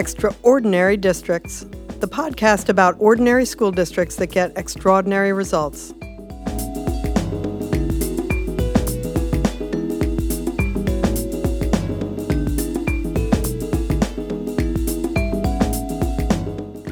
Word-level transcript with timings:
Extraordinary 0.00 0.96
Districts, 0.96 1.66
the 1.98 2.08
podcast 2.08 2.70
about 2.70 2.96
ordinary 2.98 3.44
school 3.44 3.70
districts 3.70 4.16
that 4.16 4.28
get 4.28 4.50
extraordinary 4.56 5.34
results. 5.34 5.92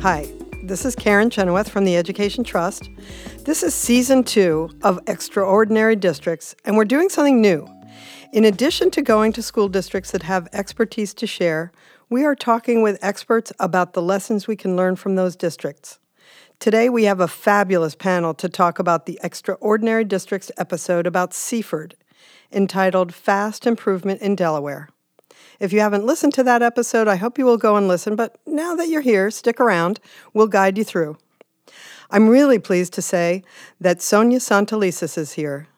Hi, 0.03 0.31
this 0.65 0.85
is 0.85 0.95
Karen 0.95 1.31
Chenoweth 1.31 1.71
from 1.71 1.87
the 1.87 1.97
Education 1.97 2.45
Trust. 2.45 2.91
This 3.39 3.63
is 3.63 3.75
season 3.75 4.23
two 4.23 4.69
of 4.83 5.01
Extraordinary 5.07 5.97
Districts, 5.97 6.55
and 6.67 6.77
we're 6.77 6.85
doing 6.85 7.09
something 7.09 7.41
new. 7.41 7.67
In 8.35 8.45
addition 8.45 8.91
to 8.91 9.01
going 9.01 9.33
to 9.33 9.43
school 9.43 9.71
districts 9.71 10.11
that 10.11 10.25
have 10.25 10.47
expertise 10.53 11.15
to 11.15 11.27
share, 11.27 11.73
we 12.11 12.25
are 12.25 12.35
talking 12.35 12.81
with 12.81 12.99
experts 13.03 13.53
about 13.59 13.93
the 13.93 14.01
lessons 14.01 14.47
we 14.47 14.57
can 14.57 14.77
learn 14.77 14.97
from 14.97 15.15
those 15.15 15.37
districts. 15.37 15.99
Today, 16.59 16.89
we 16.89 17.05
have 17.05 17.21
a 17.21 17.29
fabulous 17.29 17.95
panel 17.95 18.35
to 18.35 18.49
talk 18.49 18.79
about 18.79 19.07
the 19.07 19.21
Extraordinary 19.23 20.05
Districts 20.05 20.51
episode 20.57 21.07
about 21.07 21.35
Seaford, 21.35 21.95
entitled 22.51 23.15
Fast 23.15 23.67
Improvement 23.67 24.23
in 24.23 24.35
Delaware. 24.35 24.89
If 25.61 25.73
you 25.73 25.81
haven't 25.81 26.07
listened 26.07 26.33
to 26.35 26.43
that 26.45 26.63
episode, 26.63 27.09
I 27.09 27.17
hope 27.17 27.37
you 27.37 27.45
will 27.45 27.59
go 27.59 27.77
and 27.77 27.87
listen, 27.87 28.17
but 28.17 28.39
now 28.47 28.75
that 28.75 28.89
you're 28.89 29.03
here, 29.03 29.31
stick 29.31 29.61
around. 29.61 30.01
We'll 30.33 30.47
guide 30.47 30.79
you 30.79 30.85
through. 30.85 31.19
I'm 32.11 32.29
really 32.29 32.59
pleased 32.59 32.95
to 32.95 33.03
say 33.03 33.45
that 33.81 34.01
Sonia 34.01 34.39
Santelises 34.39 35.19
is 35.19 35.35
here. 35.35 35.69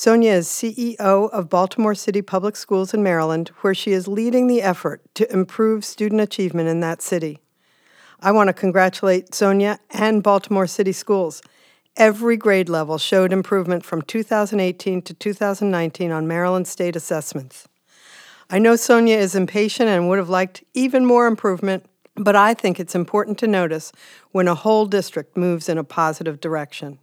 Sonia 0.00 0.34
is 0.34 0.46
CEO 0.46 0.96
of 1.00 1.48
Baltimore 1.48 1.92
City 1.92 2.22
Public 2.22 2.54
Schools 2.54 2.94
in 2.94 3.02
Maryland, 3.02 3.48
where 3.62 3.74
she 3.74 3.90
is 3.90 4.06
leading 4.06 4.46
the 4.46 4.62
effort 4.62 5.02
to 5.16 5.28
improve 5.32 5.84
student 5.84 6.20
achievement 6.20 6.68
in 6.68 6.78
that 6.78 7.02
city. 7.02 7.40
I 8.20 8.30
want 8.30 8.46
to 8.46 8.52
congratulate 8.52 9.34
Sonia 9.34 9.80
and 9.90 10.22
Baltimore 10.22 10.68
City 10.68 10.92
Schools. 10.92 11.42
Every 11.96 12.36
grade 12.36 12.68
level 12.68 12.96
showed 12.96 13.32
improvement 13.32 13.84
from 13.84 14.02
2018 14.02 15.02
to 15.02 15.14
2019 15.14 16.12
on 16.12 16.28
Maryland 16.28 16.68
state 16.68 16.94
assessments. 16.94 17.66
I 18.48 18.60
know 18.60 18.76
Sonia 18.76 19.16
is 19.16 19.34
impatient 19.34 19.88
and 19.88 20.08
would 20.08 20.18
have 20.18 20.30
liked 20.30 20.62
even 20.74 21.06
more 21.06 21.26
improvement, 21.26 21.86
but 22.14 22.36
I 22.36 22.54
think 22.54 22.78
it's 22.78 22.94
important 22.94 23.36
to 23.38 23.48
notice 23.48 23.90
when 24.30 24.46
a 24.46 24.54
whole 24.54 24.86
district 24.86 25.36
moves 25.36 25.68
in 25.68 25.76
a 25.76 25.82
positive 25.82 26.40
direction. 26.40 27.00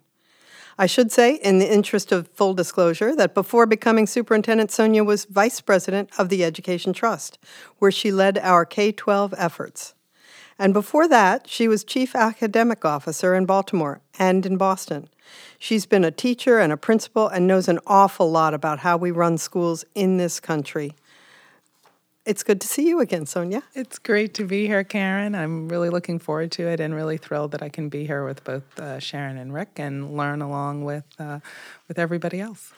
I 0.77 0.87
should 0.87 1.09
say, 1.09 1.35
in 1.35 1.59
the 1.59 1.71
interest 1.71 2.11
of 2.11 2.27
full 2.27 2.53
disclosure, 2.53 3.15
that 3.15 3.33
before 3.33 3.65
becoming 3.65 4.07
superintendent, 4.07 4.71
Sonia 4.71 5.05
was 5.05 5.23
vice 5.23 5.61
president 5.61 6.09
of 6.17 6.27
the 6.27 6.43
Education 6.43 6.91
Trust, 6.91 7.37
where 7.79 7.91
she 7.91 8.11
led 8.11 8.37
our 8.39 8.65
K 8.65 8.91
12 8.91 9.33
efforts. 9.37 9.93
And 10.59 10.73
before 10.73 11.07
that, 11.07 11.47
she 11.47 11.67
was 11.67 11.83
chief 11.83 12.13
academic 12.13 12.83
officer 12.83 13.35
in 13.35 13.45
Baltimore 13.45 14.01
and 14.19 14.45
in 14.45 14.57
Boston. 14.57 15.09
She's 15.59 15.85
been 15.85 16.03
a 16.03 16.11
teacher 16.11 16.59
and 16.59 16.71
a 16.71 16.77
principal 16.77 17.27
and 17.27 17.47
knows 17.47 17.67
an 17.67 17.79
awful 17.87 18.29
lot 18.29 18.53
about 18.53 18.79
how 18.79 18.97
we 18.97 19.11
run 19.11 19.37
schools 19.37 19.85
in 19.95 20.17
this 20.17 20.39
country. 20.39 20.93
It's 22.25 22.41
good 22.41 22.59
to 22.61 22.67
see 22.67 22.87
you 22.87 23.01
again, 23.01 23.27
Sonia. 23.27 23.61
It's 23.75 23.99
great 23.99 24.33
to 24.33 24.45
be 24.45 24.65
here, 24.65 24.83
Karen. 24.83 25.35
I'm 25.35 25.69
really 25.69 25.91
looking 25.91 26.17
forward 26.17 26.51
to 26.53 26.67
it 26.67 26.79
and 26.79 26.95
really 26.95 27.17
thrilled 27.17 27.51
that 27.51 27.61
I 27.61 27.69
can 27.69 27.87
be 27.87 28.07
here 28.07 28.25
with 28.25 28.43
both 28.43 28.79
uh, 28.79 28.97
Sharon 28.97 29.37
and 29.37 29.53
Rick 29.53 29.73
and 29.77 30.17
learn 30.17 30.41
along 30.41 30.85
with 30.85 31.03
uh, 31.19 31.39
with 31.87 31.99
everybody 31.99 32.41
else. 32.41 32.73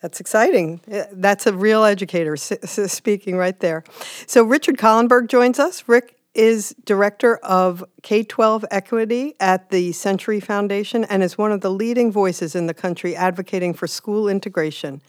That's 0.00 0.18
exciting. 0.18 0.80
Uh, 0.90 1.02
that's 1.12 1.46
a 1.46 1.52
real 1.52 1.84
educator 1.84 2.38
speaking 2.38 3.36
right 3.36 3.60
there. 3.60 3.84
So 4.26 4.44
Richard 4.44 4.78
Kahlenberg 4.78 5.28
joins 5.28 5.58
us. 5.58 5.84
Rick 5.86 6.16
is 6.34 6.74
director 6.86 7.36
of 7.38 7.84
K 8.02 8.22
12 8.22 8.64
equity 8.70 9.34
at 9.40 9.68
the 9.68 9.92
Century 9.92 10.40
Foundation 10.40 11.04
and 11.04 11.22
is 11.22 11.36
one 11.36 11.52
of 11.52 11.60
the 11.60 11.70
leading 11.70 12.10
voices 12.10 12.54
in 12.54 12.66
the 12.66 12.72
country 12.72 13.14
advocating 13.14 13.74
for 13.74 13.86
school 13.86 14.26
integration. 14.26 15.02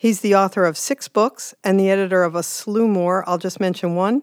He's 0.00 0.22
the 0.22 0.34
author 0.34 0.64
of 0.64 0.78
six 0.78 1.08
books 1.08 1.54
and 1.62 1.78
the 1.78 1.90
editor 1.90 2.22
of 2.22 2.34
a 2.34 2.42
slew 2.42 2.88
more. 2.88 3.22
I'll 3.28 3.36
just 3.36 3.60
mention 3.60 3.94
one. 3.94 4.22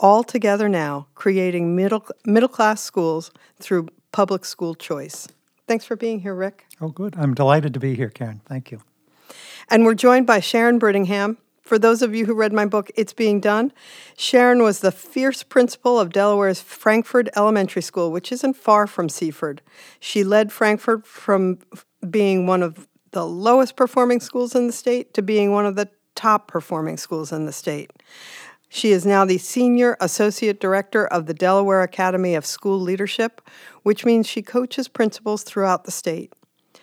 All 0.00 0.24
Together 0.24 0.68
Now 0.68 1.06
Creating 1.14 1.76
Middle, 1.76 2.04
middle 2.26 2.48
Class 2.48 2.82
Schools 2.82 3.30
Through 3.60 3.86
Public 4.10 4.44
School 4.44 4.74
Choice. 4.74 5.28
Thanks 5.68 5.84
for 5.84 5.94
being 5.94 6.18
here, 6.18 6.34
Rick. 6.34 6.66
Oh, 6.80 6.88
good. 6.88 7.14
I'm 7.16 7.34
delighted 7.34 7.72
to 7.74 7.78
be 7.78 7.94
here, 7.94 8.08
Karen. 8.08 8.40
Thank 8.46 8.72
you. 8.72 8.80
And 9.70 9.84
we're 9.84 9.94
joined 9.94 10.26
by 10.26 10.40
Sharon 10.40 10.80
Brittingham. 10.80 11.36
For 11.60 11.78
those 11.78 12.02
of 12.02 12.16
you 12.16 12.26
who 12.26 12.34
read 12.34 12.52
my 12.52 12.66
book, 12.66 12.90
It's 12.96 13.12
Being 13.12 13.38
Done, 13.38 13.72
Sharon 14.16 14.64
was 14.64 14.80
the 14.80 14.90
fierce 14.90 15.44
principal 15.44 16.00
of 16.00 16.10
Delaware's 16.10 16.60
Frankford 16.60 17.30
Elementary 17.36 17.82
School, 17.82 18.10
which 18.10 18.32
isn't 18.32 18.54
far 18.54 18.88
from 18.88 19.08
Seaford. 19.08 19.62
She 20.00 20.24
led 20.24 20.50
Frankford 20.50 21.06
from 21.06 21.60
being 22.10 22.48
one 22.48 22.64
of 22.64 22.88
the 23.12 23.26
lowest 23.26 23.76
performing 23.76 24.20
schools 24.20 24.54
in 24.54 24.66
the 24.66 24.72
state 24.72 25.14
to 25.14 25.22
being 25.22 25.52
one 25.52 25.66
of 25.66 25.76
the 25.76 25.88
top 26.14 26.48
performing 26.48 26.96
schools 26.96 27.32
in 27.32 27.46
the 27.46 27.52
state. 27.52 27.90
She 28.68 28.92
is 28.92 29.04
now 29.04 29.24
the 29.26 29.38
Senior 29.38 29.96
Associate 30.00 30.58
Director 30.58 31.06
of 31.06 31.26
the 31.26 31.34
Delaware 31.34 31.82
Academy 31.82 32.34
of 32.34 32.46
School 32.46 32.80
Leadership, 32.80 33.42
which 33.82 34.06
means 34.06 34.26
she 34.26 34.40
coaches 34.40 34.88
principals 34.88 35.42
throughout 35.42 35.84
the 35.84 35.90
state. 35.90 36.32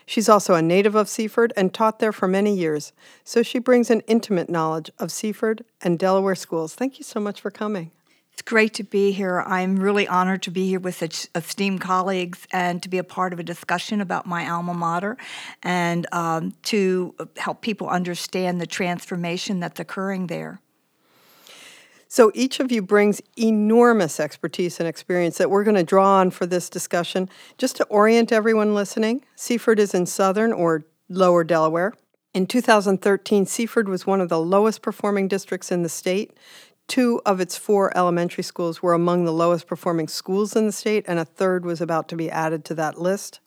She's 0.06 0.29
also 0.29 0.56
a 0.56 0.62
native 0.62 0.95
of 0.95 1.09
Seaford 1.09 1.53
and 1.57 1.73
taught 1.73 2.00
there 2.00 2.12
for 2.12 2.28
many 2.28 2.56
years, 2.56 2.94
so 3.23 3.44
she 3.44 3.59
brings 3.59 3.90
an 3.90 4.01
intimate 4.01 4.50
knowledge 4.50 4.91
of 5.00 5.11
Seaford 5.11 5.63
and 5.81 5.97
Delaware 5.97 6.35
schools. 6.35 6.75
Thank 6.75 7.00
you 7.00 7.03
so 7.03 7.19
much 7.19 7.41
for 7.41 7.51
coming. 7.51 7.91
It's 8.40 8.48
great 8.50 8.76
to 8.76 8.86
be 8.86 9.12
here. 9.12 9.42
I'm 9.42 9.76
really 9.76 10.08
honored 10.08 10.44
to 10.44 10.50
be 10.50 10.66
here 10.66 10.80
with 10.80 10.96
such 10.96 11.28
esteemed 11.36 11.82
colleagues 11.82 12.48
and 12.54 12.82
to 12.82 12.88
be 12.88 12.98
a 12.98 13.04
part 13.04 13.34
of 13.34 13.40
a 13.40 13.44
discussion 13.44 14.00
about 14.00 14.26
my 14.26 14.50
alma 14.50 14.74
mater 14.74 15.18
and 15.62 16.08
um, 16.14 16.54
to 16.64 17.14
help 17.36 17.60
people 17.60 17.90
understand 17.90 18.62
the 18.62 18.66
transformation 18.66 19.60
that's 19.60 19.82
occurring 19.82 20.28
there. 20.28 20.62
So 22.08 22.32
each 22.34 22.62
of 22.62 22.72
you 22.72 22.82
brings 22.82 23.22
enormous 23.38 24.22
expertise 24.22 24.80
and 24.80 24.88
experience 24.88 25.38
that 25.38 25.50
we're 25.50 25.66
going 25.66 25.76
to 25.76 25.84
draw 25.84 26.20
on 26.20 26.32
for 26.32 26.46
this 26.46 26.70
discussion. 26.70 27.28
Just 27.58 27.76
to 27.76 27.84
orient 27.88 28.32
everyone 28.32 28.74
listening, 28.74 29.26
Seaford 29.36 29.80
is 29.80 29.94
in 29.94 30.06
southern 30.06 30.54
or 30.54 30.86
lower 31.10 31.44
Delaware. 31.44 31.94
In 32.32 32.46
2013, 32.46 33.48
Seaford 33.48 33.90
was 33.90 34.06
one 34.06 34.22
of 34.22 34.30
the 34.30 34.40
lowest 34.40 34.84
performing 34.84 35.28
districts 35.28 35.72
in 35.72 35.82
the 35.82 35.90
state. 35.90 36.38
Two 36.90 37.22
of 37.24 37.40
its 37.40 37.56
four 37.56 37.96
elementary 37.96 38.44
schools 38.44 38.82
were 38.82 38.96
among 38.96 39.24
the 39.24 39.32
lowest 39.32 39.68
performing 39.68 40.08
schools 40.08 40.56
in 40.56 40.66
the 40.66 40.72
state, 40.72 41.06
and 41.08 41.20
a 41.20 41.24
third 41.24 41.64
was 41.64 41.82
about 41.82 42.10
to 42.10 42.16
be 42.16 42.32
added 42.32 42.66
to 42.66 42.74
that 42.74 43.00
list. 43.00 43.40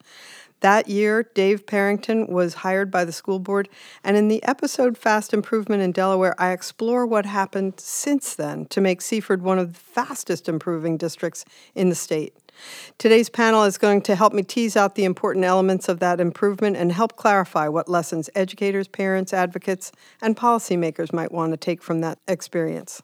That 0.61 0.89
year, 0.89 1.25
Dave 1.35 1.67
Parrington 1.67 2.29
was 2.29 2.55
hired 2.55 2.89
by 2.89 3.05
the 3.05 3.11
school 3.11 3.41
board, 3.41 3.69
and 4.05 4.17
in 4.17 4.29
the 4.29 4.45
episode 4.45 4.97
Fast 4.97 5.35
Improvement 5.35 5.83
in 5.83 5.91
Delaware, 5.91 6.41
I 6.41 6.53
explore 6.53 7.05
what 7.05 7.27
happened 7.27 7.81
since 7.81 8.37
then 8.37 8.67
to 8.67 8.81
make 8.81 9.03
Seaford 9.03 9.43
one 9.43 9.59
of 9.59 9.73
the 9.73 9.79
fastest 9.81 10.49
improving 10.49 10.97
districts 10.97 11.45
in 11.75 11.89
the 11.89 11.97
state. 11.97 12.37
Today's 12.97 13.29
panel 13.29 13.65
is 13.65 13.77
going 13.77 14.03
to 14.03 14.15
help 14.15 14.33
me 14.33 14.45
tease 14.45 14.77
out 14.77 14.95
the 14.95 15.05
important 15.05 15.45
elements 15.45 15.89
of 15.89 15.99
that 15.99 16.21
improvement 16.21 16.77
and 16.77 16.93
help 16.93 17.17
clarify 17.17 17.67
what 17.67 17.89
lessons 17.89 18.31
educators, 18.37 18.87
parents, 18.87 19.33
advocates, 19.33 19.91
and 20.21 20.37
policymakers 20.37 21.13
might 21.13 21.33
want 21.33 21.53
to 21.53 21.57
take 21.57 21.83
from 21.83 22.03
that 22.03 22.21
experience. 22.29 23.03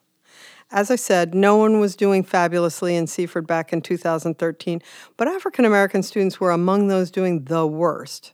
As 0.71 0.91
I 0.91 0.97
said, 0.97 1.35
no 1.35 1.57
one 1.57 1.81
was 1.81 1.97
doing 1.97 2.23
fabulously 2.23 2.95
in 2.95 3.07
Seaford 3.07 3.47
back 3.47 3.73
in 3.73 3.81
2013, 3.81 4.83
but 5.17 5.27
African 5.27 5.65
American 5.65 6.03
students 6.03 6.41
were 6.41 6.51
among 6.51 6.89
those 6.89 7.11
doing 7.11 7.45
the 7.45 7.67
worst. 7.67 8.33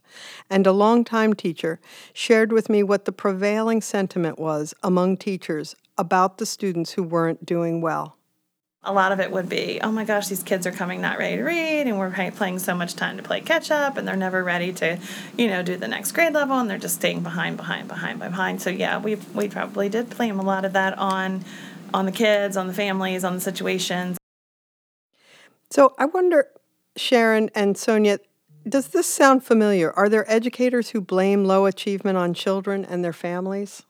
And 0.50 0.66
a 0.66 0.72
longtime 0.72 1.34
teacher 1.34 1.78
shared 2.12 2.50
with 2.50 2.68
me 2.68 2.82
what 2.82 3.04
the 3.04 3.12
prevailing 3.12 3.80
sentiment 3.80 4.40
was 4.40 4.74
among 4.82 5.18
teachers 5.18 5.76
about 5.96 6.38
the 6.38 6.46
students 6.46 6.92
who 6.92 7.04
weren't 7.04 7.46
doing 7.46 7.80
well. 7.80 8.16
A 8.86 8.92
lot 8.92 9.12
of 9.12 9.20
it 9.20 9.30
would 9.30 9.48
be, 9.48 9.80
oh 9.80 9.92
my 9.92 10.04
gosh, 10.04 10.26
these 10.26 10.42
kids 10.42 10.66
are 10.66 10.72
coming 10.72 11.00
not 11.00 11.18
ready 11.18 11.36
to 11.36 11.42
read, 11.42 11.86
and 11.86 11.98
we're 11.98 12.10
playing 12.32 12.58
so 12.58 12.74
much 12.74 12.94
time 12.94 13.16
to 13.16 13.22
play 13.22 13.40
catch 13.40 13.70
up, 13.70 13.96
and 13.96 14.06
they're 14.06 14.16
never 14.16 14.44
ready 14.44 14.72
to, 14.74 14.98
you 15.38 15.46
know, 15.46 15.62
do 15.62 15.76
the 15.76 15.88
next 15.88 16.12
grade 16.12 16.34
level, 16.34 16.58
and 16.58 16.68
they're 16.68 16.78
just 16.78 16.96
staying 16.96 17.22
behind, 17.22 17.56
behind, 17.56 17.88
behind, 17.88 18.18
behind. 18.18 18.60
So 18.60 18.70
yeah, 18.70 18.98
we 18.98 19.14
we 19.32 19.48
probably 19.48 19.88
did 19.88 20.10
blame 20.10 20.38
a 20.38 20.42
lot 20.42 20.66
of 20.66 20.74
that 20.74 20.98
on 20.98 21.44
on 21.94 22.06
the 22.06 22.12
kids, 22.12 22.56
on 22.56 22.66
the 22.66 22.74
families, 22.74 23.24
on 23.24 23.34
the 23.34 23.40
situations. 23.40 24.18
So 25.70 25.94
I 25.96 26.04
wonder, 26.06 26.48
Sharon 26.96 27.50
and 27.54 27.78
Sonia, 27.78 28.18
does 28.68 28.88
this 28.88 29.06
sound 29.06 29.44
familiar? 29.44 29.92
Are 29.92 30.08
there 30.08 30.30
educators 30.30 30.90
who 30.90 31.00
blame 31.00 31.44
low 31.44 31.66
achievement 31.66 32.18
on 32.18 32.34
children 32.34 32.84
and 32.84 33.04
their 33.04 33.12
families? 33.12 33.84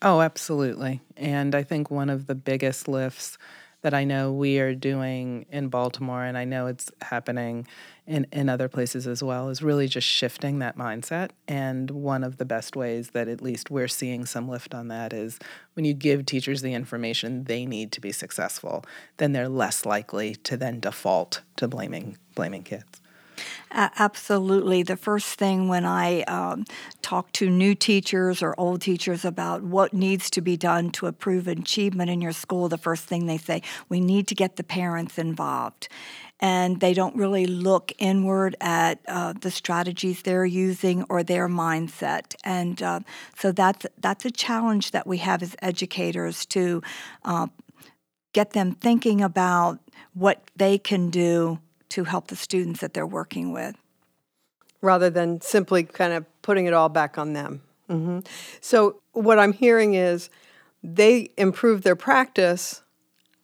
Oh, 0.00 0.20
absolutely. 0.20 1.02
And 1.16 1.54
I 1.54 1.62
think 1.62 1.90
one 1.90 2.08
of 2.08 2.26
the 2.26 2.34
biggest 2.34 2.88
lifts 2.88 3.36
that 3.82 3.94
I 3.94 4.04
know 4.04 4.32
we 4.32 4.58
are 4.58 4.74
doing 4.74 5.46
in 5.50 5.68
Baltimore, 5.68 6.24
and 6.24 6.36
I 6.36 6.44
know 6.44 6.66
it's 6.66 6.90
happening 7.02 7.66
in, 8.06 8.26
in 8.32 8.48
other 8.48 8.68
places 8.68 9.06
as 9.06 9.22
well, 9.22 9.48
is 9.48 9.62
really 9.62 9.86
just 9.86 10.06
shifting 10.06 10.58
that 10.58 10.76
mindset. 10.76 11.30
And 11.46 11.90
one 11.90 12.24
of 12.24 12.38
the 12.38 12.44
best 12.44 12.74
ways 12.74 13.10
that 13.10 13.28
at 13.28 13.40
least 13.40 13.70
we're 13.70 13.88
seeing 13.88 14.24
some 14.26 14.48
lift 14.48 14.74
on 14.74 14.88
that 14.88 15.12
is 15.12 15.38
when 15.74 15.84
you 15.84 15.94
give 15.94 16.26
teachers 16.26 16.62
the 16.62 16.74
information 16.74 17.44
they 17.44 17.66
need 17.66 17.92
to 17.92 18.00
be 18.00 18.12
successful, 18.12 18.84
then 19.18 19.32
they're 19.32 19.48
less 19.48 19.86
likely 19.86 20.34
to 20.34 20.56
then 20.56 20.80
default 20.80 21.42
to 21.56 21.68
blaming 21.68 22.16
blaming 22.34 22.62
kids. 22.62 22.97
Absolutely. 23.70 24.82
The 24.82 24.96
first 24.96 25.38
thing 25.38 25.68
when 25.68 25.84
I 25.84 26.22
um, 26.22 26.64
talk 27.02 27.32
to 27.32 27.50
new 27.50 27.74
teachers 27.74 28.42
or 28.42 28.54
old 28.58 28.80
teachers 28.80 29.24
about 29.24 29.62
what 29.62 29.92
needs 29.92 30.30
to 30.30 30.40
be 30.40 30.56
done 30.56 30.90
to 30.92 31.06
improve 31.06 31.46
achievement 31.46 32.10
in 32.10 32.20
your 32.20 32.32
school, 32.32 32.68
the 32.68 32.78
first 32.78 33.04
thing 33.04 33.26
they 33.26 33.38
say, 33.38 33.62
we 33.88 34.00
need 34.00 34.26
to 34.28 34.34
get 34.34 34.56
the 34.56 34.64
parents 34.64 35.18
involved. 35.18 35.88
And 36.40 36.80
they 36.80 36.94
don't 36.94 37.16
really 37.16 37.46
look 37.46 37.92
inward 37.98 38.56
at 38.60 39.00
uh, 39.08 39.32
the 39.32 39.50
strategies 39.50 40.22
they're 40.22 40.46
using 40.46 41.04
or 41.08 41.24
their 41.24 41.48
mindset, 41.48 42.36
and 42.44 42.80
uh, 42.80 43.00
so 43.36 43.50
that's 43.50 43.86
that's 44.00 44.24
a 44.24 44.30
challenge 44.30 44.92
that 44.92 45.04
we 45.04 45.18
have 45.18 45.42
as 45.42 45.56
educators 45.62 46.46
to 46.46 46.80
uh, 47.24 47.48
get 48.32 48.52
them 48.52 48.70
thinking 48.70 49.20
about 49.20 49.80
what 50.14 50.48
they 50.54 50.78
can 50.78 51.10
do 51.10 51.58
to 51.90 52.04
help 52.04 52.28
the 52.28 52.36
students 52.36 52.80
that 52.80 52.94
they're 52.94 53.06
working 53.06 53.52
with. 53.52 53.76
Rather 54.80 55.10
than 55.10 55.40
simply 55.40 55.82
kind 55.82 56.12
of 56.12 56.24
putting 56.42 56.66
it 56.66 56.72
all 56.72 56.88
back 56.88 57.18
on 57.18 57.32
them. 57.32 57.62
Mm-hmm. 57.90 58.20
So, 58.60 59.00
what 59.12 59.38
I'm 59.38 59.52
hearing 59.52 59.94
is 59.94 60.30
they 60.84 61.30
improve 61.36 61.82
their 61.82 61.96
practice, 61.96 62.82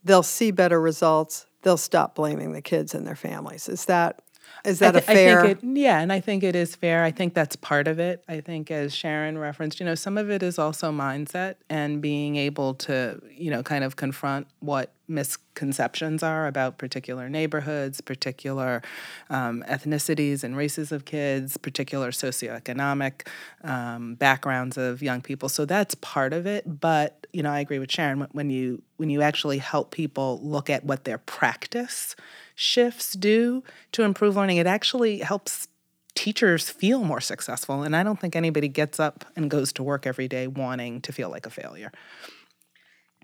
they'll 0.04 0.22
see 0.22 0.52
better 0.52 0.80
results, 0.80 1.46
they'll 1.62 1.76
stop 1.76 2.14
blaming 2.14 2.52
the 2.52 2.62
kids 2.62 2.94
and 2.94 3.04
their 3.04 3.16
families. 3.16 3.68
Is 3.68 3.86
that 3.86 4.22
is 4.64 4.78
that 4.78 4.92
th- 4.92 5.04
a 5.04 5.06
fair? 5.06 5.44
It, 5.44 5.58
yeah, 5.62 6.00
and 6.00 6.12
I 6.12 6.20
think 6.20 6.42
it 6.42 6.56
is 6.56 6.74
fair. 6.74 7.04
I 7.04 7.10
think 7.10 7.34
that's 7.34 7.56
part 7.56 7.86
of 7.86 7.98
it. 7.98 8.24
I 8.28 8.40
think, 8.40 8.70
as 8.70 8.94
Sharon 8.94 9.36
referenced, 9.36 9.78
you 9.78 9.86
know, 9.86 9.94
some 9.94 10.16
of 10.16 10.30
it 10.30 10.42
is 10.42 10.58
also 10.58 10.90
mindset 10.90 11.56
and 11.68 12.00
being 12.00 12.36
able 12.36 12.74
to, 12.74 13.20
you 13.30 13.50
know, 13.50 13.62
kind 13.62 13.84
of 13.84 13.96
confront 13.96 14.46
what 14.60 14.93
misconceptions 15.06 16.22
are 16.22 16.46
about 16.46 16.78
particular 16.78 17.28
neighborhoods, 17.28 18.00
particular 18.00 18.82
um, 19.30 19.64
ethnicities 19.68 20.42
and 20.44 20.56
races 20.56 20.92
of 20.92 21.04
kids, 21.04 21.56
particular 21.56 22.10
socioeconomic 22.10 23.26
um, 23.62 24.14
backgrounds 24.14 24.76
of 24.76 25.02
young 25.02 25.20
people. 25.20 25.48
So 25.48 25.64
that's 25.64 25.94
part 25.96 26.32
of 26.32 26.46
it. 26.46 26.80
But 26.80 27.26
you 27.32 27.42
know, 27.42 27.50
I 27.50 27.60
agree 27.60 27.78
with 27.78 27.90
Sharon 27.90 28.26
when 28.32 28.50
you 28.50 28.82
when 28.96 29.10
you 29.10 29.22
actually 29.22 29.58
help 29.58 29.90
people 29.90 30.40
look 30.42 30.70
at 30.70 30.84
what 30.84 31.04
their 31.04 31.18
practice 31.18 32.14
shifts 32.54 33.12
do 33.12 33.62
to 33.92 34.02
improve 34.02 34.36
learning, 34.36 34.58
it 34.58 34.66
actually 34.66 35.18
helps 35.18 35.68
teachers 36.14 36.70
feel 36.70 37.02
more 37.02 37.20
successful. 37.20 37.82
And 37.82 37.96
I 37.96 38.02
don't 38.02 38.20
think 38.20 38.36
anybody 38.36 38.68
gets 38.68 39.00
up 39.00 39.24
and 39.34 39.50
goes 39.50 39.72
to 39.74 39.82
work 39.82 40.06
every 40.06 40.28
day 40.28 40.46
wanting 40.46 41.00
to 41.02 41.12
feel 41.12 41.28
like 41.28 41.46
a 41.46 41.50
failure. 41.50 41.90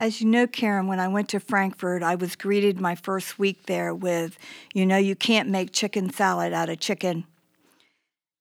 As 0.00 0.22
you 0.22 0.26
know, 0.26 0.46
Karen, 0.46 0.86
when 0.86 0.98
I 0.98 1.08
went 1.08 1.28
to 1.28 1.38
Frankford, 1.38 2.02
I 2.02 2.14
was 2.14 2.34
greeted 2.34 2.80
my 2.80 2.94
first 2.94 3.38
week 3.38 3.66
there 3.66 3.94
with, 3.94 4.38
you 4.72 4.86
know, 4.86 4.96
you 4.96 5.14
can't 5.14 5.50
make 5.50 5.74
chicken 5.74 6.10
salad 6.10 6.54
out 6.54 6.70
of 6.70 6.80
chicken. 6.80 7.24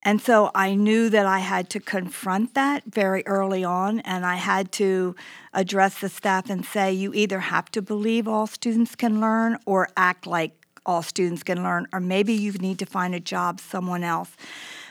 And 0.02 0.22
so 0.22 0.52
I 0.56 0.74
knew 0.74 1.10
that 1.10 1.26
I 1.26 1.40
had 1.40 1.70
to 1.72 1.82
confront 1.82 2.54
that 2.54 2.86
very 2.86 3.28
early 3.28 3.66
on, 3.66 4.00
and 4.00 4.26
I 4.26 4.38
had 4.38 4.72
to 4.74 5.18
address 5.54 6.00
the 6.00 6.08
staff 6.08 6.50
and 6.50 6.64
say, 6.64 6.94
you 6.94 7.14
either 7.14 7.42
have 7.42 7.70
to 7.72 7.82
believe 7.82 8.26
all 8.26 8.48
students 8.48 8.96
can 8.96 9.20
learn 9.20 9.58
or 9.66 9.90
act 9.98 10.26
like 10.26 10.54
all 10.86 11.04
students 11.04 11.44
can 11.44 11.62
learn, 11.62 11.88
or 11.92 12.00
maybe 12.00 12.32
you 12.32 12.54
need 12.54 12.80
to 12.80 12.86
find 12.86 13.14
a 13.14 13.20
job 13.20 13.60
someone 13.60 14.06
else. 14.06 14.32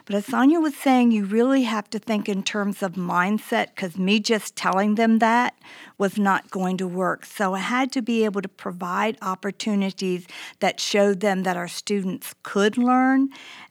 But 0.09 0.17
as 0.17 0.25
Sonia 0.25 0.59
was 0.59 0.75
saying, 0.75 1.11
you 1.11 1.27
really 1.27 1.65
have 1.65 1.91
to 1.91 1.99
think 1.99 2.31
in 2.31 2.43
terms 2.43 2.83
of 2.83 2.93
mindset 2.93 3.75
because 3.75 3.99
me 3.99 4.21
just 4.21 4.57
telling 4.57 4.95
them 4.95 5.19
that 5.19 5.55
was 5.99 6.17
not 6.17 6.51
going 6.51 6.79
to 6.79 6.89
work. 6.89 7.27
So 7.27 7.53
I 7.53 7.59
had 7.59 7.93
to 7.93 8.01
be 8.01 8.25
able 8.25 8.41
to 8.41 8.49
provide 8.49 9.19
opportunities 9.21 10.27
that 10.61 10.81
showed 10.81 11.21
them 11.21 11.43
that 11.43 11.59
our 11.59 11.69
students 11.69 12.35
could 12.43 12.79
learn 12.79 13.29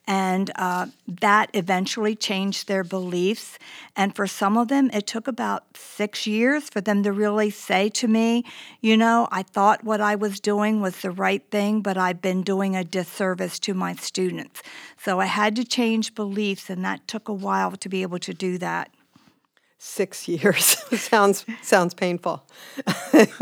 and 0.08 0.50
uh, 0.56 0.88
that 1.08 1.50
eventually 1.54 2.16
changed 2.16 2.68
their 2.68 2.84
beliefs. 2.84 3.60
And 3.96 4.16
for 4.16 4.26
some 4.26 4.58
of 4.58 4.70
them, 4.70 4.90
it 4.94 5.06
took 5.06 5.28
about 5.28 5.66
six 5.76 6.26
years 6.26 6.70
for 6.70 6.80
them 6.80 7.04
to 7.04 7.12
really 7.12 7.50
say 7.50 7.90
to 7.90 8.08
me, 8.08 8.46
you 8.80 8.96
know, 8.96 9.28
I 9.32 9.44
thought 9.44 9.84
what 9.84 10.00
I 10.00 10.16
was 10.16 10.40
doing 10.40 10.80
was 10.80 11.02
the 11.02 11.12
right 11.12 11.44
thing, 11.52 11.82
but 11.82 11.98
I've 11.98 12.22
been 12.22 12.42
doing 12.42 12.76
a 12.76 12.86
disservice 12.86 13.60
to 13.60 13.74
my 13.74 13.96
students. 13.96 14.64
So 14.98 15.20
I 15.20 15.26
had 15.26 15.56
to 15.58 15.66
change 15.66 16.16
beliefs, 16.16 16.70
and 16.70 16.86
that 16.86 17.08
took 17.08 17.28
a 17.28 17.34
while 17.34 17.72
to 17.72 17.90
be 17.90 18.02
able 18.02 18.20
to 18.20 18.34
do 18.34 18.58
that 18.60 18.90
six 19.78 20.28
years 20.28 20.78
sounds 21.00 21.46
sounds 21.62 21.94
painful. 21.94 22.44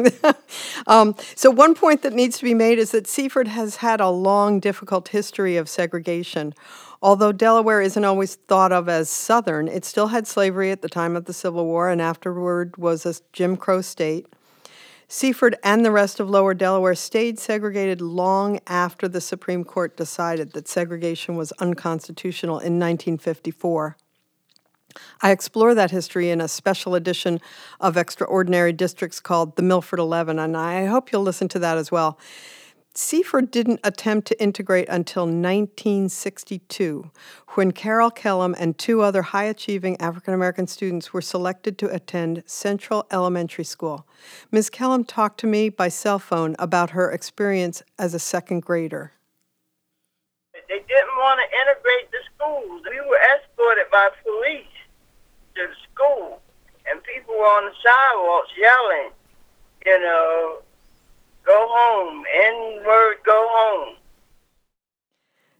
um, 0.87 1.15
so 1.35 1.49
one 1.49 1.75
point 1.75 2.01
that 2.01 2.13
needs 2.13 2.37
to 2.37 2.43
be 2.43 2.53
made 2.53 2.79
is 2.79 2.91
that 2.91 3.07
Seaford 3.07 3.47
has 3.47 3.77
had 3.77 4.01
a 4.01 4.09
long, 4.09 4.59
difficult 4.59 5.09
history 5.09 5.57
of 5.57 5.69
segregation. 5.69 6.53
Although 7.01 7.31
Delaware 7.31 7.81
isn't 7.81 8.03
always 8.03 8.35
thought 8.35 8.71
of 8.71 8.89
as 8.89 9.09
Southern, 9.09 9.67
it 9.67 9.85
still 9.85 10.07
had 10.07 10.25
slavery 10.25 10.71
at 10.71 10.81
the 10.81 10.89
time 10.89 11.15
of 11.15 11.25
the 11.25 11.33
Civil 11.33 11.65
War 11.65 11.89
and 11.89 12.01
afterward 12.01 12.77
was 12.77 13.05
a 13.05 13.13
Jim 13.31 13.57
Crow 13.57 13.81
state. 13.81 14.25
Seaford 15.07 15.55
and 15.63 15.85
the 15.85 15.91
rest 15.91 16.19
of 16.19 16.31
Lower 16.31 16.55
Delaware 16.55 16.95
stayed 16.95 17.37
segregated 17.37 18.01
long 18.01 18.59
after 18.65 19.07
the 19.07 19.21
Supreme 19.21 19.63
Court 19.63 19.95
decided 19.95 20.53
that 20.53 20.67
segregation 20.67 21.35
was 21.35 21.51
unconstitutional 21.53 22.55
in 22.55 22.79
1954. 22.79 23.97
I 25.21 25.31
explore 25.31 25.75
that 25.75 25.91
history 25.91 26.29
in 26.29 26.41
a 26.41 26.47
special 26.47 26.95
edition 26.95 27.39
of 27.79 27.97
Extraordinary 27.97 28.73
Districts 28.73 29.19
called 29.19 29.55
The 29.55 29.63
Milford 29.63 29.99
Eleven, 29.99 30.39
and 30.39 30.55
I 30.55 30.85
hope 30.85 31.11
you'll 31.11 31.21
listen 31.21 31.47
to 31.49 31.59
that 31.59 31.77
as 31.77 31.91
well. 31.91 32.19
Seaford 32.97 33.51
didn't 33.51 33.81
attempt 33.83 34.25
to 34.29 34.41
integrate 34.41 34.87
until 34.87 35.23
1962, 35.23 37.11
when 37.49 37.73
Carol 37.73 38.09
Kellum 38.09 38.55
and 38.57 38.77
two 38.77 39.01
other 39.01 39.21
high 39.21 39.43
achieving 39.43 39.99
African 39.99 40.33
American 40.33 40.65
students 40.65 41.11
were 41.11 41.21
selected 41.21 41.77
to 41.79 41.93
attend 41.93 42.43
Central 42.45 43.05
Elementary 43.11 43.65
School. 43.65 44.07
Ms. 44.49 44.69
Kellum 44.69 45.03
talked 45.03 45.41
to 45.41 45.47
me 45.47 45.67
by 45.67 45.89
cell 45.89 46.19
phone 46.19 46.55
about 46.57 46.91
her 46.91 47.11
experience 47.11 47.83
as 47.99 48.13
a 48.13 48.19
second 48.19 48.61
grader. 48.61 49.11
They 50.53 50.79
didn't 50.79 51.17
want 51.17 51.41
to 51.43 51.47
integrate 51.61 52.09
the 52.11 52.19
schools. 52.33 52.81
We 52.89 53.01
were 53.01 53.19
escorted 53.35 53.91
by 53.91 54.09
police 54.23 54.74
to 55.55 55.67
the 55.67 55.75
school, 55.91 56.41
and 56.89 57.01
people 57.03 57.33
were 57.35 57.45
on 57.45 57.65
the 57.65 57.75
sidewalks 57.83 58.51
yelling, 58.57 59.11
you 59.85 59.99
know, 59.99 60.57
go 61.45 61.67
home, 61.69 62.23
N 62.33 62.83
word, 62.85 63.17
go 63.25 63.47
home. 63.51 63.95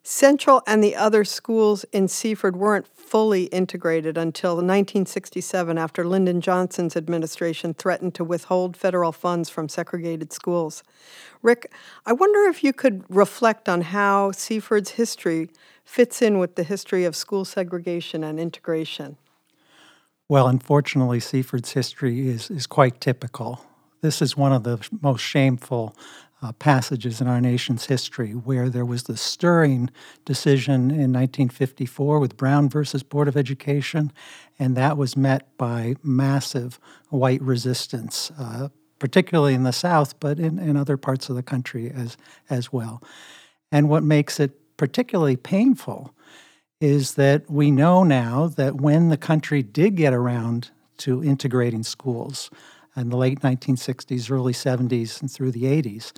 Central 0.08 0.62
and 0.68 0.84
the 0.84 0.96
other 0.96 1.26
schools 1.26 1.84
in 1.92 2.08
Seaford 2.08 2.56
weren't 2.56 2.88
fully 2.88 3.46
integrated 3.46 4.20
until 4.20 4.52
1967 4.58 5.80
after 5.80 6.06
Lyndon 6.06 6.42
Johnson's 6.42 6.96
administration 6.96 7.74
threatened 7.74 8.14
to 8.14 8.24
withhold 8.24 8.78
federal 8.78 9.12
funds 9.12 9.50
from 9.50 9.68
segregated 9.68 10.32
schools. 10.32 10.84
Rick, 11.42 11.74
I 12.06 12.14
wonder 12.14 12.48
if 12.48 12.64
you 12.64 12.72
could 12.72 13.04
reflect 13.10 13.68
on 13.68 13.82
how 13.82 14.32
Seaford's 14.32 14.92
history 14.92 15.50
fits 15.84 16.22
in 16.22 16.38
with 16.38 16.54
the 16.54 16.64
history 16.64 17.04
of 17.04 17.16
school 17.16 17.44
segregation 17.44 18.24
and 18.24 18.40
integration. 18.40 19.18
Well, 20.28 20.48
unfortunately, 20.48 21.20
Seaford's 21.20 21.74
history 21.74 22.28
is, 22.30 22.50
is 22.50 22.66
quite 22.66 23.00
typical. 23.00 23.64
This 24.02 24.24
is 24.24 24.36
one 24.36 24.54
of 24.54 24.64
the 24.64 24.80
most 25.02 25.22
shameful 25.22 25.96
uh, 26.42 26.52
passages 26.54 27.22
in 27.22 27.28
our 27.28 27.40
nation's 27.40 27.86
history 27.86 28.32
where 28.32 28.68
there 28.68 28.86
was 28.86 29.04
the 29.04 29.18
stirring 29.18 29.92
decision 30.26 30.90
in 30.90 31.14
1954 31.14 32.20
with 32.20 32.38
Brown 32.38 32.70
versus 32.70 33.04
Board 33.04 33.28
of 33.28 33.38
Education, 33.38 34.12
and 34.58 34.76
that 34.76 34.98
was 34.98 35.16
met 35.16 35.56
by 35.60 35.96
massive 36.02 36.80
white 37.10 37.42
resistance, 37.44 38.32
uh, 38.40 38.70
particularly 38.98 39.54
in 39.54 39.62
the 39.62 39.72
South, 39.72 40.20
but 40.20 40.40
in, 40.40 40.58
in 40.58 40.76
other 40.76 40.98
parts 40.98 41.30
of 41.30 41.36
the 41.36 41.44
country 41.44 41.92
as, 41.92 42.18
as 42.50 42.74
well. 42.74 43.00
And 43.72 43.90
what 43.90 44.02
makes 44.02 44.40
it 44.40 44.76
particularly 44.76 45.36
painful 45.36 46.16
is 46.82 47.16
that 47.16 47.50
we 47.50 47.72
know 47.72 48.04
now 48.04 48.48
that 48.48 48.76
when 48.76 49.10
the 49.10 49.18
country 49.18 49.64
did 49.64 49.96
get 49.96 50.14
around 50.14 50.72
to 50.98 51.24
integrating 51.24 51.84
schools 51.84 52.50
in 52.96 53.10
the 53.10 53.18
late 53.18 53.42
1960s, 53.42 54.32
early 54.32 54.54
70s, 54.54 55.22
and 55.22 55.32
through 55.32 55.52
the 55.52 55.64
80s, 55.64 56.14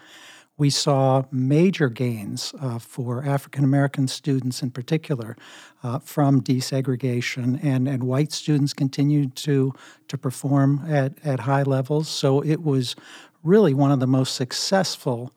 we 0.57 0.69
saw 0.71 1.23
major 1.31 1.87
gains 1.87 2.53
uh, 2.59 2.79
for 2.79 3.23
African 3.23 3.63
American 3.63 4.07
students 4.07 4.63
in 4.63 4.71
particular 4.71 5.37
uh, 5.83 5.99
from 5.99 6.41
desegregation, 6.41 7.63
and, 7.63 7.87
and 7.87 8.03
white 8.03 8.31
students 8.31 8.73
continued 8.73 9.35
to, 9.35 9.73
to 10.07 10.17
perform 10.17 10.83
at, 10.87 11.13
at 11.23 11.41
high 11.41 11.63
levels. 11.63 12.09
So 12.09 12.41
it 12.41 12.63
was 12.63 12.95
really 13.43 13.75
one 13.75 13.91
of 13.91 13.99
the 13.99 14.07
most 14.07 14.35
successful 14.35 15.31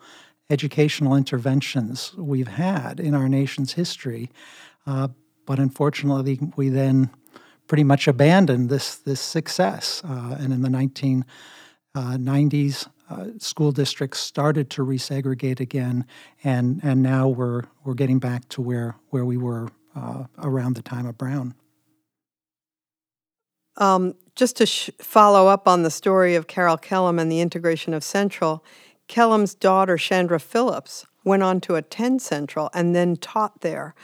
educational 0.49 1.15
interventions 1.15 2.15
we've 2.17 2.49
had 2.49 2.99
in 2.99 3.15
our 3.15 3.29
nation's 3.29 3.75
history. 3.75 4.31
Uh, 4.87 5.09
but 5.47 5.59
unfortunately, 5.59 6.39
we 6.57 6.69
then 6.69 7.11
pretty 7.67 7.85
much 7.85 8.09
abandoned 8.09 8.69
this 8.69 8.97
this 8.97 9.21
success. 9.21 10.03
Uh, 10.05 10.37
and 10.39 10.53
in 10.53 10.63
the 10.63 10.69
1990s, 10.69 12.89
uh, 13.09 13.27
school 13.39 13.73
districts 13.73 14.21
started 14.21 14.71
to 14.71 14.85
resegregate 14.85 15.61
again, 15.61 16.05
and 16.45 16.81
and 16.83 17.03
now 17.03 17.29
we're 17.29 17.63
we're 17.85 17.95
getting 17.95 18.19
back 18.19 18.49
to 18.49 18.63
where 18.63 18.97
where 19.11 19.25
we 19.25 19.37
were 19.37 19.69
uh, 19.97 20.25
around 20.39 20.77
the 20.77 20.83
time 20.83 21.07
of 21.07 21.19
Brown. 21.19 21.55
Um, 23.77 24.15
just 24.35 24.57
to 24.57 24.67
sh- 24.67 24.91
follow 24.99 25.47
up 25.47 25.67
on 25.67 25.83
the 25.83 25.91
story 25.91 26.35
of 26.35 26.47
Carol 26.47 26.77
Kellum 26.77 27.19
and 27.19 27.31
the 27.31 27.41
integration 27.41 27.95
of 27.95 28.05
Central, 28.05 28.65
Kellum's 29.09 29.55
daughter 29.55 29.97
Chandra 29.97 30.39
Phillips 30.39 31.07
went 31.25 31.43
on 31.43 31.61
to 31.63 31.75
attend 31.75 32.23
Central 32.23 32.71
and 32.75 32.95
then 32.95 33.17
taught 33.17 33.61
there. 33.61 33.95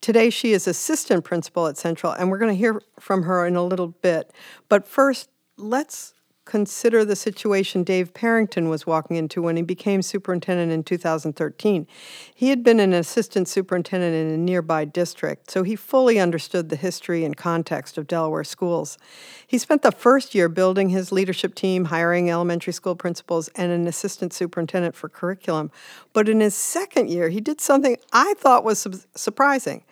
Today, 0.00 0.30
she 0.30 0.52
is 0.52 0.66
assistant 0.66 1.24
principal 1.24 1.66
at 1.66 1.76
Central, 1.76 2.12
and 2.12 2.30
we're 2.30 2.38
going 2.38 2.52
to 2.52 2.58
hear 2.58 2.80
from 2.98 3.24
her 3.24 3.46
in 3.46 3.56
a 3.56 3.64
little 3.64 3.88
bit. 3.88 4.32
But 4.68 4.86
first, 4.86 5.28
let's 5.56 6.14
consider 6.50 7.04
the 7.04 7.14
situation 7.14 7.84
Dave 7.84 8.12
Parrington 8.12 8.68
was 8.68 8.84
walking 8.84 9.16
into 9.16 9.40
when 9.40 9.54
he 9.54 9.62
became 9.62 10.02
superintendent 10.02 10.72
in 10.72 10.82
2013. 10.82 11.86
He 12.34 12.48
had 12.48 12.64
been 12.64 12.80
an 12.80 12.92
assistant 12.92 13.46
superintendent 13.46 14.16
in 14.16 14.34
a 14.34 14.36
nearby 14.36 14.84
district, 14.84 15.48
so 15.48 15.62
he 15.62 15.76
fully 15.76 16.18
understood 16.18 16.68
the 16.68 16.74
history 16.74 17.24
and 17.24 17.36
context 17.36 17.96
of 17.96 18.08
Delaware 18.08 18.42
schools. 18.42 18.98
He 19.46 19.58
spent 19.58 19.82
the 19.82 19.92
first 19.92 20.34
year 20.34 20.48
building 20.48 20.88
his 20.88 21.12
leadership 21.12 21.54
team, 21.54 21.84
hiring 21.84 22.28
elementary 22.28 22.72
school 22.72 22.96
principals, 22.96 23.46
and 23.54 23.70
an 23.70 23.86
assistant 23.86 24.32
superintendent 24.32 24.96
for 24.96 25.08
curriculum. 25.08 25.70
But 26.12 26.28
in 26.28 26.40
his 26.40 26.56
second 26.56 27.10
year, 27.10 27.28
he 27.28 27.40
did 27.40 27.60
something 27.60 27.96
I 28.12 28.34
thought 28.36 28.64
was 28.64 28.80
su- 28.80 29.00
surprising. 29.14 29.84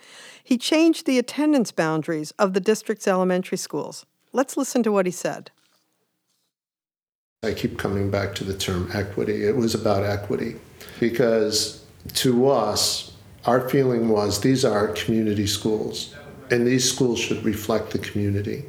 He 0.43 0.59
changed 0.59 1.07
the 1.07 1.21
attendance 1.21 1.71
boundaries 1.71 2.33
of 2.37 2.53
the 2.53 2.61
district's 2.61 3.07
elementary 3.07 3.59
schools. 3.59 4.07
Let's 4.33 4.57
listen 4.57 4.83
to 4.83 4.91
what 4.91 5.07
he 5.07 5.13
said. 5.13 5.53
I 7.45 7.53
keep 7.53 7.79
coming 7.79 8.11
back 8.11 8.35
to 8.37 8.45
the 8.45 8.53
term 8.53 8.91
equity. 8.93 9.45
It 9.45 9.55
was 9.55 9.73
about 9.73 10.03
equity 10.03 10.57
because 10.99 11.85
to 12.15 12.49
us, 12.49 13.13
our 13.45 13.69
feeling 13.69 14.09
was 14.09 14.41
these 14.41 14.65
are 14.65 14.89
community 14.89 15.47
schools 15.47 16.17
and 16.51 16.67
these 16.67 16.91
schools 16.91 17.21
should 17.21 17.45
reflect 17.45 17.91
the 17.91 18.01
community. 18.01 18.65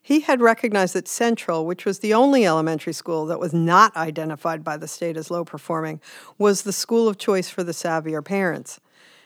He 0.00 0.20
had 0.20 0.40
recognized 0.40 0.94
that 0.94 1.08
Central, 1.08 1.66
which 1.66 1.84
was 1.84 1.98
the 1.98 2.14
only 2.14 2.46
elementary 2.46 2.92
school 2.92 3.26
that 3.26 3.40
was 3.40 3.52
not 3.52 3.96
identified 3.96 4.62
by 4.62 4.76
the 4.76 4.86
state 4.86 5.16
as 5.16 5.28
low 5.28 5.44
performing, 5.44 6.00
was 6.38 6.62
the 6.62 6.72
school 6.72 7.08
of 7.08 7.18
choice 7.18 7.50
for 7.50 7.64
the 7.64 7.72
savvier 7.72 8.24
parents. 8.24 8.78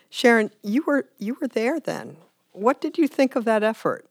Sharon, 0.09 0.49
you 0.63 0.83
were 0.87 1.07
you 1.19 1.37
were 1.39 1.47
there 1.47 1.79
then. 1.79 2.17
What 2.53 2.81
did 2.81 2.97
you 2.97 3.07
think 3.07 3.35
of 3.35 3.45
that 3.45 3.61
effort? 3.61 4.07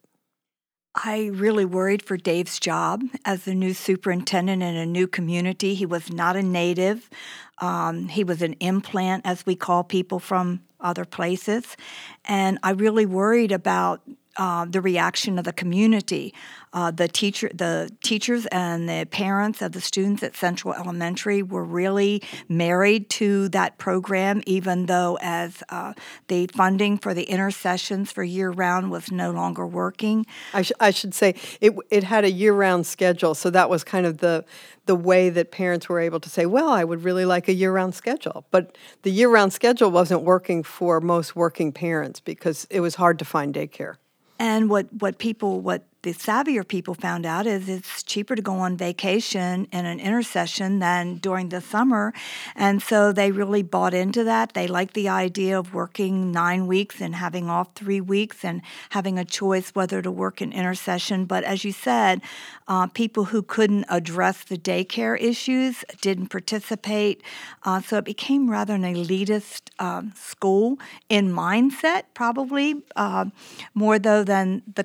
I 0.95 1.31
really 1.33 1.65
worried 1.65 2.03
for 2.03 2.17
Dave's 2.17 2.61
job 2.61 3.03
as 3.25 3.45
the 3.45 3.55
new 3.55 3.75
superintendent 3.75 4.63
in 4.63 4.77
a 4.77 4.87
new 4.87 5.09
community. 5.09 5.75
He 5.75 5.87
was 5.87 6.13
not 6.13 6.37
a 6.37 6.43
native. 6.43 7.11
Um, 7.59 8.09
he 8.09 8.23
was 8.23 8.43
an 8.43 8.55
implant, 8.61 9.27
as 9.27 9.45
we 9.45 9.57
call 9.57 9.83
people 9.83 10.21
from 10.21 10.63
other 10.81 11.05
places. 11.05 11.77
And 12.25 12.59
I 12.63 12.71
really 12.71 13.07
worried 13.07 13.51
about 13.51 14.03
uh, 14.37 14.65
the 14.65 14.81
reaction 14.81 15.39
of 15.39 15.45
the 15.45 15.53
community. 15.53 16.35
Uh, 16.73 16.91
the 16.91 17.07
teacher, 17.07 17.49
the 17.55 17.89
teachers, 18.03 18.47
and 18.47 18.89
the 18.89 19.07
parents 19.13 19.63
of 19.63 19.71
the 19.71 19.81
students 19.81 20.25
at 20.25 20.35
Central 20.35 20.75
Elementary 20.75 21.41
were 21.41 21.63
really 21.65 22.21
married 22.49 23.09
to 23.09 23.49
that 23.51 23.79
program, 23.79 24.43
even 24.45 24.87
though 24.87 25.17
as 25.21 25.63
uh, 25.69 25.93
the 26.27 26.49
funding 26.49 26.99
for 26.99 27.15
the 27.15 27.23
intersessions 27.25 28.11
for 28.11 28.25
year 28.25 28.51
round 28.51 28.91
was 28.91 29.13
no 29.13 29.31
longer 29.31 29.65
working. 29.65 30.27
I, 30.53 30.63
sh- 30.63 30.73
I 30.81 30.91
should 30.91 31.15
say 31.15 31.37
it 31.61 31.75
it 31.91 32.03
had 32.03 32.25
a 32.25 32.31
year 32.31 32.53
round 32.53 32.87
schedule, 32.87 33.37
so 33.37 33.51
that 33.51 33.71
was 33.71 33.85
kind 33.85 34.05
of 34.05 34.19
the 34.19 34.45
the 34.87 34.97
way 34.97 35.31
that 35.31 35.51
parents 35.51 35.89
were 35.89 36.01
able 36.01 36.21
to 36.21 36.29
say, 36.29 36.45
well, 36.45 36.69
I 36.69 36.85
would 36.85 37.05
really 37.05 37.25
like 37.25 37.49
a 37.49 37.55
year 37.55 37.73
round 37.73 37.95
schedule. 37.95 38.47
But 38.51 38.77
the 39.03 39.11
year 39.11 39.31
round 39.31 39.53
schedule 39.53 39.91
wasn't 39.91 40.23
working 40.23 40.63
for 40.63 41.01
most 41.01 41.37
working 41.37 41.73
parents 41.73 42.21
because 42.21 42.67
it 42.69 42.81
was 42.81 42.97
hard 42.97 43.19
to 43.21 43.25
find 43.25 43.55
daycare. 43.55 43.97
And 44.39 44.69
what, 44.69 44.87
what 44.99 45.19
people, 45.19 45.61
what 45.61 45.85
the 46.05 46.13
savvier 46.13 46.69
people 46.69 46.93
found 46.93 47.25
out 47.25 47.47
is 47.47 47.67
it's 47.67 48.03
cheaper 48.03 48.37
to 48.37 48.43
go 48.43 48.57
on 48.57 48.77
vacation 48.77 49.67
in 49.73 49.87
an 49.87 49.99
intercession 49.99 50.79
than 50.79 51.17
during 51.17 51.49
the 51.49 51.63
summer. 51.63 52.13
And 52.55 52.83
so 52.83 53.11
they 53.11 53.33
really 53.33 53.63
bought 53.63 53.95
into 53.95 54.23
that. 54.25 54.53
They 54.53 54.67
liked 54.67 54.93
the 54.93 55.09
idea 55.09 55.59
of 55.59 55.73
working 55.73 56.31
nine 56.31 56.67
weeks 56.67 57.01
and 57.01 57.15
having 57.15 57.49
off 57.49 57.75
three 57.75 58.03
weeks 58.03 58.45
and 58.45 58.61
having 58.91 59.19
a 59.19 59.25
choice 59.25 59.71
whether 59.71 60.03
to 60.03 60.11
work 60.11 60.43
in 60.43 60.53
intercession. 60.53 61.25
But 61.25 61.43
as 61.45 61.65
you 61.65 61.73
said, 61.73 62.21
uh, 62.69 62.87
people 62.89 63.25
who 63.25 63.41
couldn't 63.41 63.87
address 63.89 64.45
the 64.45 64.59
daycare 64.59 65.19
issues 65.19 65.87
didn't 66.03 66.29
participate. 66.29 67.23
Uh, 67.63 67.81
so 67.81 67.97
it 67.97 68.05
became 68.05 68.51
rather 68.51 68.75
an 68.75 68.83
elitist 68.83 69.71
um, 69.79 70.13
school 70.15 70.79
in 71.09 71.33
mindset, 71.33 72.03
probably 72.13 72.83
uh, 72.95 73.25
more 73.73 73.99
though 73.99 74.23
than 74.23 74.63
the 74.75 74.85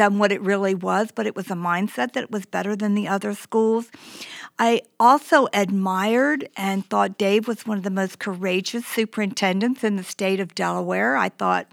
than 0.00 0.18
what 0.18 0.32
it 0.32 0.40
really 0.40 0.74
was, 0.74 1.12
but 1.14 1.26
it 1.26 1.36
was 1.36 1.50
a 1.50 1.54
mindset 1.54 2.14
that 2.14 2.24
it 2.24 2.30
was 2.30 2.46
better 2.46 2.74
than 2.74 2.94
the 2.94 3.06
other 3.06 3.34
schools. 3.34 3.90
I 4.58 4.80
also 4.98 5.46
admired 5.52 6.48
and 6.56 6.88
thought 6.88 7.18
Dave 7.18 7.46
was 7.46 7.66
one 7.66 7.76
of 7.76 7.84
the 7.84 7.90
most 7.90 8.18
courageous 8.18 8.86
superintendents 8.86 9.84
in 9.84 9.96
the 9.96 10.02
state 10.02 10.40
of 10.40 10.54
Delaware. 10.54 11.18
I 11.18 11.28
thought, 11.28 11.66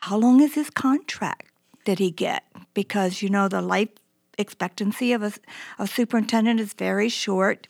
how 0.00 0.18
long 0.18 0.42
is 0.42 0.52
his 0.52 0.68
contract 0.68 1.50
did 1.86 1.98
he 1.98 2.10
get? 2.10 2.44
Because, 2.74 3.22
you 3.22 3.30
know, 3.30 3.48
the 3.48 3.62
life 3.62 3.88
expectancy 4.36 5.14
of 5.14 5.22
a, 5.22 5.32
a 5.78 5.86
superintendent 5.86 6.60
is 6.60 6.74
very 6.74 7.08
short. 7.08 7.68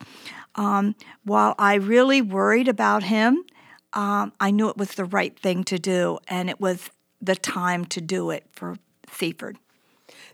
Um, 0.56 0.96
while 1.22 1.54
I 1.60 1.74
really 1.74 2.20
worried 2.20 2.66
about 2.66 3.04
him, 3.04 3.44
um, 3.92 4.32
I 4.40 4.50
knew 4.50 4.68
it 4.68 4.76
was 4.76 4.94
the 4.94 5.04
right 5.04 5.38
thing 5.38 5.62
to 5.64 5.78
do, 5.78 6.18
and 6.26 6.50
it 6.50 6.60
was 6.60 6.90
the 7.20 7.36
time 7.36 7.84
to 7.84 8.00
do 8.00 8.30
it 8.30 8.44
for 8.50 8.76
Seaford. 9.12 9.58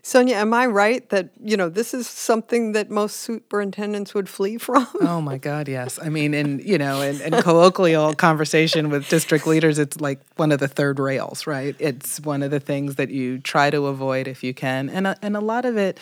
Sonia, 0.01 0.35
am 0.35 0.53
I 0.53 0.67
right 0.67 1.09
that 1.09 1.31
you 1.43 1.57
know 1.57 1.67
this 1.67 1.91
is 1.91 2.07
something 2.07 2.73
that 2.73 2.91
most 2.91 3.15
superintendents 3.21 4.13
would 4.13 4.29
flee 4.29 4.59
from? 4.59 4.87
Oh 5.01 5.19
my 5.19 5.39
God, 5.39 5.67
yes. 5.67 5.97
I 5.99 6.09
mean, 6.09 6.35
in 6.35 6.59
you 6.59 6.77
know, 6.77 7.01
in, 7.01 7.19
in 7.21 7.41
colloquial 7.41 8.13
conversation 8.13 8.91
with 8.91 9.09
district 9.09 9.47
leaders, 9.47 9.79
it's 9.79 9.99
like 9.99 10.19
one 10.35 10.51
of 10.51 10.59
the 10.59 10.67
third 10.67 10.99
rails, 10.99 11.47
right? 11.47 11.75
It's 11.79 12.19
one 12.19 12.43
of 12.43 12.51
the 12.51 12.59
things 12.59 12.95
that 12.95 13.09
you 13.09 13.39
try 13.39 13.71
to 13.71 13.87
avoid 13.87 14.27
if 14.27 14.43
you 14.43 14.53
can, 14.53 14.89
and 14.89 15.07
a, 15.07 15.17
and 15.23 15.35
a 15.35 15.41
lot 15.41 15.65
of 15.65 15.75
it, 15.75 15.99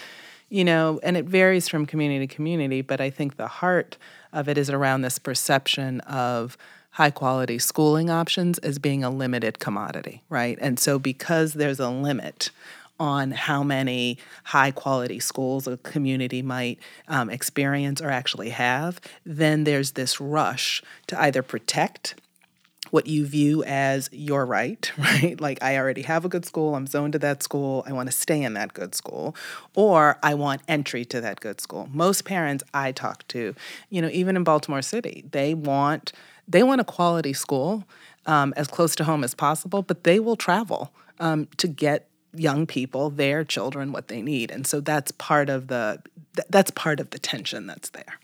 you 0.49 0.65
know, 0.65 0.99
and 1.01 1.15
it 1.15 1.23
varies 1.23 1.69
from 1.69 1.85
community 1.85 2.27
to 2.27 2.35
community, 2.35 2.81
but 2.81 2.99
I 2.99 3.09
think 3.09 3.37
the 3.37 3.47
heart 3.47 3.97
of 4.33 4.49
it 4.49 4.57
is 4.57 4.69
around 4.69 5.01
this 5.01 5.17
perception 5.17 6.01
of 6.01 6.57
high 6.93 7.11
quality 7.11 7.59
schooling 7.59 8.09
options 8.09 8.57
as 8.59 8.79
being 8.79 9.03
a 9.03 9.09
limited 9.09 9.59
commodity, 9.59 10.21
right? 10.29 10.57
And 10.61 10.79
so 10.79 10.99
because 10.99 11.53
there's 11.53 11.79
a 11.79 11.89
limit 11.89 12.51
on 12.99 13.31
how 13.31 13.63
many 13.63 14.17
high 14.45 14.71
quality 14.71 15.19
schools 15.19 15.67
a 15.67 15.77
community 15.77 16.41
might 16.41 16.79
um, 17.07 17.29
experience 17.29 17.99
or 17.99 18.09
actually 18.09 18.49
have, 18.49 19.01
then 19.25 19.63
there's 19.63 19.91
this 19.91 20.21
rush 20.21 20.83
to 21.07 21.19
either 21.19 21.41
protect 21.41 22.15
what 22.91 23.07
you 23.07 23.25
view 23.25 23.63
as 23.63 24.07
your 24.11 24.45
right, 24.45 24.91
right? 24.97 25.41
Like, 25.41 25.63
I 25.63 25.77
already 25.77 26.03
have 26.03 26.25
a 26.25 26.29
good 26.29 26.45
school, 26.45 26.75
I'm 26.75 26.85
zoned 26.85 27.13
to 27.13 27.19
that 27.19 27.41
school, 27.41 27.83
I 27.87 27.91
want 27.93 28.07
to 28.07 28.15
stay 28.15 28.43
in 28.43 28.53
that 28.53 28.73
good 28.75 28.93
school, 28.93 29.35
or 29.73 30.19
I 30.21 30.35
want 30.35 30.61
entry 30.67 31.05
to 31.05 31.19
that 31.21 31.39
good 31.39 31.59
school. 31.59 31.89
Most 31.91 32.23
parents 32.23 32.63
I 32.71 32.91
talk 32.91 33.27
to, 33.29 33.55
you 33.89 34.01
know, 34.01 34.09
even 34.09 34.35
in 34.35 34.43
Baltimore 34.43 34.83
City, 34.83 35.23
they 35.31 35.55
want 35.55 36.13
they 36.47 36.63
want 36.63 36.81
a 36.81 36.83
quality 36.83 37.33
school 37.33 37.85
um, 38.25 38.53
as 38.55 38.67
close 38.67 38.95
to 38.95 39.03
home 39.03 39.23
as 39.23 39.33
possible, 39.33 39.81
but 39.81 40.03
they 40.03 40.19
will 40.19 40.35
travel 40.35 40.91
um, 41.19 41.47
to 41.57 41.67
get 41.67 42.07
young 42.33 42.65
people, 42.65 43.09
their 43.09 43.43
children, 43.43 43.91
what 43.91 44.07
they 44.07 44.21
need, 44.21 44.51
and 44.51 44.65
so 44.65 44.79
that's 44.79 45.11
part 45.11 45.49
of 45.49 45.67
the 45.67 46.01
that's 46.49 46.71
part 46.71 46.99
of 46.99 47.11
the 47.11 47.19
tension 47.19 47.67
that's 47.67 47.89
there. 47.91 48.19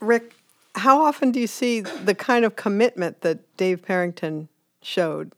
Rick, 0.00 0.34
how 0.74 1.02
often 1.02 1.32
do 1.32 1.40
you 1.40 1.46
see 1.46 1.80
the 1.80 2.14
kind 2.14 2.44
of 2.44 2.56
commitment 2.56 3.22
that 3.22 3.56
Dave 3.56 3.82
Parrington 3.82 4.48
showed? 4.82 5.32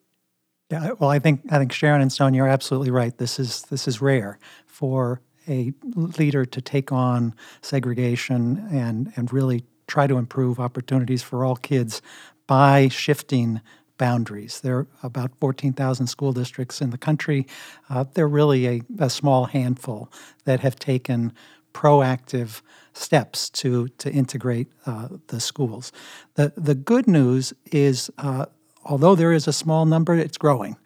Yeah, 0.70 0.92
well, 0.98 1.10
I 1.10 1.18
think 1.18 1.42
I 1.50 1.58
think 1.58 1.72
Sharon 1.72 2.00
and 2.00 2.12
Sonia 2.12 2.44
are 2.44 2.48
absolutely 2.48 2.90
right. 2.90 3.16
This 3.16 3.38
is 3.38 3.62
this 3.62 3.86
is 3.86 4.00
rare 4.00 4.38
for 4.66 5.20
a 5.48 5.72
leader 5.94 6.44
to 6.44 6.60
take 6.60 6.92
on 6.92 7.34
segregation 7.60 8.66
and 8.70 9.12
and 9.16 9.32
really 9.32 9.64
try 9.92 10.06
to 10.06 10.16
improve 10.16 10.58
opportunities 10.58 11.22
for 11.22 11.44
all 11.44 11.54
kids 11.54 12.00
by 12.46 12.88
shifting 12.88 13.60
boundaries. 13.98 14.62
There 14.62 14.78
are 14.78 14.86
about 15.02 15.32
14,000 15.38 16.06
school 16.06 16.32
districts 16.32 16.80
in 16.80 16.88
the 16.88 16.96
country. 16.96 17.46
Uh, 17.90 18.06
they're 18.14 18.26
really 18.26 18.66
a, 18.66 18.80
a, 18.98 19.10
small 19.10 19.44
handful 19.44 20.10
that 20.46 20.60
have 20.60 20.76
taken 20.76 21.30
proactive 21.74 22.62
steps 22.94 23.50
to 23.50 23.88
to 23.98 24.10
integrate 24.10 24.68
uh, 24.86 25.08
the 25.28 25.40
schools. 25.40 25.92
The 26.34 26.52
the 26.56 26.74
good 26.74 27.06
news 27.06 27.52
is, 27.70 28.10
uh, 28.16 28.46
although 28.84 29.14
there 29.14 29.32
is 29.32 29.46
a 29.46 29.52
small 29.52 29.84
number, 29.84 30.14
it's 30.14 30.38
growing. 30.38 30.76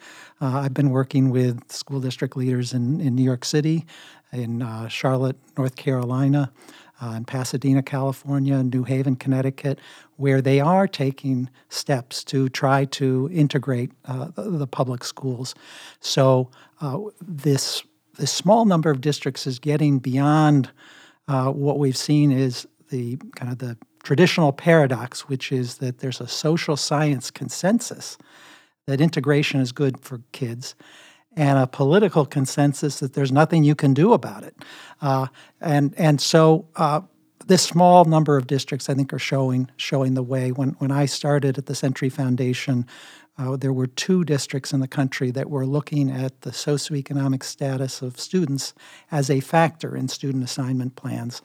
Uh, 0.41 0.59
I've 0.63 0.75
been 0.75 0.91
working 0.91 1.31
with 1.31 1.57
school 1.71 2.01
district 2.01 2.37
leaders 2.37 2.75
in, 2.75 3.01
in 3.01 3.15
New 3.15 3.25
York 3.25 3.45
City, 3.45 3.87
in 4.33 4.63
uh, 4.63 4.89
Charlotte, 4.89 5.39
North 5.57 5.77
Carolina, 5.77 6.53
uh, 7.03 7.15
in 7.17 7.25
Pasadena, 7.25 7.83
California, 7.83 8.63
New 8.63 8.85
Haven, 8.85 9.17
Connecticut, 9.17 9.79
where 10.17 10.41
they 10.41 10.61
are 10.61 10.89
taking 10.89 11.51
steps 11.69 12.25
to 12.25 12.49
try 12.49 12.85
to 12.87 13.29
integrate 13.33 13.93
uh, 14.07 14.31
the, 14.37 14.67
public 14.67 15.05
schools. 15.05 15.55
So 16.01 16.51
this 17.21 17.83
this 18.19 18.33
small 18.33 18.65
number 18.65 18.91
of 18.91 19.01
districts 19.01 19.47
is 19.47 19.59
getting 19.59 19.99
beyond 19.99 20.71
uh, 21.29 21.51
what 21.51 21.79
we've 21.79 21.97
seen 21.97 22.33
is 22.33 22.67
the 22.91 23.17
kind 23.35 23.53
of 23.53 23.59
the 23.59 23.77
traditional 24.03 24.53
paradox, 24.53 25.29
which 25.29 25.53
is 25.53 25.79
that 25.79 25.99
there's 25.99 26.21
a 26.21 26.29
social 26.29 26.77
science 26.77 27.31
consensus 27.31 28.17
that 28.87 29.01
integration 29.01 29.61
is 29.61 29.73
good 29.73 30.01
for 30.01 30.21
kids, 30.33 30.77
and 31.37 31.59
a 31.59 31.67
political 31.67 32.25
consensus 32.25 33.01
that 33.01 33.13
there's 33.13 33.31
nothing 33.31 33.63
you 33.63 33.75
can 33.75 33.93
do 33.93 34.13
about 34.13 34.43
it. 34.43 34.57
Uh, 35.03 35.27
and 35.61 35.95
and 35.99 36.21
so 36.21 36.67
uh, 36.77 37.03
this 37.47 37.63
small 37.63 38.05
number 38.05 38.37
of 38.37 38.47
districts, 38.47 38.89
I 38.89 38.95
think, 38.95 39.13
are 39.13 39.19
showing 39.19 39.71
showing 39.77 40.15
the 40.15 40.23
way. 40.23 40.51
When 40.51 40.71
when 40.79 40.91
I 40.91 41.07
started 41.07 41.59
at 41.59 41.67
the 41.67 41.75
Century 41.75 42.09
Foundation, 42.09 42.87
uh, 43.39 43.57
there 43.57 43.73
were 43.73 43.87
two 43.87 44.25
districts 44.25 44.73
in 44.73 44.81
the 44.81 44.89
country 44.89 45.31
that 45.31 45.51
were 45.51 45.67
looking 45.67 46.11
at 46.11 46.41
the 46.41 46.51
socioeconomic 46.51 47.43
status 47.43 48.01
of 48.01 48.19
students 48.19 48.73
as 49.13 49.31
a 49.31 49.41
factor 49.41 49.95
in 49.95 50.09
student 50.09 50.43
assignment 50.43 50.97
plans, 50.97 51.43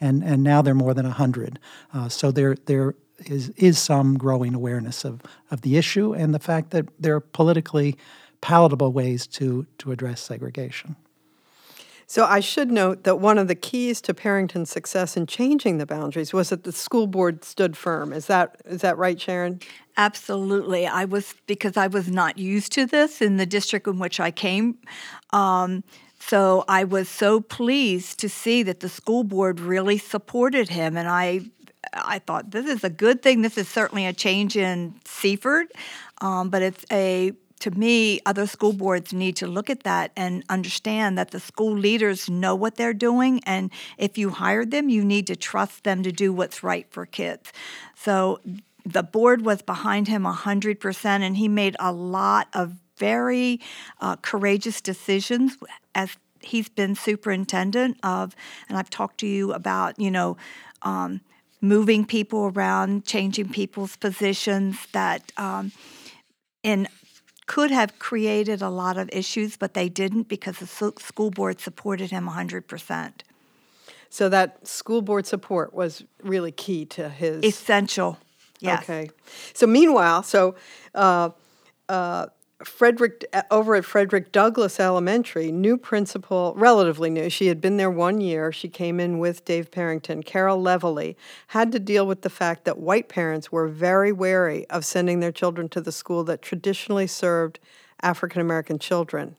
and 0.00 0.24
and 0.24 0.42
now 0.42 0.62
there 0.62 0.72
are 0.72 0.74
more 0.74 0.94
than 0.94 1.04
hundred. 1.04 1.58
Uh, 1.92 2.08
so 2.08 2.30
there 2.32 2.56
there 2.66 2.94
is 3.26 3.50
is 3.50 3.78
some 3.78 4.16
growing 4.18 4.54
awareness 4.54 5.04
of 5.04 5.20
of 5.50 5.60
the 5.60 5.76
issue 5.76 6.14
and 6.14 6.34
the 6.34 6.38
fact 6.38 6.70
that 6.70 6.88
there 6.98 7.14
are 7.14 7.20
politically 7.20 7.96
palatable 8.44 8.92
ways 8.92 9.26
to 9.26 9.66
to 9.78 9.90
address 9.90 10.20
segregation. 10.20 10.96
So 12.06 12.26
I 12.26 12.40
should 12.40 12.70
note 12.70 13.04
that 13.04 13.18
one 13.18 13.38
of 13.38 13.48
the 13.48 13.54
keys 13.54 14.02
to 14.02 14.12
Perrington's 14.12 14.68
success 14.68 15.16
in 15.16 15.26
changing 15.26 15.78
the 15.78 15.86
boundaries 15.86 16.34
was 16.34 16.50
that 16.50 16.64
the 16.64 16.70
school 16.70 17.06
board 17.06 17.42
stood 17.42 17.74
firm. 17.74 18.12
Is 18.12 18.26
that 18.26 18.60
is 18.66 18.82
that 18.82 18.98
right, 18.98 19.18
Sharon? 19.18 19.60
Absolutely. 19.96 20.86
I 20.86 21.06
was 21.06 21.34
because 21.46 21.78
I 21.78 21.86
was 21.86 22.10
not 22.10 22.36
used 22.36 22.70
to 22.72 22.84
this 22.84 23.22
in 23.22 23.38
the 23.38 23.46
district 23.46 23.86
in 23.86 23.98
which 23.98 24.20
I 24.20 24.30
came. 24.30 24.76
Um, 25.30 25.82
so 26.18 26.64
I 26.68 26.84
was 26.84 27.08
so 27.08 27.40
pleased 27.40 28.18
to 28.20 28.28
see 28.28 28.62
that 28.62 28.80
the 28.80 28.90
school 28.90 29.24
board 29.24 29.58
really 29.58 29.96
supported 29.96 30.68
him, 30.68 30.98
and 30.98 31.08
I 31.08 31.40
I 31.94 32.18
thought 32.18 32.50
this 32.50 32.66
is 32.66 32.84
a 32.84 32.90
good 32.90 33.22
thing. 33.22 33.40
This 33.40 33.56
is 33.56 33.68
certainly 33.68 34.04
a 34.04 34.12
change 34.12 34.54
in 34.54 35.00
Seaford, 35.06 35.68
um, 36.20 36.50
but 36.50 36.60
it's 36.60 36.84
a 36.92 37.32
to 37.60 37.70
me, 37.70 38.20
other 38.26 38.46
school 38.46 38.72
boards 38.72 39.12
need 39.12 39.36
to 39.36 39.46
look 39.46 39.70
at 39.70 39.84
that 39.84 40.10
and 40.16 40.44
understand 40.48 41.16
that 41.16 41.30
the 41.30 41.40
school 41.40 41.76
leaders 41.76 42.28
know 42.28 42.54
what 42.54 42.76
they're 42.76 42.94
doing. 42.94 43.40
And 43.46 43.70
if 43.96 44.18
you 44.18 44.30
hired 44.30 44.70
them, 44.70 44.88
you 44.88 45.04
need 45.04 45.26
to 45.28 45.36
trust 45.36 45.84
them 45.84 46.02
to 46.02 46.12
do 46.12 46.32
what's 46.32 46.62
right 46.62 46.86
for 46.90 47.06
kids. 47.06 47.52
So 47.94 48.40
the 48.84 49.02
board 49.02 49.44
was 49.44 49.62
behind 49.62 50.08
him 50.08 50.24
100%, 50.24 51.04
and 51.04 51.36
he 51.36 51.48
made 51.48 51.76
a 51.80 51.92
lot 51.92 52.48
of 52.52 52.74
very 52.98 53.60
uh, 54.00 54.16
courageous 54.16 54.80
decisions 54.80 55.56
as 55.94 56.16
he's 56.40 56.68
been 56.68 56.94
superintendent 56.94 57.98
of, 58.02 58.36
and 58.68 58.76
I've 58.76 58.90
talked 58.90 59.18
to 59.20 59.26
you 59.26 59.52
about, 59.52 59.98
you 59.98 60.10
know, 60.10 60.36
um, 60.82 61.22
moving 61.60 62.04
people 62.04 62.52
around, 62.54 63.06
changing 63.06 63.48
people's 63.48 63.96
positions 63.96 64.86
that 64.92 65.32
um, 65.38 65.72
in 66.62 66.86
could 67.46 67.70
have 67.70 67.98
created 67.98 68.62
a 68.62 68.70
lot 68.70 68.96
of 68.96 69.08
issues, 69.12 69.56
but 69.56 69.74
they 69.74 69.88
didn't 69.88 70.28
because 70.28 70.58
the 70.58 70.66
school 70.66 71.30
board 71.30 71.60
supported 71.60 72.10
him 72.10 72.28
100%. 72.28 73.12
So 74.08 74.28
that 74.28 74.66
school 74.66 75.02
board 75.02 75.26
support 75.26 75.74
was 75.74 76.04
really 76.22 76.52
key 76.52 76.84
to 76.86 77.08
his 77.08 77.44
essential. 77.44 78.18
Yes. 78.60 78.84
Okay. 78.84 79.10
So 79.52 79.66
meanwhile, 79.66 80.22
so 80.22 80.54
uh, 80.94 81.30
uh, 81.88 82.26
Frederick 82.62 83.24
uh, 83.32 83.42
over 83.50 83.74
at 83.74 83.84
Frederick 83.84 84.30
Douglass 84.30 84.78
Elementary, 84.78 85.50
new 85.50 85.76
principal, 85.76 86.54
relatively 86.56 87.10
new. 87.10 87.28
She 87.28 87.48
had 87.48 87.60
been 87.60 87.78
there 87.78 87.90
one 87.90 88.20
year. 88.20 88.52
She 88.52 88.68
came 88.68 89.00
in 89.00 89.18
with 89.18 89.44
Dave 89.44 89.70
Parrington. 89.70 90.22
Carol 90.22 90.62
Levely 90.62 91.16
had 91.48 91.72
to 91.72 91.80
deal 91.80 92.06
with 92.06 92.22
the 92.22 92.30
fact 92.30 92.64
that 92.64 92.78
white 92.78 93.08
parents 93.08 93.50
were 93.50 93.66
very 93.66 94.12
wary 94.12 94.66
of 94.70 94.84
sending 94.84 95.20
their 95.20 95.32
children 95.32 95.68
to 95.70 95.80
the 95.80 95.92
school 95.92 96.22
that 96.24 96.42
traditionally 96.42 97.08
served 97.08 97.58
African 98.02 98.40
American 98.40 98.78
children. 98.78 99.36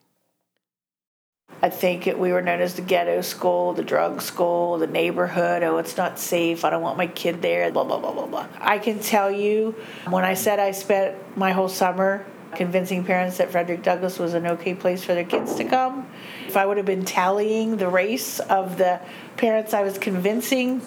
I 1.61 1.69
think 1.69 2.05
it, 2.05 2.19
we 2.19 2.33
were 2.33 2.41
known 2.41 2.59
as 2.59 2.75
the 2.75 2.81
ghetto 2.81 3.21
school, 3.21 3.73
the 3.73 3.83
drug 3.83 4.21
school, 4.21 4.77
the 4.77 4.87
neighborhood. 4.87 5.63
Oh, 5.63 5.77
it's 5.77 5.95
not 5.95 6.19
safe. 6.19 6.65
I 6.65 6.69
don't 6.69 6.81
want 6.81 6.97
my 6.97 7.07
kid 7.07 7.41
there. 7.41 7.71
Blah 7.71 7.85
blah 7.85 7.99
blah 7.99 8.11
blah 8.11 8.25
blah. 8.25 8.47
I 8.59 8.77
can 8.77 8.99
tell 8.99 9.31
you, 9.31 9.73
when 10.09 10.25
I 10.25 10.33
said 10.33 10.59
I 10.59 10.71
spent 10.71 11.15
my 11.37 11.53
whole 11.53 11.69
summer 11.69 12.25
convincing 12.53 13.03
parents 13.03 13.37
that 13.37 13.51
Frederick 13.51 13.83
Douglass 13.83 14.17
was 14.19 14.33
an 14.33 14.47
okay 14.47 14.73
place 14.73 15.03
for 15.03 15.13
their 15.13 15.25
kids 15.25 15.55
to 15.55 15.63
come. 15.63 16.07
If 16.47 16.57
I 16.57 16.65
would 16.65 16.77
have 16.77 16.85
been 16.85 17.05
tallying 17.05 17.77
the 17.77 17.87
race 17.87 18.39
of 18.39 18.77
the 18.77 18.99
parents 19.37 19.73
I 19.73 19.81
was 19.81 19.97
convincing, 19.97 20.81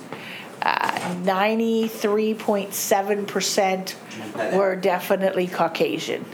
uh, 0.63 1.15
93.7% 1.25 3.95
were 4.55 4.77
definitely 4.77 5.47
Caucasian. 5.47 6.25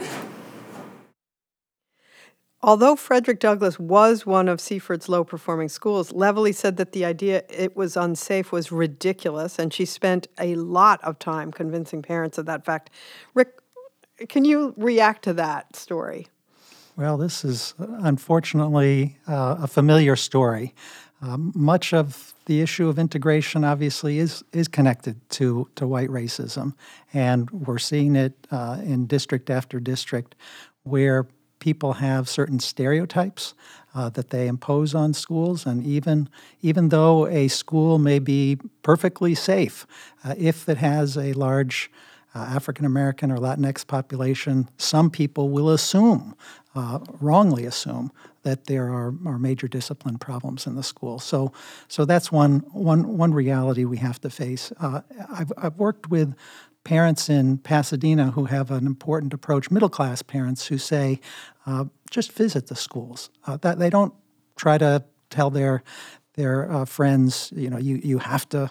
Although 2.65 2.95
Frederick 2.95 3.39
Douglass 3.39 3.77
was 3.77 4.25
one 4.25 4.49
of 4.49 4.59
Seaford's 4.59 5.07
low 5.07 5.23
performing 5.23 5.69
schools, 5.69 6.11
Levely 6.11 6.51
said 6.51 6.77
that 6.77 6.93
the 6.93 7.05
idea 7.05 7.43
it 7.47 7.75
was 7.75 7.95
unsafe 7.95 8.51
was 8.51 8.71
ridiculous, 8.71 9.59
and 9.59 9.71
she 9.71 9.85
spent 9.85 10.27
a 10.39 10.55
lot 10.55 10.99
of 11.03 11.19
time 11.19 11.51
convincing 11.51 12.01
parents 12.01 12.39
of 12.39 12.47
that 12.47 12.65
fact. 12.65 12.89
Rick, 13.35 13.59
can 14.29 14.45
you 14.45 14.73
react 14.77 15.23
to 15.23 15.33
that 15.33 15.75
story? 15.75 16.27
Well, 16.97 17.17
this 17.17 17.43
is 17.43 17.73
unfortunately 17.77 19.17
uh, 19.27 19.57
a 19.59 19.67
familiar 19.67 20.15
story. 20.15 20.73
Um, 21.21 21.51
much 21.55 21.93
of 21.93 22.33
the 22.45 22.61
issue 22.61 22.87
of 22.87 22.99
integration 22.99 23.63
obviously 23.63 24.19
is 24.19 24.43
is 24.53 24.67
connected 24.67 25.17
to 25.31 25.67
to 25.75 25.87
white 25.87 26.09
racism, 26.09 26.73
and 27.13 27.49
we're 27.49 27.79
seeing 27.79 28.15
it 28.15 28.33
uh, 28.51 28.77
in 28.83 29.07
district 29.07 29.49
after 29.49 29.79
district, 29.79 30.35
where 30.83 31.27
people 31.59 31.93
have 31.93 32.29
certain 32.29 32.59
stereotypes 32.59 33.55
uh, 33.95 34.09
that 34.09 34.29
they 34.29 34.47
impose 34.47 34.93
on 34.93 35.13
schools, 35.13 35.65
and 35.65 35.83
even 35.83 36.29
even 36.61 36.89
though 36.89 37.27
a 37.27 37.47
school 37.47 37.97
may 37.97 38.19
be 38.19 38.57
perfectly 38.83 39.35
safe, 39.35 39.87
uh, 40.23 40.35
if 40.37 40.69
it 40.69 40.77
has 40.77 41.17
a 41.17 41.33
large 41.33 41.89
uh, 42.35 42.39
African 42.39 42.85
American 42.85 43.31
or 43.31 43.37
Latinx 43.37 43.87
population, 43.87 44.69
some 44.77 45.09
people 45.09 45.49
will 45.49 45.69
assume, 45.69 46.35
uh, 46.75 46.99
wrongly 47.21 47.65
assume, 47.65 48.11
that 48.43 48.65
there 48.65 48.85
are, 48.85 49.13
are 49.25 49.39
major 49.39 49.67
discipline 49.67 50.17
problems 50.17 50.67
in 50.67 50.75
the 50.75 50.83
school. 50.83 51.17
So, 51.17 51.51
so 51.87 52.05
that's 52.05 52.31
one, 52.31 52.59
one, 52.73 53.17
one 53.17 53.33
reality 53.33 53.85
we 53.85 53.97
have 53.97 54.19
to 54.21 54.29
face. 54.29 54.71
Uh, 54.79 55.01
I've, 55.31 55.51
I've 55.57 55.77
worked 55.77 56.09
with 56.09 56.35
parents 56.83 57.29
in 57.29 57.57
Pasadena 57.57 58.31
who 58.31 58.45
have 58.45 58.69
an 58.69 58.85
important 58.85 59.33
approach, 59.33 59.71
middle 59.71 59.89
class 59.89 60.21
parents 60.21 60.67
who 60.67 60.77
say, 60.77 61.19
uh, 61.65 61.85
just 62.11 62.33
visit 62.33 62.67
the 62.67 62.75
schools. 62.75 63.29
Uh, 63.47 63.57
that 63.57 63.79
they 63.79 63.89
don't 63.89 64.13
try 64.55 64.77
to 64.77 65.03
tell 65.29 65.49
their 65.49 65.83
their 66.35 66.69
uh, 66.69 66.83
friends, 66.83 67.51
you 67.55 67.69
know, 67.69 67.77
you, 67.77 67.95
you 68.03 68.17
have 68.17 68.47
to 68.49 68.69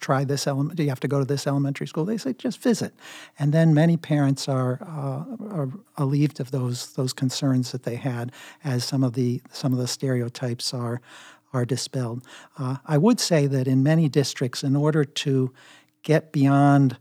try 0.00 0.24
this 0.24 0.46
element. 0.46 0.76
Do 0.76 0.82
you 0.82 0.88
have 0.88 1.00
to 1.00 1.08
go 1.08 1.18
to 1.18 1.24
this 1.24 1.46
elementary 1.46 1.86
school? 1.86 2.04
They 2.04 2.18
say 2.18 2.32
just 2.32 2.62
visit, 2.62 2.94
and 3.38 3.52
then 3.52 3.74
many 3.74 3.96
parents 3.96 4.48
are, 4.48 4.78
uh, 4.82 5.46
are 5.54 5.68
relieved 5.98 6.40
of 6.40 6.50
those 6.50 6.92
those 6.94 7.12
concerns 7.12 7.72
that 7.72 7.84
they 7.84 7.96
had 7.96 8.32
as 8.64 8.84
some 8.84 9.04
of 9.04 9.12
the 9.12 9.40
some 9.52 9.72
of 9.72 9.78
the 9.78 9.86
stereotypes 9.86 10.74
are 10.74 11.00
are 11.52 11.64
dispelled. 11.64 12.24
Uh, 12.58 12.76
I 12.86 12.98
would 12.98 13.20
say 13.20 13.46
that 13.46 13.66
in 13.66 13.82
many 13.82 14.08
districts, 14.08 14.62
in 14.62 14.76
order 14.76 15.04
to 15.04 15.52
get 16.02 16.32
beyond 16.32 16.96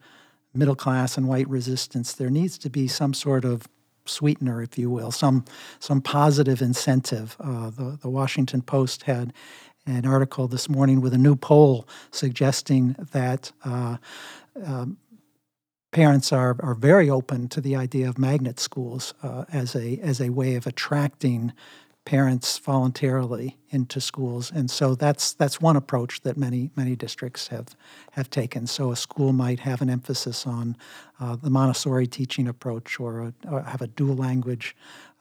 middle 0.54 0.76
class 0.76 1.18
and 1.18 1.28
white 1.28 1.48
resistance, 1.48 2.14
there 2.14 2.30
needs 2.30 2.58
to 2.58 2.70
be 2.70 2.88
some 2.88 3.14
sort 3.14 3.46
of 3.46 3.68
sweetener, 4.06 4.62
if 4.62 4.78
you 4.78 4.90
will, 4.90 5.12
some 5.12 5.46
some 5.80 6.02
positive 6.02 6.62
incentive. 6.62 7.38
Uh, 7.40 7.70
the 7.70 7.98
the 8.02 8.10
Washington 8.10 8.62
Post 8.62 9.04
had 9.04 9.34
an 9.89 10.06
article 10.06 10.47
this 10.47 10.69
morning 10.69 11.02
with 11.02 11.13
a 11.13 11.17
new 11.17 11.36
poll 11.36 11.88
suggesting 12.12 12.95
that 13.12 13.52
uh, 13.65 13.97
um, 14.63 14.97
parents 15.91 16.32
are, 16.32 16.56
are 16.60 16.75
very 16.75 17.10
open 17.10 17.47
to 17.49 17.62
the 17.62 17.75
idea 17.75 18.08
of 18.08 18.17
magnet 18.17 18.60
schools 18.60 19.13
uh, 19.23 19.45
as 19.52 19.75
a 19.75 19.97
as 19.99 20.21
a 20.21 20.30
way 20.30 20.56
of 20.56 20.67
attracting 20.67 21.54
parents 22.06 22.58
voluntarily 22.58 23.56
into 23.69 24.02
schools, 24.02 24.52
and 24.52 24.71
so 24.71 24.95
that's 24.95 25.34
that's 25.34 25.62
one 25.62 25.75
approach 25.75 26.21
that 26.21 26.38
many 26.38 26.71
many 26.75 26.95
districts 26.95 27.47
have 27.49 27.75
have 28.12 28.30
taken. 28.30 28.65
So 28.67 28.91
a 28.91 28.95
school 28.95 29.32
might 29.32 29.60
have 29.60 29.82
an 29.82 29.89
emphasis 29.89 30.47
on 30.47 30.75
uh, 31.19 31.36
the 31.36 31.49
Montessori 31.49 32.08
teaching 32.08 32.47
approach, 32.47 32.99
or, 32.99 33.19
a, 33.19 33.34
or 33.47 33.62
have 33.62 33.82
a 33.82 33.88
dual 33.88 34.15
language 34.15 34.75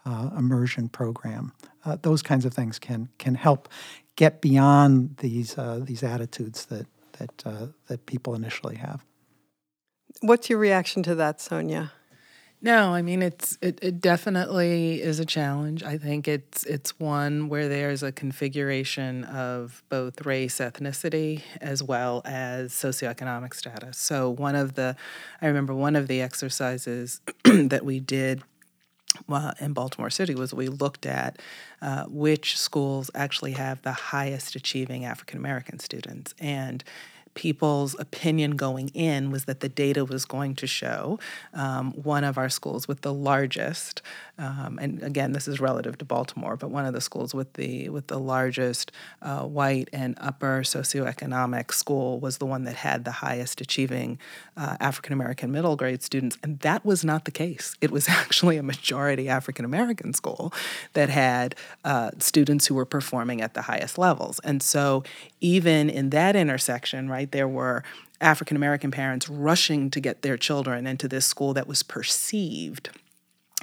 uh, 0.06 0.30
immersion 0.38 0.88
program. 0.88 1.52
Uh, 1.84 1.96
those 2.00 2.22
kinds 2.22 2.44
of 2.44 2.54
things 2.54 2.78
can 2.78 3.08
can 3.18 3.34
help 3.34 3.68
get 4.18 4.40
beyond 4.40 5.16
these 5.18 5.56
uh, 5.56 5.80
these 5.80 6.02
attitudes 6.02 6.66
that 6.66 6.86
that 7.18 7.46
uh, 7.46 7.66
that 7.86 8.04
people 8.04 8.34
initially 8.34 8.76
have. 8.76 9.04
What's 10.20 10.50
your 10.50 10.58
reaction 10.58 11.02
to 11.04 11.14
that, 11.14 11.40
Sonia? 11.40 11.92
No, 12.60 12.92
I 12.92 13.02
mean 13.02 13.22
it's 13.22 13.56
it, 13.62 13.78
it 13.80 14.00
definitely 14.00 15.00
is 15.00 15.20
a 15.20 15.24
challenge. 15.24 15.84
I 15.84 15.96
think 15.96 16.26
it's 16.26 16.64
it's 16.64 16.98
one 16.98 17.48
where 17.48 17.68
there's 17.68 18.02
a 18.02 18.10
configuration 18.10 19.22
of 19.22 19.84
both 19.88 20.26
race, 20.26 20.58
ethnicity, 20.58 21.42
as 21.60 21.84
well 21.84 22.20
as 22.24 22.72
socioeconomic 22.72 23.54
status. 23.54 23.98
So 23.98 24.30
one 24.30 24.56
of 24.56 24.74
the 24.74 24.96
I 25.40 25.46
remember 25.46 25.74
one 25.74 25.94
of 25.94 26.08
the 26.08 26.20
exercises 26.20 27.20
that 27.44 27.84
we 27.84 28.00
did 28.00 28.42
uh, 29.28 29.52
in 29.60 29.72
Baltimore 29.72 30.10
City 30.10 30.34
was 30.34 30.52
we 30.54 30.68
looked 30.68 31.06
at 31.06 31.40
uh, 31.82 32.04
which 32.04 32.58
schools 32.58 33.10
actually 33.14 33.52
have 33.52 33.82
the 33.82 33.92
highest 33.92 34.54
achieving 34.54 35.04
African 35.04 35.38
American 35.38 35.78
students. 35.78 36.34
And 36.38 36.84
people's 37.38 37.94
opinion 38.00 38.56
going 38.56 38.88
in 38.88 39.30
was 39.30 39.44
that 39.44 39.60
the 39.60 39.68
data 39.68 40.04
was 40.04 40.24
going 40.24 40.56
to 40.56 40.66
show 40.66 41.20
um, 41.54 41.92
one 41.92 42.24
of 42.24 42.36
our 42.36 42.48
schools 42.48 42.88
with 42.88 43.02
the 43.02 43.14
largest, 43.14 44.02
um, 44.38 44.76
and 44.82 45.00
again, 45.04 45.30
this 45.34 45.46
is 45.46 45.60
relative 45.60 45.96
to 45.98 46.04
Baltimore, 46.04 46.56
but 46.56 46.70
one 46.70 46.84
of 46.84 46.94
the 46.94 47.00
schools 47.00 47.34
with 47.34 47.52
the 47.52 47.90
with 47.90 48.08
the 48.08 48.18
largest 48.18 48.90
uh, 49.22 49.42
white 49.42 49.88
and 49.92 50.16
upper 50.20 50.62
socioeconomic 50.62 51.72
school 51.72 52.18
was 52.18 52.38
the 52.38 52.46
one 52.46 52.64
that 52.64 52.74
had 52.74 53.04
the 53.04 53.12
highest 53.12 53.60
achieving 53.60 54.18
uh, 54.56 54.76
African 54.80 55.12
American 55.12 55.52
middle 55.52 55.76
grade 55.76 56.02
students, 56.02 56.36
and 56.42 56.58
that 56.60 56.84
was 56.84 57.04
not 57.04 57.24
the 57.24 57.30
case. 57.30 57.76
It 57.80 57.92
was 57.92 58.08
actually 58.22 58.56
a 58.56 58.64
majority 58.64 59.28
African 59.28 59.64
American 59.64 60.12
school 60.12 60.52
that 60.94 61.08
had 61.08 61.54
uh, 61.84 62.10
students 62.18 62.66
who 62.66 62.74
were 62.74 62.84
performing 62.84 63.40
at 63.40 63.54
the 63.54 63.62
highest 63.62 63.96
levels, 63.96 64.40
and 64.40 64.60
so 64.60 65.04
even 65.40 65.88
in 65.88 66.10
that 66.10 66.34
intersection, 66.34 67.08
right, 67.08 67.27
there 67.32 67.48
were 67.48 67.82
African 68.20 68.56
American 68.56 68.90
parents 68.90 69.28
rushing 69.28 69.90
to 69.90 70.00
get 70.00 70.22
their 70.22 70.36
children 70.36 70.86
into 70.86 71.08
this 71.08 71.26
school 71.26 71.54
that 71.54 71.66
was 71.66 71.82
perceived 71.82 72.90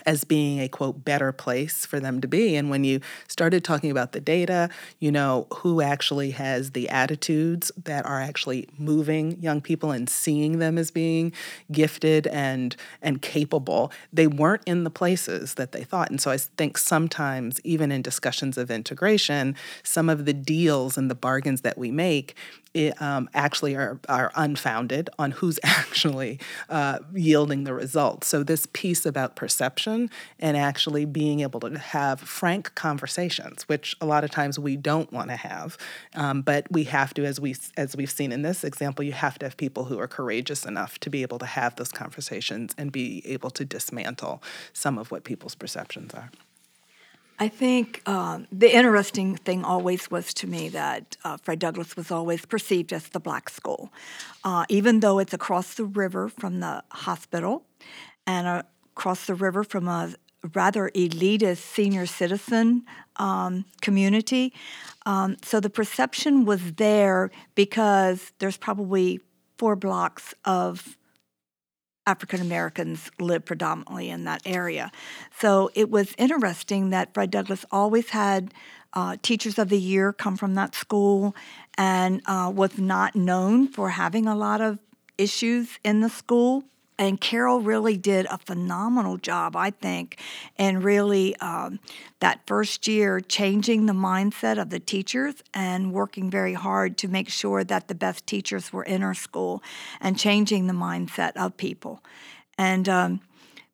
as 0.05 0.23
being 0.23 0.59
a 0.59 0.67
quote 0.67 1.03
better 1.03 1.31
place 1.31 1.85
for 1.85 1.99
them 1.99 2.21
to 2.21 2.27
be. 2.27 2.55
And 2.55 2.69
when 2.69 2.83
you 2.83 2.99
started 3.27 3.63
talking 3.63 3.89
about 3.89 4.11
the 4.11 4.19
data 4.19 4.69
you 4.99 5.11
know 5.11 5.47
who 5.57 5.81
actually 5.81 6.31
has 6.31 6.71
the 6.71 6.89
attitudes 6.89 7.71
that 7.83 8.05
are 8.05 8.21
actually 8.21 8.67
moving 8.77 9.41
young 9.41 9.61
people 9.61 9.91
and 9.91 10.09
seeing 10.09 10.59
them 10.59 10.77
as 10.77 10.91
being 10.91 11.31
gifted 11.71 12.27
and 12.27 12.75
and 13.01 13.21
capable 13.21 13.91
they 14.11 14.27
weren't 14.27 14.63
in 14.65 14.83
the 14.83 14.89
places 14.89 15.55
that 15.55 15.71
they 15.71 15.83
thought. 15.83 16.09
And 16.09 16.21
so 16.21 16.31
i 16.31 16.37
think 16.37 16.77
sometimes 16.77 17.59
even 17.63 17.91
in 17.91 18.01
discussions 18.01 18.57
of 18.57 18.69
integration 18.69 19.55
some 19.83 20.09
of 20.09 20.25
the 20.25 20.33
deals 20.33 20.97
and 20.97 21.09
the 21.09 21.15
bargains 21.15 21.61
that 21.61 21.77
we 21.77 21.91
make 21.91 22.35
it, 22.75 23.01
um, 23.01 23.29
actually 23.33 23.73
are, 23.75 23.99
are 24.09 24.31
unfounded 24.35 25.09
on 25.17 25.31
who's 25.31 25.59
actually 25.63 26.39
uh, 26.69 26.99
yielding 27.13 27.63
the 27.63 27.73
results. 27.73 28.27
So, 28.27 28.43
this 28.43 28.67
piece 28.73 29.05
about 29.05 29.35
perception 29.35 30.11
and 30.39 30.57
actually 30.57 31.05
being 31.05 31.39
able 31.39 31.61
to 31.61 31.77
have 31.77 32.19
frank 32.19 32.75
conversations, 32.75 33.63
which 33.63 33.95
a 34.01 34.05
lot 34.05 34.23
of 34.23 34.29
times 34.29 34.59
we 34.59 34.75
don't 34.75 35.11
want 35.11 35.29
to 35.29 35.37
have, 35.37 35.77
um, 36.13 36.41
but 36.41 36.67
we 36.69 36.83
have 36.83 37.13
to, 37.15 37.25
as, 37.25 37.39
we, 37.39 37.55
as 37.77 37.95
we've 37.95 38.11
seen 38.11 38.31
in 38.31 38.41
this 38.41 38.63
example, 38.63 39.03
you 39.03 39.13
have 39.13 39.39
to 39.39 39.45
have 39.45 39.57
people 39.57 39.85
who 39.85 39.97
are 39.99 40.07
courageous 40.07 40.65
enough 40.65 40.99
to 40.99 41.09
be 41.09 41.21
able 41.21 41.39
to 41.39 41.45
have 41.45 41.75
those 41.77 41.91
conversations 41.91 42.75
and 42.77 42.91
be 42.91 43.23
able 43.25 43.49
to 43.51 43.63
dismantle 43.63 44.43
some 44.73 44.97
of 44.97 45.11
what 45.11 45.23
people's 45.23 45.55
perceptions 45.55 46.13
are. 46.13 46.29
I 47.37 47.49
think 47.49 48.01
um, 48.07 48.47
the 48.51 48.73
interesting 48.73 49.35
thing 49.35 49.65
always 49.65 50.09
was 50.09 50.33
to 50.35 50.47
me 50.47 50.69
that 50.69 51.17
uh, 51.25 51.35
Fred 51.37 51.59
Douglass 51.59 51.97
was 51.97 52.09
always 52.09 52.45
perceived 52.45 52.93
as 52.93 53.09
the 53.09 53.19
black 53.19 53.49
school, 53.49 53.91
uh, 54.45 54.65
even 54.69 55.01
though 55.01 55.19
it's 55.19 55.33
across 55.33 55.73
the 55.73 55.83
river 55.83 56.29
from 56.29 56.61
the 56.61 56.81
hospital 56.91 57.65
and 58.25 58.47
uh, 58.47 58.63
across 58.95 59.25
the 59.25 59.35
river 59.35 59.65
from 59.65 59.87
a 59.89 60.13
rather 60.53 60.89
elitist 60.95 61.57
senior 61.57 62.05
citizen 62.05 62.83
um, 63.17 63.65
community. 63.81 64.53
Um, 65.05 65.35
so 65.43 65.59
the 65.59 65.69
perception 65.69 66.45
was 66.45 66.73
there 66.73 67.31
because 67.53 68.31
there's 68.39 68.57
probably 68.57 69.19
four 69.57 69.75
blocks 69.75 70.33
of 70.45 70.97
African 72.07 72.41
Americans 72.41 73.09
live 73.19 73.45
predominantly 73.45 74.09
in 74.09 74.25
that 74.25 74.41
area. 74.45 74.91
So 75.39 75.71
it 75.73 75.89
was 75.89 76.13
interesting 76.17 76.89
that 76.91 77.13
Fred 77.13 77.31
Douglass 77.31 77.65
always 77.71 78.09
had 78.09 78.53
uh, 78.93 79.17
Teachers 79.21 79.59
of 79.59 79.69
the 79.69 79.79
Year 79.79 80.13
come 80.13 80.37
from 80.37 80.55
that 80.55 80.75
school 80.75 81.35
and 81.77 82.21
uh, 82.25 82.51
was 82.53 82.77
not 82.77 83.15
known 83.15 83.67
for 83.67 83.89
having 83.89 84.25
a 84.27 84.35
lot 84.35 84.61
of 84.61 84.79
issues 85.17 85.79
in 85.83 86.01
the 86.01 86.09
school. 86.09 86.63
And 86.97 87.19
Carol 87.19 87.59
really 87.59 87.97
did 87.97 88.25
a 88.27 88.37
phenomenal 88.37 89.17
job, 89.17 89.55
I 89.55 89.71
think, 89.71 90.19
and 90.57 90.83
really 90.83 91.35
um, 91.37 91.79
that 92.21 92.41
first 92.47 92.87
year 92.87 93.19
changing 93.19 93.85
the 93.85 93.93
mindset 93.93 94.61
of 94.61 94.69
the 94.69 94.79
teachers 94.79 95.35
and 95.53 95.91
working 95.91 96.31
very 96.31 96.53
hard 96.53 96.97
to 96.99 97.07
make 97.07 97.29
sure 97.29 97.63
that 97.65 97.89
the 97.89 97.95
best 97.95 98.25
teachers 98.25 98.71
were 98.71 98.83
in 98.83 99.03
our 99.03 99.13
school 99.13 99.61
and 99.99 100.17
changing 100.17 100.67
the 100.67 100.73
mindset 100.73 101.33
of 101.35 101.57
people. 101.57 102.01
And 102.57 102.87
um, 102.87 103.19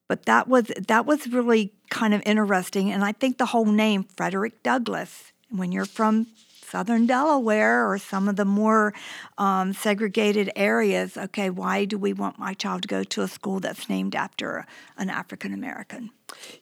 but 0.08 0.26
that 0.26 0.48
was 0.48 0.66
that 0.88 1.06
was 1.06 1.28
really 1.28 1.72
kind 1.90 2.14
of 2.14 2.22
interesting, 2.26 2.92
and 2.92 3.02
I 3.04 3.14
think 3.14 3.38
the 3.38 3.46
whole 3.46 3.66
name 3.66 4.04
Frederick 4.18 4.64
Douglass. 4.64 5.32
When 5.50 5.72
you're 5.72 5.86
from 5.86 6.28
southern 6.72 7.06
Delaware 7.06 7.90
or 7.90 7.98
some 7.98 8.30
of 8.30 8.38
the 8.38 8.46
more 8.46 8.94
um, 9.38 9.74
segregated 9.74 10.50
areas, 10.56 11.18
okay, 11.18 11.50
why 11.50 11.84
do 11.84 11.98
we 11.98 12.14
want 12.14 12.40
my 12.40 12.54
child 12.54 12.84
to 12.84 12.88
go 12.88 13.04
to 13.04 13.22
a 13.22 13.28
school 13.28 13.60
that's 13.60 13.90
named 13.90 14.16
after 14.16 14.66
an 14.98 15.10
African 15.10 15.54
American? 15.54 16.12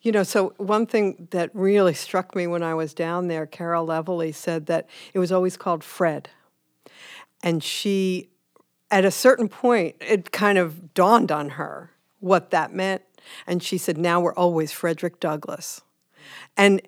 You 0.01 0.11
know, 0.11 0.23
so 0.23 0.53
one 0.57 0.87
thing 0.87 1.27
that 1.29 1.51
really 1.53 1.93
struck 1.93 2.35
me 2.35 2.47
when 2.47 2.63
I 2.63 2.73
was 2.73 2.93
down 2.95 3.27
there, 3.27 3.45
Carol 3.45 3.85
Levely 3.85 4.33
said 4.33 4.65
that 4.65 4.89
it 5.13 5.19
was 5.19 5.31
always 5.31 5.55
called 5.55 5.83
Fred. 5.83 6.29
And 7.43 7.63
she, 7.63 8.29
at 8.89 9.05
a 9.05 9.11
certain 9.11 9.47
point, 9.47 9.95
it 10.01 10.31
kind 10.31 10.57
of 10.57 10.93
dawned 10.95 11.31
on 11.31 11.49
her 11.51 11.91
what 12.19 12.49
that 12.49 12.73
meant. 12.73 13.03
And 13.45 13.61
she 13.61 13.77
said, 13.77 13.97
now 13.97 14.19
we're 14.19 14.33
always 14.33 14.71
Frederick 14.71 15.19
Douglass. 15.19 15.81
And 16.57 16.81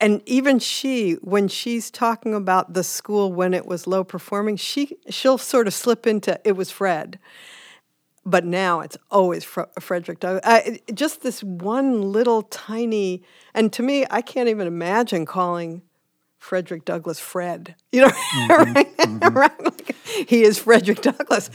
and 0.00 0.22
even 0.26 0.58
she 0.58 1.12
when 1.22 1.48
she's 1.48 1.90
talking 1.90 2.34
about 2.34 2.74
the 2.74 2.84
school 2.84 3.32
when 3.32 3.54
it 3.54 3.66
was 3.66 3.86
low 3.86 4.04
performing 4.04 4.56
she 4.56 4.96
she'll 5.08 5.38
sort 5.38 5.66
of 5.66 5.74
slip 5.74 6.06
into 6.06 6.38
it 6.44 6.52
was 6.52 6.70
fred 6.70 7.18
but 8.24 8.44
now 8.44 8.80
it's 8.80 8.96
always 9.10 9.44
frederick 9.44 10.20
douglass 10.20 10.42
I, 10.44 10.80
just 10.92 11.22
this 11.22 11.42
one 11.42 12.12
little 12.12 12.42
tiny 12.42 13.22
and 13.54 13.72
to 13.72 13.82
me 13.82 14.04
i 14.10 14.20
can't 14.20 14.48
even 14.48 14.66
imagine 14.66 15.24
calling 15.24 15.82
frederick 16.38 16.84
douglass 16.84 17.18
fred 17.18 17.74
you 17.92 18.02
know 18.02 18.08
mm-hmm, 18.34 18.72
right? 18.72 18.96
Mm-hmm. 18.98 19.28
right? 19.38 19.64
Like, 19.64 19.96
he 20.28 20.42
is 20.42 20.58
frederick 20.58 21.02
douglass 21.02 21.50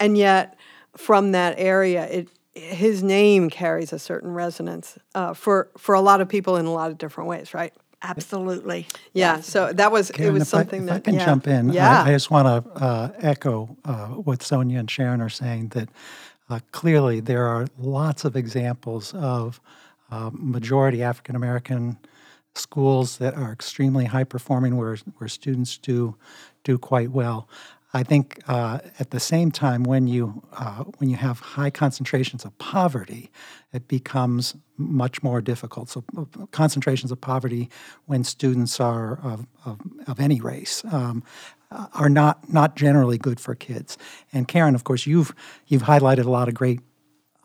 and 0.00 0.18
yet 0.18 0.56
from 0.96 1.32
that 1.32 1.54
area 1.58 2.06
it 2.06 2.28
his 2.54 3.02
name 3.02 3.50
carries 3.50 3.92
a 3.92 3.98
certain 3.98 4.32
resonance 4.32 4.96
uh, 5.14 5.34
for 5.34 5.70
for 5.76 5.94
a 5.94 6.00
lot 6.00 6.20
of 6.20 6.28
people 6.28 6.56
in 6.56 6.66
a 6.66 6.72
lot 6.72 6.90
of 6.90 6.98
different 6.98 7.28
ways, 7.28 7.52
right? 7.52 7.74
Absolutely. 8.04 8.86
Yeah. 9.14 9.40
So 9.40 9.72
that 9.72 9.90
was 9.90 10.10
Karen, 10.10 10.30
it 10.30 10.32
was 10.34 10.42
if 10.42 10.48
something 10.48 10.82
I, 10.82 10.86
that 10.86 10.96
I 10.96 11.00
can 11.00 11.14
yeah. 11.14 11.24
jump 11.24 11.46
in. 11.46 11.72
Yeah. 11.72 12.02
I, 12.02 12.08
I 12.08 12.12
just 12.12 12.30
want 12.30 12.46
to 12.46 12.70
uh, 12.72 13.12
echo 13.18 13.76
uh, 13.84 14.08
what 14.08 14.42
Sonia 14.42 14.78
and 14.78 14.90
Sharon 14.90 15.22
are 15.22 15.30
saying. 15.30 15.68
That 15.68 15.88
uh, 16.50 16.60
clearly 16.70 17.20
there 17.20 17.46
are 17.46 17.66
lots 17.78 18.24
of 18.24 18.36
examples 18.36 19.14
of 19.14 19.58
uh, 20.10 20.30
majority 20.32 21.02
African 21.02 21.34
American 21.34 21.98
schools 22.54 23.16
that 23.18 23.34
are 23.34 23.52
extremely 23.52 24.04
high 24.04 24.24
performing, 24.24 24.76
where 24.76 24.96
where 25.16 25.28
students 25.28 25.78
do 25.78 26.14
do 26.62 26.76
quite 26.76 27.10
well. 27.10 27.48
I 27.94 28.02
think 28.02 28.40
uh, 28.48 28.80
at 28.98 29.10
the 29.10 29.20
same 29.20 29.52
time, 29.52 29.84
when 29.84 30.08
you 30.08 30.42
uh, 30.52 30.82
when 30.98 31.08
you 31.08 31.16
have 31.16 31.38
high 31.38 31.70
concentrations 31.70 32.44
of 32.44 32.56
poverty, 32.58 33.30
it 33.72 33.86
becomes 33.86 34.56
much 34.76 35.22
more 35.22 35.40
difficult. 35.40 35.88
So, 35.90 36.04
uh, 36.18 36.46
concentrations 36.50 37.12
of 37.12 37.20
poverty 37.20 37.70
when 38.06 38.24
students 38.24 38.80
are 38.80 39.20
of, 39.22 39.46
of, 39.64 39.80
of 40.08 40.18
any 40.18 40.40
race 40.40 40.84
um, 40.92 41.22
are 41.70 42.08
not 42.08 42.52
not 42.52 42.74
generally 42.74 43.16
good 43.16 43.38
for 43.38 43.54
kids. 43.54 43.96
And 44.32 44.48
Karen, 44.48 44.74
of 44.74 44.82
course, 44.82 45.06
you've 45.06 45.32
you've 45.68 45.84
highlighted 45.84 46.24
a 46.24 46.30
lot 46.30 46.48
of 46.48 46.54
great 46.54 46.80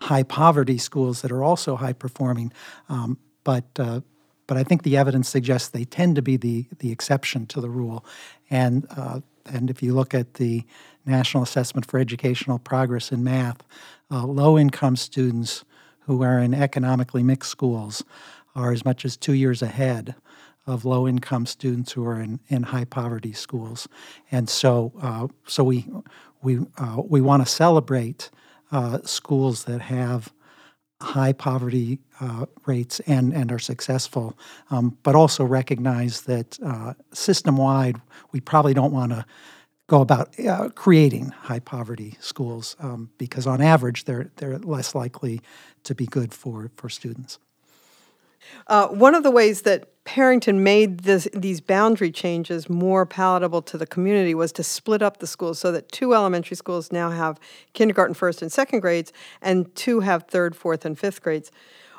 high 0.02 0.24
poverty 0.24 0.80
schools 0.80 1.22
that 1.22 1.32
are 1.32 1.44
also 1.44 1.76
high 1.76 1.94
performing, 1.94 2.52
um, 2.90 3.20
but 3.44 3.66
uh, 3.78 4.02
but 4.50 4.58
I 4.58 4.64
think 4.64 4.82
the 4.82 4.98
evidence 4.98 5.30
suggests 5.30 5.70
they 5.70 5.86
tend 5.86 6.16
to 6.16 6.24
be 6.24 6.36
the, 6.36 6.66
the 6.80 6.92
exception 6.92 7.46
to 7.48 7.62
the 7.62 7.70
rule. 7.70 8.04
And, 8.50 8.88
uh, 8.98 9.20
and 9.50 9.70
if 9.70 9.84
you 9.84 9.94
look 9.94 10.14
at 10.14 10.36
the 10.36 10.64
National 11.06 11.44
Assessment 11.44 11.86
for 11.86 12.00
Educational 12.00 12.60
Progress 12.60 13.12
in 13.12 13.24
Math, 13.24 13.64
uh, 14.12 14.26
low 14.26 14.58
income 14.58 14.96
students 14.96 15.64
who 16.02 16.24
are 16.24 16.40
in 16.40 16.54
economically 16.54 17.24
mixed 17.24 17.52
schools 17.52 18.04
are 18.56 18.72
as 18.72 18.84
much 18.84 19.06
as 19.06 19.16
two 19.16 19.34
years 19.34 19.62
ahead 19.62 20.16
of 20.66 20.86
low 20.86 21.08
income 21.08 21.46
students 21.46 21.92
who 21.92 22.06
are 22.06 22.20
in, 22.20 22.40
in 22.48 22.64
high 22.64 22.86
poverty 22.86 23.34
schools. 23.34 23.88
And 24.32 24.50
so, 24.50 24.92
uh, 25.02 25.28
so 25.46 25.64
we, 25.64 25.88
we, 26.42 26.60
uh, 26.78 27.02
we 27.04 27.22
want 27.22 27.46
to 27.46 27.52
celebrate 27.52 28.30
uh, 28.72 29.00
schools 29.04 29.64
that 29.64 29.82
have 29.82 30.32
high 31.02 31.32
poverty 31.32 32.00
uh, 32.20 32.46
rates 32.66 33.00
and, 33.02 33.34
and 33.34 33.52
are 33.52 33.60
successful, 33.60 34.38
um, 34.70 34.98
but 35.04 35.16
also 35.16 35.46
recognize 35.46 36.22
that 36.22 36.60
uh, 36.66 36.94
system 37.14 37.58
wide, 37.58 37.96
we 38.32 38.40
probably 38.40 38.74
don't 38.74 38.92
want 38.92 39.12
to 39.12 39.26
go 39.88 40.02
about 40.02 40.38
uh, 40.40 40.70
creating 40.70 41.30
high 41.30 41.60
poverty 41.60 42.16
schools 42.20 42.76
um, 42.80 43.10
because 43.18 43.48
on 43.48 43.62
average 43.62 44.06
they're, 44.06 44.30
they're 44.36 44.60
less 44.60 44.94
likely 44.94 45.42
to 45.84 45.96
be 45.96 46.06
good 46.06 46.34
for, 46.34 46.70
for 46.76 46.90
students. 46.90 47.40
Uh, 48.68 48.88
one 48.88 49.16
of 49.16 49.24
the 49.24 49.32
ways 49.32 49.64
that 49.64 49.90
Perrington 50.10 50.62
made 50.62 51.02
this, 51.02 51.28
these 51.36 51.62
boundary 51.62 52.12
changes 52.12 52.67
more 52.67 53.06
palatable 53.06 53.62
to 53.62 53.78
the 53.78 53.86
community 53.86 54.34
was 54.34 54.52
to 54.54 54.63
split 54.63 55.04
up 55.04 55.17
the 55.17 55.28
schools 55.28 55.60
so 55.60 55.72
that 55.72 55.91
two 55.91 56.15
elementary 56.15 56.58
schools 56.58 56.91
now 56.91 57.12
have 57.12 57.39
kindergarten, 57.74 58.15
first, 58.15 58.41
and 58.41 58.52
second 58.52 58.80
grades, 58.80 59.13
and 59.39 59.76
two 59.76 60.00
have 60.00 60.24
third, 60.24 60.56
fourth, 60.56 60.84
and 60.84 60.98
fifth 60.98 61.22
grades. 61.22 61.52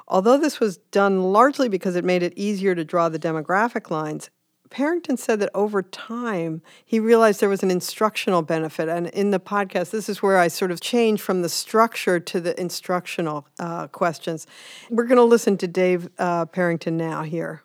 Although 0.08 0.38
this 0.38 0.58
was 0.58 0.78
done 0.90 1.22
largely 1.22 1.68
because 1.68 1.94
it 1.94 2.04
made 2.04 2.24
it 2.24 2.32
easier 2.34 2.74
to 2.74 2.84
draw 2.84 3.08
the 3.08 3.18
demographic 3.18 3.92
lines, 3.92 4.28
Parrington 4.70 5.16
said 5.16 5.38
that 5.38 5.50
over 5.54 5.80
time 5.80 6.62
he 6.84 6.98
realized 6.98 7.38
there 7.38 7.48
was 7.48 7.62
an 7.62 7.70
instructional 7.70 8.42
benefit. 8.42 8.88
And 8.88 9.06
in 9.06 9.30
the 9.30 9.38
podcast, 9.38 9.92
this 9.92 10.08
is 10.08 10.20
where 10.20 10.36
I 10.36 10.48
sort 10.48 10.72
of 10.72 10.80
change 10.80 11.20
from 11.20 11.42
the 11.42 11.48
structure 11.48 12.18
to 12.18 12.40
the 12.40 12.60
instructional 12.60 13.46
uh, 13.60 13.86
questions. 13.86 14.48
We're 14.90 15.04
going 15.04 15.14
to 15.14 15.22
listen 15.22 15.56
to 15.58 15.68
Dave 15.68 16.08
uh, 16.18 16.46
Perrington 16.46 16.94
now 16.94 17.22
here. 17.22 17.62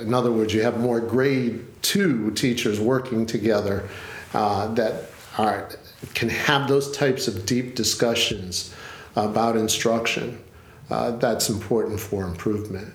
In 0.00 0.14
other 0.14 0.32
words, 0.32 0.54
you 0.54 0.62
have 0.62 0.80
more 0.80 1.00
grade 1.00 1.64
two 1.82 2.30
teachers 2.32 2.80
working 2.80 3.26
together 3.26 3.88
uh, 4.34 4.68
that 4.74 5.04
are, 5.38 5.70
can 6.14 6.28
have 6.28 6.68
those 6.68 6.90
types 6.96 7.28
of 7.28 7.46
deep 7.46 7.74
discussions 7.74 8.74
about 9.14 9.56
instruction. 9.56 10.42
Uh, 10.90 11.12
that's 11.12 11.48
important 11.48 11.98
for 11.98 12.24
improvement. 12.24 12.94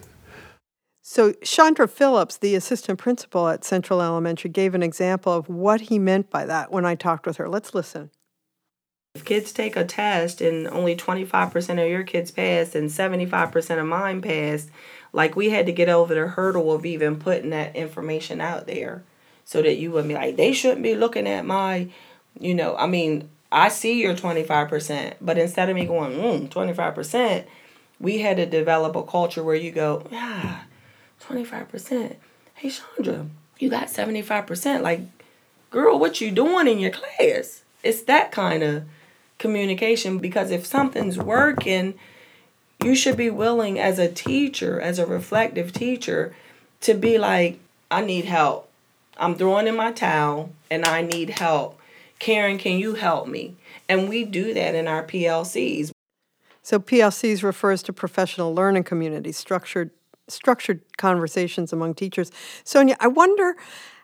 So, 1.01 1.33
Chandra 1.43 1.87
Phillips, 1.87 2.37
the 2.37 2.55
assistant 2.55 2.99
principal 2.99 3.49
at 3.49 3.65
Central 3.65 4.01
Elementary, 4.01 4.49
gave 4.49 4.75
an 4.75 4.83
example 4.83 5.33
of 5.33 5.49
what 5.49 5.81
he 5.81 5.99
meant 5.99 6.29
by 6.29 6.45
that 6.45 6.71
when 6.71 6.85
I 6.85 6.95
talked 6.95 7.25
with 7.25 7.37
her. 7.37 7.49
Let's 7.49 7.73
listen. 7.73 8.11
If 9.15 9.25
kids 9.25 9.51
take 9.51 9.75
a 9.75 9.83
test 9.83 10.39
and 10.39 10.67
only 10.69 10.95
25% 10.95 11.83
of 11.83 11.89
your 11.89 12.03
kids 12.03 12.31
passed 12.31 12.75
and 12.75 12.89
75% 12.89 13.79
of 13.79 13.85
mine 13.85 14.21
passed, 14.21 14.69
like 15.13 15.35
we 15.35 15.49
had 15.49 15.65
to 15.65 15.71
get 15.71 15.89
over 15.89 16.13
the 16.13 16.27
hurdle 16.27 16.71
of 16.71 16.85
even 16.85 17.17
putting 17.17 17.49
that 17.51 17.75
information 17.75 18.41
out 18.41 18.67
there 18.67 19.03
so 19.45 19.61
that 19.61 19.77
you 19.77 19.91
would 19.91 20.07
be 20.07 20.13
like, 20.13 20.37
they 20.37 20.53
shouldn't 20.53 20.83
be 20.83 20.95
looking 20.95 21.27
at 21.27 21.45
my, 21.45 21.89
you 22.39 22.55
know, 22.55 22.75
I 22.77 22.87
mean, 22.87 23.29
I 23.51 23.69
see 23.69 24.01
your 24.01 24.15
25%, 24.15 25.15
but 25.19 25.37
instead 25.37 25.69
of 25.69 25.75
me 25.75 25.85
going, 25.85 26.13
mm, 26.13 26.49
25%, 26.49 27.45
we 27.99 28.19
had 28.19 28.37
to 28.37 28.45
develop 28.45 28.95
a 28.95 29.03
culture 29.03 29.43
where 29.43 29.55
you 29.55 29.71
go, 29.71 30.07
yeah 30.09 30.61
25%. 31.21 32.15
Hey, 32.55 32.69
Chandra, 32.69 33.27
you 33.59 33.69
got 33.69 33.87
75%. 33.87 34.81
Like, 34.81 35.01
girl, 35.69 35.99
what 35.99 36.21
you 36.21 36.31
doing 36.31 36.67
in 36.67 36.79
your 36.79 36.91
class? 36.91 37.63
It's 37.83 38.03
that 38.03 38.31
kind 38.31 38.63
of 38.63 38.83
communication 39.37 40.19
because 40.19 40.51
if 40.51 40.65
something's 40.65 41.17
working, 41.17 41.95
you 42.83 42.95
should 42.95 43.17
be 43.17 43.29
willing 43.29 43.79
as 43.79 43.99
a 43.99 44.11
teacher, 44.11 44.79
as 44.79 44.99
a 44.99 45.05
reflective 45.05 45.71
teacher, 45.71 46.35
to 46.81 46.93
be 46.93 47.17
like, 47.17 47.59
I 47.89 48.01
need 48.01 48.25
help. 48.25 48.69
I'm 49.17 49.35
throwing 49.35 49.67
in 49.67 49.75
my 49.75 49.91
towel 49.91 50.51
and 50.69 50.85
I 50.85 51.01
need 51.01 51.31
help. 51.31 51.79
Karen, 52.19 52.57
can 52.57 52.77
you 52.77 52.95
help 52.95 53.27
me? 53.27 53.55
And 53.87 54.09
we 54.09 54.23
do 54.23 54.53
that 54.53 54.75
in 54.75 54.87
our 54.87 55.03
PLCs. 55.03 55.91
So 56.63 56.79
PLCs 56.79 57.43
refers 57.43 57.83
to 57.83 57.93
professional 57.93 58.53
learning 58.53 58.83
communities, 58.83 59.37
structured 59.37 59.91
structured 60.27 60.79
conversations 60.97 61.73
among 61.73 61.93
teachers. 61.93 62.31
Sonia, 62.63 62.95
I 62.99 63.07
wonder 63.07 63.55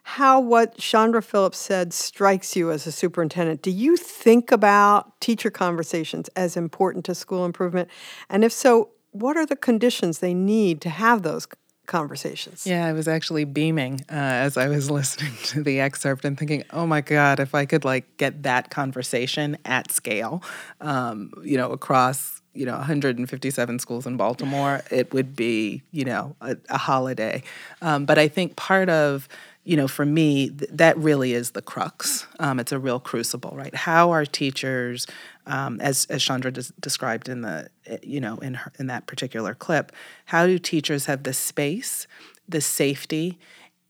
how 0.08 0.40
what 0.40 0.78
Chandra 0.78 1.22
Phillips 1.22 1.58
said 1.58 1.94
strikes 1.94 2.56
you 2.56 2.72
as 2.72 2.88
a 2.88 2.94
superintendent. 2.94 3.62
Do 3.62 3.72
you 3.72 3.98
think 3.98 4.54
about 4.54 5.20
teacher 5.20 5.50
conversations 5.50 6.30
as 6.30 6.56
important 6.56 7.04
to 7.06 7.14
school 7.14 7.44
improvement? 7.44 7.90
And 8.30 8.46
if 8.46 8.54
so, 8.54 8.92
what 9.12 9.36
are 9.36 9.46
the 9.46 9.58
conditions 9.58 10.20
they 10.20 10.34
need 10.34 10.80
to 10.82 10.90
have 10.90 11.24
those 11.24 11.46
conversations. 11.88 12.68
Yeah, 12.68 12.86
I 12.86 12.92
was 12.92 13.08
actually 13.08 13.46
beaming 13.46 14.02
uh, 14.12 14.16
as 14.16 14.58
I 14.58 14.68
was 14.68 14.92
listening 15.00 15.34
to 15.46 15.64
the 15.64 15.80
excerpt 15.80 16.26
and 16.26 16.38
thinking, 16.38 16.64
oh 16.72 16.86
my 16.86 17.00
God, 17.00 17.40
if 17.40 17.56
I 17.56 17.66
could 17.66 17.86
like 17.86 18.18
get 18.18 18.44
that 18.44 18.70
conversation 18.70 19.58
at 19.66 19.92
scale, 19.92 20.44
um, 20.82 21.32
you 21.44 21.58
know, 21.58 21.72
across 21.72 22.42
you 22.54 22.66
know 22.66 22.76
157 22.76 23.80
schools 23.80 24.06
in 24.06 24.18
Baltimore, 24.18 24.82
it 24.92 25.14
would 25.14 25.36
be 25.36 25.84
you 25.92 26.04
know 26.04 26.36
a, 26.42 26.58
a 26.70 26.78
holiday. 26.78 27.44
Um, 27.82 28.06
but 28.06 28.18
I 28.18 28.28
think 28.28 28.56
part 28.56 28.90
of 28.90 29.30
you 29.68 29.76
know 29.76 29.88
for 29.88 30.06
me 30.06 30.50
th- 30.50 30.72
that 30.74 30.98
really 30.98 31.34
is 31.34 31.52
the 31.52 31.62
crux. 31.62 32.26
Um, 32.40 32.58
it's 32.60 32.72
a 32.72 32.80
real 32.80 33.02
crucible, 33.02 33.52
right? 33.54 33.76
How 33.76 34.12
are 34.12 34.26
teachers, 34.26 35.06
um, 35.46 35.82
as 35.82 36.06
as 36.10 36.24
Chandra 36.24 36.52
des- 36.52 36.72
described 36.80 37.28
in 37.28 37.42
the 37.42 37.70
eh, 37.86 37.98
you 38.02 38.22
know 38.22 38.38
in 38.38 38.54
her, 38.56 38.72
in 38.80 38.88
that 38.88 39.08
particular 39.08 39.54
clip, 39.54 39.92
how 40.26 40.48
do 40.48 40.58
teachers 40.58 41.06
have 41.08 41.24
the 41.24 41.34
space, 41.34 42.08
the 42.48 42.62
safety? 42.62 43.38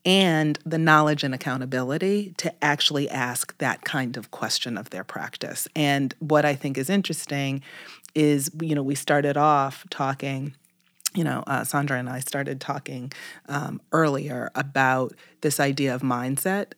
and 0.04 0.58
the 0.64 0.78
knowledge 0.78 1.24
and 1.24 1.34
accountability 1.34 2.32
to 2.38 2.54
actually 2.64 3.10
ask 3.10 3.54
that 3.58 3.84
kind 3.84 4.16
of 4.16 4.30
question 4.30 4.78
of 4.78 4.88
their 4.90 5.02
practice. 5.04 5.66
And 5.74 6.14
what 6.20 6.44
I 6.44 6.54
think 6.54 6.78
is 6.78 6.88
interesting 6.88 7.62
is 8.14 8.50
you 8.60 8.74
know 8.74 8.82
we 8.82 8.94
started 8.94 9.36
off 9.36 9.84
talking 9.90 10.54
you 11.18 11.24
know, 11.24 11.42
uh, 11.48 11.64
Sandra 11.64 11.98
and 11.98 12.08
I 12.08 12.20
started 12.20 12.60
talking 12.60 13.12
um, 13.48 13.80
earlier 13.90 14.52
about 14.54 15.14
this 15.40 15.58
idea 15.58 15.92
of 15.92 16.02
mindset. 16.02 16.74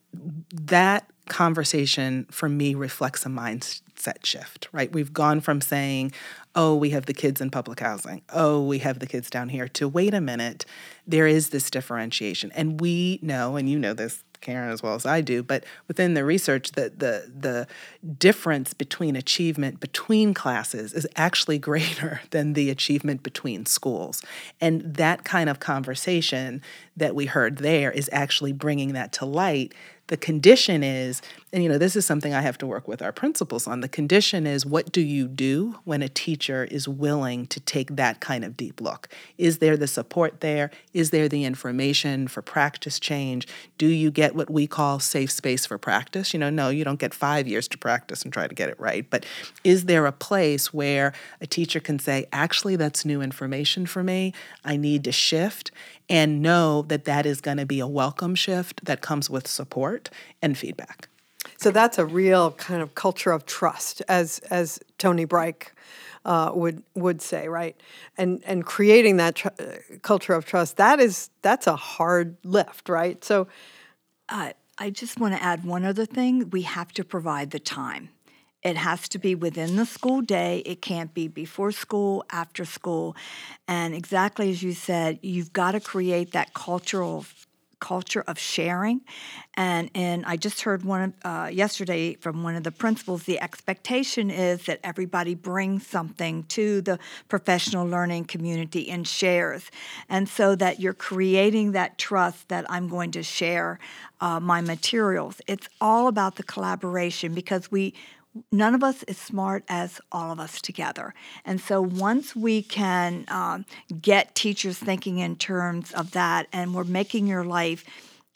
That 0.50 1.10
conversation 1.28 2.26
for 2.30 2.48
me 2.48 2.74
reflects 2.74 3.26
a 3.26 3.28
mindset 3.28 4.24
shift, 4.24 4.68
right? 4.72 4.90
We've 4.90 5.12
gone 5.12 5.42
from 5.42 5.60
saying, 5.60 6.12
oh, 6.54 6.74
we 6.74 6.88
have 6.90 7.04
the 7.04 7.12
kids 7.12 7.42
in 7.42 7.50
public 7.50 7.80
housing, 7.80 8.22
oh, 8.32 8.64
we 8.64 8.78
have 8.78 8.98
the 8.98 9.06
kids 9.06 9.28
down 9.28 9.50
here, 9.50 9.68
to 9.68 9.86
wait 9.86 10.14
a 10.14 10.22
minute, 10.22 10.64
there 11.06 11.26
is 11.26 11.50
this 11.50 11.68
differentiation. 11.70 12.50
And 12.52 12.80
we 12.80 13.18
know, 13.20 13.56
and 13.56 13.68
you 13.68 13.78
know 13.78 13.92
this 13.92 14.24
Karen 14.40 14.70
as 14.70 14.82
well 14.82 14.94
as 14.94 15.06
I 15.06 15.20
do, 15.20 15.42
but 15.42 15.64
within 15.88 16.14
the 16.14 16.24
research, 16.24 16.72
the 16.72 16.92
the 16.96 17.30
the 17.34 17.66
difference 18.18 18.74
between 18.74 19.16
achievement 19.16 19.80
between 19.80 20.34
classes 20.34 20.92
is 20.92 21.06
actually 21.16 21.58
greater 21.70 22.20
than 22.30 22.54
the 22.54 22.70
achievement 22.70 23.22
between 23.22 23.66
schools. 23.66 24.22
And 24.60 24.94
that 24.94 25.24
kind 25.24 25.48
of 25.48 25.60
conversation 25.60 26.62
that 26.96 27.14
we 27.14 27.26
heard 27.26 27.58
there 27.58 27.90
is 27.90 28.08
actually 28.12 28.52
bringing 28.52 28.92
that 28.92 29.12
to 29.14 29.24
light 29.24 29.74
the 30.10 30.16
condition 30.16 30.82
is, 30.82 31.22
and 31.52 31.62
you 31.62 31.68
know, 31.68 31.78
this 31.78 31.94
is 31.94 32.04
something 32.04 32.34
I 32.34 32.40
have 32.40 32.58
to 32.58 32.66
work 32.66 32.88
with 32.88 33.00
our 33.00 33.12
principals 33.12 33.68
on. 33.68 33.80
The 33.80 33.88
condition 33.88 34.44
is 34.44 34.66
what 34.66 34.90
do 34.90 35.00
you 35.00 35.28
do 35.28 35.76
when 35.84 36.02
a 36.02 36.08
teacher 36.08 36.64
is 36.64 36.88
willing 36.88 37.46
to 37.46 37.60
take 37.60 37.94
that 37.94 38.18
kind 38.18 38.44
of 38.44 38.56
deep 38.56 38.80
look? 38.80 39.08
Is 39.38 39.58
there 39.58 39.76
the 39.76 39.86
support 39.86 40.40
there? 40.40 40.72
Is 40.92 41.10
there 41.10 41.28
the 41.28 41.44
information 41.44 42.26
for 42.26 42.42
practice 42.42 42.98
change? 42.98 43.46
Do 43.78 43.86
you 43.86 44.10
get 44.10 44.34
what 44.34 44.50
we 44.50 44.66
call 44.66 44.98
safe 44.98 45.30
space 45.30 45.64
for 45.64 45.78
practice? 45.78 46.34
You 46.34 46.40
know, 46.40 46.50
no, 46.50 46.70
you 46.70 46.82
don't 46.82 46.98
get 46.98 47.14
five 47.14 47.46
years 47.46 47.68
to 47.68 47.78
practice 47.78 48.24
and 48.24 48.32
try 48.32 48.48
to 48.48 48.54
get 48.54 48.68
it 48.68 48.80
right. 48.80 49.08
But 49.08 49.24
is 49.62 49.84
there 49.84 50.06
a 50.06 50.12
place 50.12 50.74
where 50.74 51.12
a 51.40 51.46
teacher 51.46 51.78
can 51.78 52.00
say, 52.00 52.26
actually, 52.32 52.74
that's 52.74 53.04
new 53.04 53.22
information 53.22 53.86
for 53.86 54.02
me? 54.02 54.34
I 54.64 54.76
need 54.76 55.04
to 55.04 55.12
shift 55.12 55.70
and 56.10 56.42
know 56.42 56.82
that 56.82 57.04
that 57.04 57.24
is 57.24 57.40
going 57.40 57.56
to 57.56 57.64
be 57.64 57.78
a 57.80 57.86
welcome 57.86 58.34
shift 58.34 58.84
that 58.84 59.00
comes 59.00 59.30
with 59.30 59.46
support 59.46 60.10
and 60.42 60.58
feedback. 60.58 61.08
So 61.56 61.70
that's 61.70 61.98
a 61.98 62.04
real 62.04 62.52
kind 62.52 62.82
of 62.82 62.94
culture 62.94 63.32
of 63.32 63.46
trust, 63.46 64.02
as 64.08 64.40
as 64.50 64.80
Tony 64.98 65.24
Bryk 65.24 65.68
uh, 66.24 66.50
would 66.54 66.82
would 66.94 67.22
say, 67.22 67.48
right? 67.48 67.80
And 68.18 68.42
and 68.44 68.64
creating 68.64 69.18
that 69.18 69.36
tr- 69.36 69.48
uh, 69.58 69.64
culture 70.02 70.34
of 70.34 70.44
trust 70.44 70.76
that 70.78 71.00
is 71.00 71.30
that's 71.42 71.66
a 71.66 71.76
hard 71.76 72.36
lift, 72.44 72.88
right? 72.88 73.22
So, 73.24 73.46
uh, 74.28 74.52
I 74.78 74.90
just 74.90 75.20
want 75.20 75.34
to 75.34 75.42
add 75.42 75.64
one 75.64 75.84
other 75.84 76.06
thing: 76.06 76.50
we 76.50 76.62
have 76.62 76.92
to 76.92 77.04
provide 77.04 77.52
the 77.52 77.60
time. 77.60 78.10
It 78.62 78.76
has 78.76 79.08
to 79.10 79.18
be 79.18 79.34
within 79.34 79.76
the 79.76 79.86
school 79.86 80.20
day. 80.20 80.58
It 80.66 80.82
can't 80.82 81.14
be 81.14 81.28
before 81.28 81.72
school, 81.72 82.24
after 82.30 82.64
school. 82.64 83.16
And 83.66 83.94
exactly 83.94 84.50
as 84.50 84.62
you 84.62 84.72
said, 84.72 85.18
you've 85.22 85.52
got 85.52 85.72
to 85.72 85.80
create 85.80 86.32
that 86.32 86.52
cultural 86.52 87.24
culture 87.80 88.22
of 88.28 88.38
sharing. 88.38 89.00
And 89.54 89.90
and 89.94 90.24
I 90.26 90.36
just 90.36 90.60
heard 90.60 90.84
one 90.84 91.14
uh, 91.24 91.50
yesterday 91.50 92.14
from 92.14 92.42
one 92.42 92.54
of 92.54 92.62
the 92.62 92.70
principals. 92.70 93.24
The 93.24 93.40
expectation 93.40 94.30
is 94.30 94.66
that 94.66 94.80
everybody 94.84 95.34
brings 95.34 95.86
something 95.86 96.44
to 96.44 96.82
the 96.82 96.98
professional 97.28 97.86
learning 97.86 98.26
community 98.26 98.88
and 98.88 99.08
shares, 99.08 99.70
and 100.08 100.28
so 100.28 100.54
that 100.56 100.78
you're 100.78 100.92
creating 100.92 101.72
that 101.72 101.98
trust 101.98 102.48
that 102.48 102.64
I'm 102.70 102.88
going 102.88 103.10
to 103.12 103.22
share 103.22 103.78
uh, 104.20 104.38
my 104.38 104.60
materials. 104.60 105.40
It's 105.46 105.68
all 105.80 106.06
about 106.06 106.36
the 106.36 106.42
collaboration 106.42 107.34
because 107.34 107.70
we 107.72 107.94
none 108.52 108.74
of 108.74 108.82
us 108.84 109.02
is 109.04 109.18
smart 109.18 109.64
as 109.68 110.00
all 110.12 110.30
of 110.30 110.38
us 110.38 110.60
together. 110.60 111.14
And 111.44 111.60
so 111.60 111.80
once 111.80 112.36
we 112.36 112.62
can 112.62 113.24
um, 113.28 113.64
get 114.00 114.34
teachers 114.34 114.78
thinking 114.78 115.18
in 115.18 115.36
terms 115.36 115.92
of 115.92 116.12
that, 116.12 116.46
and 116.52 116.74
we're 116.74 116.84
making 116.84 117.26
your 117.26 117.44
life 117.44 117.84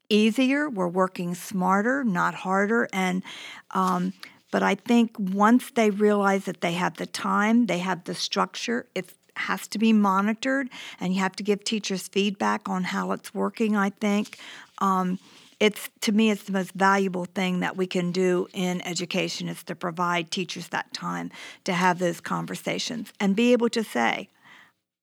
easier, 0.08 0.68
we're 0.68 0.88
working 0.88 1.34
smarter, 1.34 2.04
not 2.04 2.34
harder, 2.34 2.88
and 2.92 3.22
um, 3.70 4.12
but 4.50 4.62
I 4.62 4.76
think 4.76 5.16
once 5.18 5.72
they 5.72 5.90
realize 5.90 6.44
that 6.44 6.60
they 6.60 6.74
have 6.74 6.96
the 6.96 7.06
time, 7.06 7.66
they 7.66 7.78
have 7.78 8.04
the 8.04 8.14
structure, 8.14 8.86
it 8.94 9.12
has 9.36 9.66
to 9.68 9.78
be 9.78 9.92
monitored, 9.92 10.68
and 11.00 11.12
you 11.12 11.20
have 11.20 11.34
to 11.36 11.42
give 11.42 11.64
teachers 11.64 12.06
feedback 12.06 12.68
on 12.68 12.84
how 12.84 13.12
it's 13.12 13.34
working. 13.34 13.76
I 13.76 13.90
think. 13.90 14.38
Um, 14.78 15.18
it's 15.60 15.90
to 16.00 16.12
me 16.12 16.30
it's 16.30 16.44
the 16.44 16.52
most 16.52 16.72
valuable 16.72 17.24
thing 17.24 17.60
that 17.60 17.76
we 17.76 17.86
can 17.86 18.12
do 18.12 18.48
in 18.52 18.80
education 18.86 19.48
is 19.48 19.62
to 19.64 19.74
provide 19.74 20.30
teachers 20.30 20.68
that 20.68 20.92
time 20.92 21.30
to 21.64 21.72
have 21.72 21.98
those 21.98 22.20
conversations 22.20 23.12
and 23.20 23.36
be 23.36 23.52
able 23.52 23.68
to 23.68 23.82
say 23.84 24.28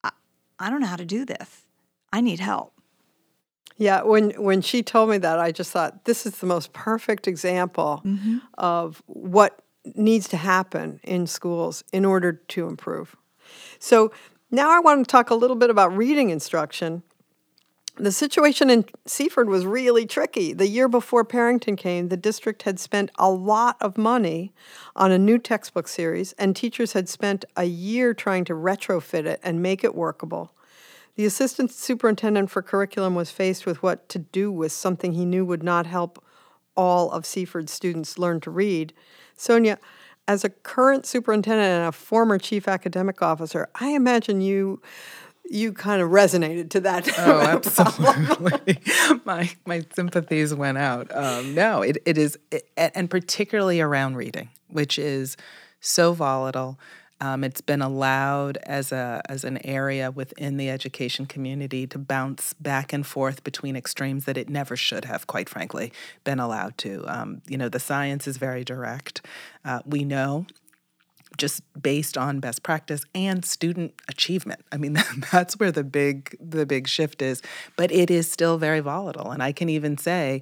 I, 0.04 0.12
I 0.60 0.70
don't 0.70 0.82
know 0.82 0.88
how 0.88 0.96
to 0.96 1.06
do 1.06 1.26
this. 1.26 1.64
I 2.14 2.22
need 2.22 2.40
help. 2.40 2.74
Yeah 3.78 4.04
when 4.04 4.32
when 4.32 4.62
she 4.62 4.84
told 4.84 5.10
me 5.10 5.18
that 5.18 5.40
i 5.40 5.52
just 5.52 5.72
thought 5.72 6.06
this 6.06 6.26
is 6.26 6.38
the 6.38 6.46
most 6.46 6.74
perfect 6.74 7.28
example 7.28 8.02
mm-hmm. 8.06 8.38
of 8.58 9.02
what 9.08 9.62
needs 9.96 10.28
to 10.30 10.38
happen 10.38 11.00
in 11.04 11.26
schools 11.26 11.84
in 11.92 12.06
order 12.06 12.34
to 12.34 12.68
improve. 12.68 13.16
So 13.80 14.12
now 14.52 14.70
i 14.70 14.80
want 14.80 15.06
to 15.06 15.12
talk 15.12 15.30
a 15.30 15.36
little 15.36 15.56
bit 15.56 15.70
about 15.70 15.96
reading 15.96 16.30
instruction 16.30 17.04
the 18.06 18.12
situation 18.12 18.70
in 18.70 18.86
Seaford 19.06 19.48
was 19.48 19.66
really 19.66 20.06
tricky. 20.06 20.54
The 20.54 20.68
year 20.68 20.88
before 20.88 21.24
Parrington 21.24 21.76
came, 21.76 22.10
the 22.10 22.18
district 22.18 22.64
had 22.64 22.80
spent 22.80 23.12
a 23.20 23.30
lot 23.30 23.78
of 23.80 23.98
money 23.98 24.54
on 24.96 25.12
a 25.12 25.20
new 25.20 25.38
textbook 25.38 25.88
series, 25.88 26.34
and 26.34 26.56
teachers 26.56 26.94
had 26.94 27.08
spent 27.08 27.46
a 27.56 27.66
year 27.66 28.14
trying 28.14 28.44
to 28.46 28.54
retrofit 28.54 29.26
it 29.26 29.40
and 29.44 29.62
make 29.62 29.84
it 29.84 29.94
workable. 29.94 30.52
The 31.16 31.26
assistant 31.26 31.72
superintendent 31.72 32.50
for 32.50 32.62
curriculum 32.62 33.14
was 33.14 33.30
faced 33.30 33.66
with 33.66 33.84
what 33.84 34.10
to 34.10 34.20
do 34.20 34.52
with 34.52 34.72
something 34.72 35.14
he 35.14 35.26
knew 35.26 35.46
would 35.46 35.64
not 35.64 35.86
help 35.86 36.24
all 36.76 37.12
of 37.12 37.26
Seaford's 37.26 37.72
students 37.72 38.18
learn 38.18 38.40
to 38.42 38.50
read. 38.50 38.94
Sonja, 39.38 39.78
as 40.28 40.44
a 40.44 40.50
current 40.50 41.06
superintendent 41.06 41.68
and 41.68 41.88
a 41.88 41.92
former 41.92 42.38
chief 42.38 42.68
academic 42.68 43.22
officer, 43.22 43.70
I 43.76 43.90
imagine 43.90 44.42
you 44.42 44.82
you 45.50 45.74
kind 45.74 46.02
of 46.02 46.10
resonated 46.10 46.70
to 46.72 46.80
that. 46.82 47.08
Oh, 47.20 47.42
absolutely. 47.42 48.80
my 49.26 49.52
my 49.66 49.86
sympathies 49.94 50.54
went 50.54 50.78
out. 50.78 51.14
Um, 51.16 51.54
no, 51.54 51.82
it, 51.82 51.98
it 52.06 52.18
is, 52.18 52.38
it, 52.52 52.70
and 52.78 53.10
particularly 53.10 53.82
around 53.82 54.16
reading, 54.16 54.50
which 54.70 54.98
is 54.98 55.38
so 55.80 56.14
volatile. 56.14 56.80
Um, 57.20 57.44
it's 57.44 57.62
been 57.62 57.84
allowed 57.84 58.58
as 58.64 58.92
a 58.92 59.22
as 59.30 59.44
an 59.44 59.64
area 59.64 60.10
within 60.10 60.58
the 60.58 60.72
education 60.72 61.28
community 61.28 61.86
to 61.88 62.00
bounce 62.00 62.54
back 62.54 62.94
and 62.94 63.06
forth 63.06 63.44
between 63.44 63.76
extremes 63.76 64.26
that 64.26 64.38
it 64.38 64.50
never 64.50 64.76
should 64.76 65.06
have, 65.06 65.28
quite 65.28 65.48
frankly, 65.48 65.94
been 66.24 66.40
allowed 66.40 66.80
to. 66.80 67.06
Um, 67.08 67.44
you 67.48 67.60
know, 67.60 67.70
the 67.70 67.80
science 67.80 68.28
is 68.28 68.38
very 68.38 68.64
direct. 68.64 69.24
Uh, 69.64 69.82
we 69.86 70.04
know 70.04 70.48
just 71.38 71.62
based 71.82 72.18
on 72.18 72.40
best 72.40 72.64
practice 72.64 73.04
and 73.16 73.44
student 73.46 73.94
achievement. 74.08 74.62
I 74.72 74.78
mean, 74.78 74.98
that's 75.32 75.60
where 75.60 75.72
the 75.72 75.84
big 75.84 76.38
the 76.40 76.66
big 76.66 76.88
shift 76.88 77.22
is, 77.22 77.42
but 77.76 77.92
it 77.92 78.12
is 78.12 78.32
still 78.32 78.58
very 78.58 78.80
volatile. 78.80 79.32
And 79.32 79.42
I 79.42 79.52
can 79.52 79.70
even 79.70 79.98
say, 79.98 80.42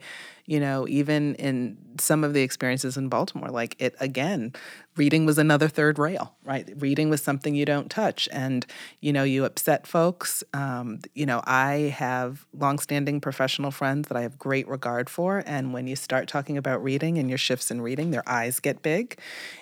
you 0.50 0.60
know, 0.60 0.88
even 0.88 1.36
in 1.36 1.78
some 2.00 2.24
of 2.24 2.34
the 2.34 2.42
experiences 2.42 2.98
in 2.98 3.08
Baltimore, 3.08 3.50
like 3.50 3.76
it 3.78 3.94
again, 4.00 4.52
reading 4.96 5.28
was 5.28 5.38
another 5.38 5.68
third 5.68 6.00
rail, 6.00 6.34
right? 6.44 6.68
Reading 6.78 7.12
was 7.12 7.22
something 7.22 7.54
you 7.54 7.66
don't 7.66 7.92
touch, 7.92 8.28
and 8.32 8.66
you 9.00 9.14
know, 9.14 9.22
you 9.22 9.46
upset 9.46 9.86
folks. 9.86 10.44
Um, 10.56 11.02
you 11.14 11.28
know, 11.28 11.44
I 11.46 11.94
have 11.96 12.48
longstanding 12.52 13.22
professional 13.22 13.70
friends 13.70 14.08
that 14.08 14.18
I 14.18 14.24
have 14.24 14.40
great 14.40 14.68
regard 14.68 15.08
for, 15.08 15.44
and 15.46 15.72
when 15.72 15.86
you 15.86 15.96
start 15.96 16.28
talking 16.28 16.58
about 16.58 16.84
reading 16.84 17.20
and 17.20 17.30
your 17.30 17.38
shifts 17.38 17.70
in 17.70 17.80
reading, 17.80 18.10
their 18.10 18.28
eyes 18.28 18.60
get 18.60 18.82
big, 18.82 19.20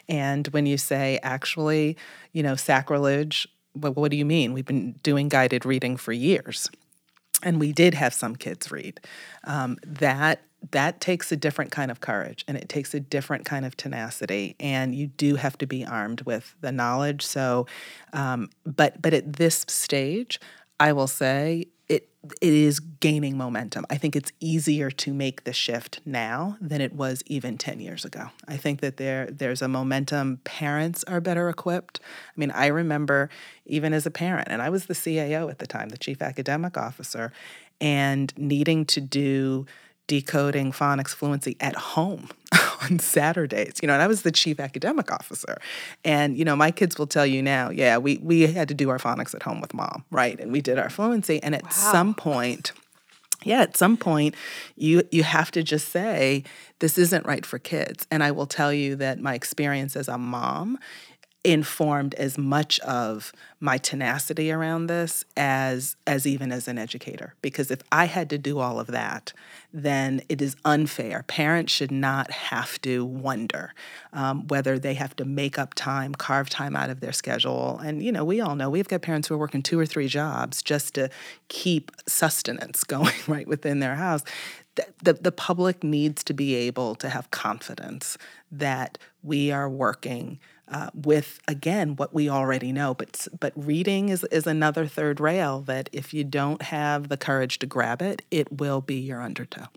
and 0.07 0.47
when 0.47 0.65
you 0.65 0.77
say, 0.77 1.19
actually, 1.21 1.97
you 2.31 2.41
know, 2.41 2.55
sacrilege. 2.55 3.45
What 3.73 4.09
do 4.09 4.17
you 4.17 4.25
mean? 4.25 4.53
We've 4.53 4.65
been 4.65 4.93
doing 5.03 5.27
guided 5.27 5.63
reading 5.63 5.97
for 5.97 6.11
years 6.11 6.67
and 7.43 7.59
we 7.59 7.71
did 7.71 7.93
have 7.93 8.13
some 8.13 8.35
kids 8.35 8.71
read. 8.71 8.99
Um, 9.43 9.77
that 9.85 10.41
that 10.71 10.99
takes 10.99 11.31
a 11.31 11.35
different 11.35 11.71
kind 11.71 11.91
of 11.91 12.01
courage 12.01 12.43
and 12.47 12.57
it 12.57 12.67
takes 12.67 12.93
a 12.93 12.99
different 12.99 13.45
kind 13.45 13.65
of 13.65 13.77
tenacity 13.77 14.55
and 14.59 14.95
you 14.95 15.07
do 15.07 15.35
have 15.35 15.57
to 15.57 15.67
be 15.67 15.85
armed 15.85 16.21
with 16.21 16.55
the 16.61 16.71
knowledge. 16.71 17.25
So 17.25 17.67
um, 18.13 18.49
but 18.65 19.01
but 19.01 19.13
at 19.13 19.33
this 19.33 19.65
stage 19.67 20.39
i 20.79 20.91
will 20.91 21.07
say 21.07 21.65
it 21.89 22.09
it 22.41 22.53
is 22.53 22.81
gaining 22.81 23.37
momentum. 23.37 23.85
I 23.89 23.97
think 23.97 24.15
it's 24.15 24.33
easier 24.41 24.91
to 24.91 25.13
make 25.13 25.45
the 25.45 25.53
shift 25.53 26.01
now 26.05 26.57
than 26.59 26.81
it 26.81 26.93
was 26.93 27.23
even 27.27 27.57
10 27.57 27.79
years 27.79 28.03
ago. 28.03 28.29
I 28.47 28.57
think 28.57 28.81
that 28.81 28.97
there 28.97 29.27
there's 29.27 29.61
a 29.61 29.67
momentum. 29.67 30.41
Parents 30.43 31.05
are 31.05 31.21
better 31.21 31.47
equipped. 31.47 31.99
I 32.01 32.39
mean 32.39 32.51
i 32.51 32.67
remember 32.67 33.29
even 33.65 33.93
as 33.93 34.05
a 34.05 34.11
parent 34.11 34.47
and 34.49 34.61
i 34.61 34.69
was 34.69 34.85
the 34.85 34.93
cao 34.93 35.49
at 35.49 35.59
the 35.59 35.67
time 35.67 35.89
the 35.89 35.97
chief 35.97 36.21
academic 36.21 36.77
officer 36.77 37.31
and 37.79 38.33
needing 38.37 38.85
to 38.85 38.99
do 38.99 39.65
decoding 40.07 40.71
phonics 40.71 41.09
fluency 41.09 41.55
at 41.59 41.75
home 41.75 42.29
on 42.81 42.99
Saturdays. 42.99 43.75
You 43.81 43.87
know, 43.87 43.93
and 43.93 44.01
I 44.01 44.07
was 44.07 44.23
the 44.23 44.31
chief 44.31 44.59
academic 44.59 45.11
officer. 45.11 45.57
And, 46.03 46.37
you 46.37 46.45
know, 46.45 46.55
my 46.55 46.71
kids 46.71 46.97
will 46.97 47.07
tell 47.07 47.25
you 47.25 47.41
now, 47.41 47.69
yeah, 47.69 47.97
we, 47.97 48.17
we 48.17 48.47
had 48.47 48.67
to 48.69 48.73
do 48.73 48.89
our 48.89 48.97
phonics 48.97 49.35
at 49.35 49.43
home 49.43 49.61
with 49.61 49.73
mom, 49.73 50.05
right? 50.09 50.39
And 50.39 50.51
we 50.51 50.61
did 50.61 50.79
our 50.79 50.89
fluency. 50.89 51.41
And 51.43 51.53
at 51.53 51.63
wow. 51.63 51.69
some 51.69 52.15
point, 52.15 52.71
yeah, 53.43 53.61
at 53.61 53.77
some 53.77 53.97
point 53.97 54.35
you 54.75 55.03
you 55.11 55.23
have 55.23 55.51
to 55.51 55.63
just 55.63 55.89
say 55.89 56.43
this 56.79 56.97
isn't 56.97 57.25
right 57.25 57.45
for 57.45 57.59
kids. 57.59 58.07
And 58.09 58.23
I 58.23 58.31
will 58.31 58.47
tell 58.47 58.73
you 58.73 58.95
that 58.97 59.19
my 59.19 59.35
experience 59.35 59.95
as 59.95 60.07
a 60.07 60.17
mom 60.17 60.79
informed 61.43 62.13
as 62.15 62.37
much 62.37 62.79
of 62.81 63.31
my 63.59 63.77
tenacity 63.77 64.51
around 64.51 64.87
this 64.87 65.23
as 65.35 65.95
as 66.05 66.27
even 66.27 66.51
as 66.51 66.67
an 66.67 66.77
educator. 66.77 67.33
Because 67.41 67.71
if 67.71 67.81
i 67.91 68.05
had 68.05 68.29
to 68.29 68.37
do 68.37 68.59
all 68.59 68.79
of 68.79 68.87
that 68.87 69.33
then 69.73 70.21
it 70.29 70.41
is 70.41 70.55
unfair. 70.65 71.23
Parents 71.23 71.71
should 71.71 71.91
not 71.91 72.31
have 72.31 72.81
to 72.81 73.05
wonder 73.05 73.73
um, 74.13 74.47
whether 74.47 74.79
they 74.79 74.95
have 74.95 75.15
to 75.17 75.25
make 75.25 75.59
up 75.59 75.73
time 75.73 76.15
carve 76.15 76.49
time 76.49 76.75
out 76.75 76.89
of 76.89 76.99
their 76.99 77.11
schedule. 77.11 77.79
And 77.79 78.01
you 78.01 78.11
know 78.11 78.25
we 78.25 78.41
all 78.41 78.55
know 78.55 78.69
we've 78.69 78.87
got 78.87 79.01
parents 79.01 79.27
who 79.27 79.35
are 79.35 79.39
working 79.39 79.63
two 79.63 79.79
or 79.79 79.85
three 79.85 80.07
jobs 80.07 80.61
just 80.61 80.95
to 80.95 81.09
keep 81.47 81.91
sustenance 82.07 82.83
going 82.95 83.13
right 83.27 83.47
within 83.47 83.79
their 83.79 83.95
house. 83.95 84.23
The, 85.01 85.13
the 85.13 85.31
public 85.31 85.83
needs 85.83 86.23
to 86.25 86.33
be 86.33 86.53
able 86.53 86.93
to 86.95 87.09
have 87.09 87.31
confidence 87.31 88.15
that 88.51 88.99
we 89.23 89.51
are 89.51 89.67
working 89.67 90.39
uh, 90.69 90.89
with 90.93 91.39
again 91.47 91.95
what 91.95 92.13
we 92.13 92.29
already 92.29 92.71
know. 92.71 92.93
But 92.93 93.27
but 93.39 93.53
reading 93.55 94.09
is 94.09 94.23
is 94.25 94.47
another 94.47 94.85
third 94.85 95.19
rail 95.19 95.61
that 95.61 95.89
if 95.91 96.13
you 96.13 96.23
don't 96.23 96.61
have 96.63 97.09
the 97.09 97.17
courage 97.17 97.59
to 97.59 97.65
grab 97.65 98.01
it, 98.01 98.23
it 98.31 98.59
will 98.59 98.81
be 98.81 98.95
your 98.95 99.21
undertow. 99.21 99.67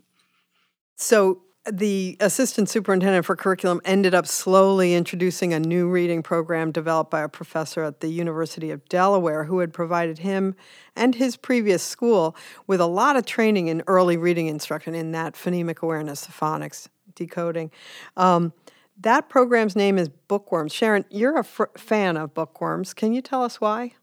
So 0.95 1.41
the 1.69 2.17
assistant 2.19 2.69
superintendent 2.69 3.25
for 3.25 3.35
curriculum 3.35 3.81
ended 3.85 4.15
up 4.15 4.25
slowly 4.25 4.95
introducing 4.95 5.53
a 5.53 5.59
new 5.59 5.87
reading 5.87 6.23
program 6.23 6.71
developed 6.71 7.11
by 7.11 7.21
a 7.21 7.29
professor 7.29 7.83
at 7.83 7.99
the 7.99 8.07
University 8.07 8.71
of 8.71 8.87
Delaware 8.89 9.43
who 9.43 9.59
had 9.59 9.71
provided 9.71 10.19
him 10.19 10.55
and 10.95 11.15
his 11.15 11.37
previous 11.37 11.83
school 11.83 12.35
with 12.65 12.81
a 12.81 12.87
lot 12.87 13.15
of 13.15 13.25
training 13.25 13.67
in 13.67 13.83
early 13.85 14.17
reading 14.17 14.47
instruction 14.47 14.95
in 14.95 15.11
that 15.11 15.35
phonemic 15.35 15.79
awareness, 15.83 16.25
phonics, 16.25 16.87
decoding. 17.13 17.69
Um, 18.17 18.53
that 19.01 19.29
program's 19.29 19.75
name 19.75 19.97
is 19.97 20.09
Bookworms. 20.09 20.73
Sharon, 20.73 21.05
you're 21.09 21.37
a 21.37 21.43
fr- 21.43 21.65
fan 21.77 22.17
of 22.17 22.33
Bookworms. 22.33 22.93
Can 22.93 23.13
you 23.13 23.21
tell 23.21 23.43
us 23.43 23.59
why? 23.59 23.93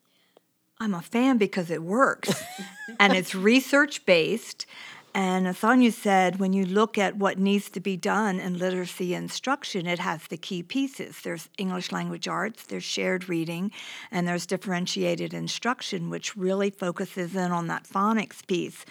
I'm 0.81 0.95
a 0.95 1.03
fan 1.03 1.39
because 1.39 1.71
it 1.71 1.83
works 1.83 2.43
and 3.01 3.13
it's 3.13 3.35
research 3.35 4.07
based 4.07 4.67
And 5.15 5.49
as 5.49 5.59
Sonja 5.59 5.93
said, 5.93 6.39
when 6.39 6.53
you 6.53 6.65
look 6.65 6.99
at 6.99 7.17
what 7.17 7.39
needs 7.39 7.71
to 7.71 7.81
be 7.81 7.97
done 7.97 8.39
in 8.39 8.59
literacy 8.59 9.15
instruction, 9.15 9.87
it 9.87 9.99
has 9.99 10.23
the 10.29 10.37
key 10.37 10.63
pieces. 10.63 11.21
There's 11.23 11.49
English 11.59 11.91
language 11.91 12.29
arts, 12.29 12.65
there's 12.65 12.85
shared 12.85 13.29
reading, 13.29 13.73
and 14.11 14.29
there's 14.29 14.47
differentiated 14.47 15.35
instruction, 15.35 16.11
which 16.11 16.37
really 16.37 16.71
focuses 16.71 17.35
in 17.35 17.51
on 17.53 17.67
that 17.69 17.85
phonics 17.85 18.47
piece. 18.47 18.85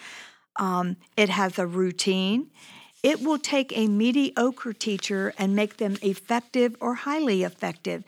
Um, 0.56 0.96
it 1.16 1.30
has 1.30 1.58
a 1.58 1.66
routine. 1.66 2.50
It 3.02 3.22
will 3.22 3.38
take 3.38 3.76
a 3.76 3.86
mediocre 3.86 4.72
teacher 4.72 5.32
and 5.38 5.54
make 5.54 5.76
them 5.76 5.96
effective 6.02 6.76
or 6.80 6.94
highly 6.94 7.42
effective. 7.44 8.04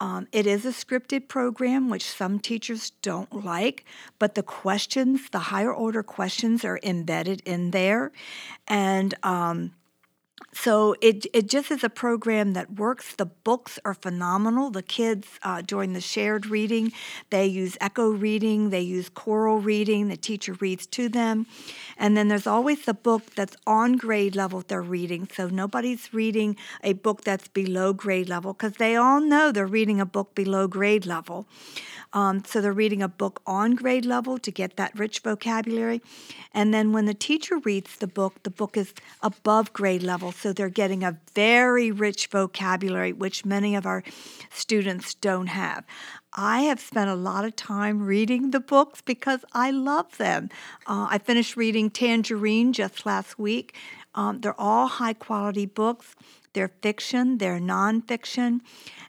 Um, 0.00 0.26
it 0.32 0.48
is 0.48 0.66
a 0.66 0.70
scripted 0.70 1.28
program, 1.28 1.88
which 1.88 2.10
some 2.10 2.40
teachers 2.40 2.90
don't 3.02 3.44
like, 3.44 3.84
but 4.18 4.34
the 4.34 4.42
questions, 4.42 5.30
the 5.30 5.38
higher 5.38 5.72
order 5.72 6.02
questions, 6.02 6.64
are 6.64 6.80
embedded 6.82 7.40
in 7.44 7.70
there. 7.70 8.10
And 8.66 9.14
um, 9.22 9.72
so 10.54 10.94
it 11.00 11.26
it 11.32 11.48
just 11.48 11.70
is 11.70 11.82
a 11.82 11.88
program 11.88 12.52
that 12.52 12.74
works. 12.74 13.14
The 13.14 13.26
books 13.26 13.78
are 13.84 13.94
phenomenal. 13.94 14.70
The 14.70 14.82
kids 14.82 15.26
uh, 15.42 15.62
during 15.62 15.94
the 15.94 16.00
shared 16.00 16.46
reading, 16.46 16.92
they 17.30 17.46
use 17.46 17.76
echo 17.80 18.10
reading, 18.10 18.70
they 18.70 18.82
use 18.82 19.08
choral 19.08 19.58
reading. 19.58 20.08
The 20.08 20.16
teacher 20.16 20.54
reads 20.60 20.86
to 20.88 21.08
them, 21.08 21.46
and 21.96 22.16
then 22.16 22.28
there's 22.28 22.46
always 22.46 22.84
the 22.84 22.94
book 22.94 23.34
that's 23.34 23.56
on 23.66 23.96
grade 23.96 24.36
level 24.36 24.62
they're 24.66 24.82
reading. 24.82 25.28
So 25.32 25.48
nobody's 25.48 26.12
reading 26.12 26.56
a 26.82 26.92
book 26.92 27.22
that's 27.22 27.48
below 27.48 27.92
grade 27.94 28.28
level 28.28 28.52
because 28.52 28.74
they 28.74 28.94
all 28.94 29.20
know 29.20 29.52
they're 29.52 29.66
reading 29.66 30.00
a 30.00 30.06
book 30.06 30.34
below 30.34 30.68
grade 30.68 31.06
level. 31.06 31.46
Um, 32.12 32.44
so 32.44 32.60
they're 32.60 32.72
reading 32.72 33.02
a 33.02 33.08
book 33.08 33.40
on 33.46 33.74
grade 33.74 34.04
level 34.04 34.38
to 34.38 34.50
get 34.50 34.76
that 34.76 34.98
rich 34.98 35.20
vocabulary. 35.20 36.02
And 36.52 36.74
then 36.74 36.92
when 36.92 37.06
the 37.06 37.14
teacher 37.14 37.58
reads 37.58 37.96
the 37.96 38.06
book, 38.06 38.42
the 38.42 38.50
book 38.50 38.76
is 38.76 38.92
above 39.22 39.72
grade 39.72 40.02
level. 40.02 40.30
So 40.42 40.52
they're 40.52 40.68
getting 40.68 41.04
a 41.04 41.20
very 41.36 41.92
rich 41.92 42.26
vocabulary, 42.26 43.12
which 43.12 43.44
many 43.44 43.76
of 43.76 43.86
our 43.86 44.02
students 44.50 45.14
don't 45.14 45.46
have. 45.46 45.84
I 46.34 46.62
have 46.62 46.80
spent 46.80 47.08
a 47.08 47.14
lot 47.14 47.44
of 47.44 47.54
time 47.54 48.02
reading 48.02 48.50
the 48.50 48.58
books 48.58 49.02
because 49.02 49.44
I 49.52 49.70
love 49.70 50.18
them. 50.18 50.48
Uh, 50.84 51.06
I 51.08 51.18
finished 51.18 51.56
reading 51.56 51.90
Tangerine 51.90 52.72
just 52.72 53.06
last 53.06 53.38
week. 53.38 53.76
Um, 54.16 54.40
they're 54.40 54.60
all 54.60 54.88
high 54.88 55.12
quality 55.12 55.64
books. 55.64 56.16
They're 56.52 56.72
fiction, 56.82 57.38
they're 57.38 57.58
nonfiction. 57.58 58.60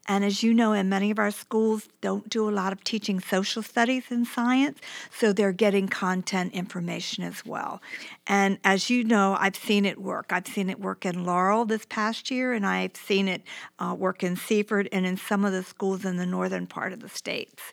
And 0.06 0.26
as 0.26 0.44
you 0.44 0.54
know, 0.54 0.74
in 0.74 0.90
many 0.90 1.12
of 1.12 1.20
our 1.20 1.32
schools 1.32 1.88
don't 2.02 2.28
do 2.28 2.50
a 2.50 2.52
lot 2.52 2.74
of 2.74 2.84
teaching 2.84 3.22
social 3.22 3.64
studies 3.64 4.04
and 4.10 4.28
science, 4.28 4.80
so 5.18 5.32
they're 5.32 5.54
getting 5.54 5.88
content 5.88 6.54
information 6.54 7.24
as 7.24 7.46
well. 7.46 7.82
And 8.28 8.60
as 8.66 8.90
you 8.90 9.06
know, 9.06 9.38
I've 9.40 9.56
seen 9.56 9.86
it 9.86 10.02
work. 10.02 10.28
I've 10.32 10.48
seen 10.48 10.70
it 10.70 10.80
work 10.80 11.06
in 11.06 11.24
Laurel 11.24 11.64
this 11.64 11.86
past 11.88 12.30
year, 12.30 12.52
and 12.52 12.66
I've 12.66 12.98
seen 12.98 13.30
it 13.30 13.44
uh, 13.80 13.96
work 13.98 14.24
in 14.24 14.36
Seaford 14.36 14.90
and 14.92 15.06
in 15.06 15.16
some 15.16 15.46
of 15.46 15.54
the 15.54 15.64
schools 15.64 16.04
in 16.04 16.18
the 16.18 16.26
northern 16.26 16.68
part 16.68 16.92
of 16.92 17.00
the 17.00 17.10
states. 17.10 17.72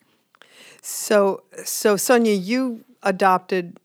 So, 0.82 1.42
so 1.64 1.96
Sonja, 1.96 2.38
you 2.40 2.84
adopted 3.02 3.78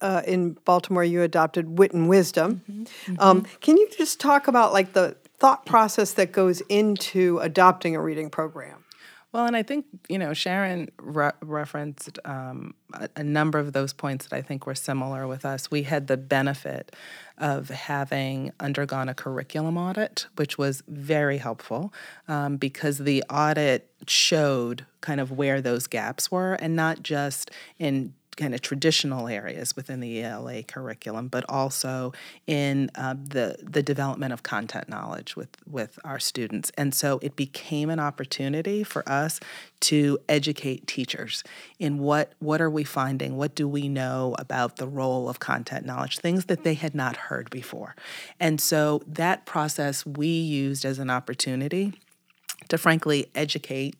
uh, 0.00 0.22
in 0.26 0.54
Baltimore. 0.64 1.04
You 1.04 1.22
adopted 1.22 1.78
Wit 1.78 1.92
and 1.92 2.08
Wisdom. 2.08 2.62
Mm-hmm. 2.70 2.82
Mm-hmm. 2.82 3.20
Um, 3.20 3.46
can 3.60 3.76
you 3.76 3.88
just 3.96 4.20
talk 4.20 4.48
about 4.48 4.72
like 4.72 4.92
the 4.92 5.16
thought 5.42 5.66
process 5.66 6.12
that 6.12 6.30
goes 6.30 6.60
into 6.68 7.40
adopting 7.40 7.96
a 7.96 8.00
reading 8.00 8.30
program? 8.30 8.84
Well, 9.32 9.44
and 9.44 9.56
I 9.56 9.64
think, 9.64 9.86
you 10.08 10.16
know, 10.16 10.34
Sharon 10.34 10.88
re- 11.00 11.32
referenced 11.40 12.20
um, 12.24 12.74
a, 12.94 13.08
a, 13.16 13.24
number 13.24 13.58
of 13.58 13.72
those 13.72 13.92
points 13.92 14.26
that 14.26 14.36
I 14.36 14.40
think 14.40 14.66
were 14.66 14.76
similar 14.76 15.26
with 15.26 15.44
us. 15.44 15.68
We 15.68 15.82
had 15.82 16.06
the 16.06 16.16
benefit 16.16 16.94
of 17.38 17.70
having 17.70 18.52
undergone 18.60 19.08
a 19.08 19.14
curriculum 19.14 19.76
audit, 19.76 20.26
which 20.36 20.58
was 20.58 20.84
very 20.86 21.38
helpful 21.38 21.92
um, 22.28 22.56
because 22.56 22.98
the 22.98 23.24
audit 23.28 23.90
showed 24.06 24.86
kind 25.00 25.20
of 25.20 25.32
where 25.32 25.60
those 25.60 25.88
gaps 25.88 26.30
were 26.30 26.52
and 26.54 26.76
not 26.76 27.02
just 27.02 27.50
in 27.80 28.14
kind 28.36 28.54
of 28.54 28.62
traditional 28.62 29.28
areas 29.28 29.76
within 29.76 30.00
the 30.00 30.22
ELA 30.22 30.62
curriculum, 30.62 31.28
but 31.28 31.44
also 31.48 32.12
in 32.46 32.90
uh, 32.94 33.14
the 33.14 33.56
the 33.62 33.82
development 33.82 34.32
of 34.32 34.42
content 34.42 34.88
knowledge 34.88 35.36
with 35.36 35.50
with 35.68 35.98
our 36.04 36.18
students. 36.18 36.72
And 36.76 36.94
so 36.94 37.18
it 37.22 37.36
became 37.36 37.90
an 37.90 38.00
opportunity 38.00 38.82
for 38.84 39.06
us 39.08 39.40
to 39.80 40.18
educate 40.28 40.86
teachers 40.86 41.44
in 41.78 41.98
what 41.98 42.32
what 42.38 42.60
are 42.60 42.70
we 42.70 42.84
finding, 42.84 43.36
what 43.36 43.54
do 43.54 43.68
we 43.68 43.88
know 43.88 44.34
about 44.38 44.76
the 44.76 44.88
role 44.88 45.28
of 45.28 45.38
content 45.38 45.84
knowledge, 45.84 46.18
things 46.18 46.46
that 46.46 46.64
they 46.64 46.74
had 46.74 46.94
not 46.94 47.16
heard 47.16 47.50
before. 47.50 47.94
And 48.40 48.60
so 48.60 49.02
that 49.06 49.44
process 49.44 50.06
we 50.06 50.28
used 50.28 50.84
as 50.84 50.98
an 50.98 51.10
opportunity 51.10 51.92
to 52.68 52.78
frankly 52.78 53.26
educate 53.34 53.96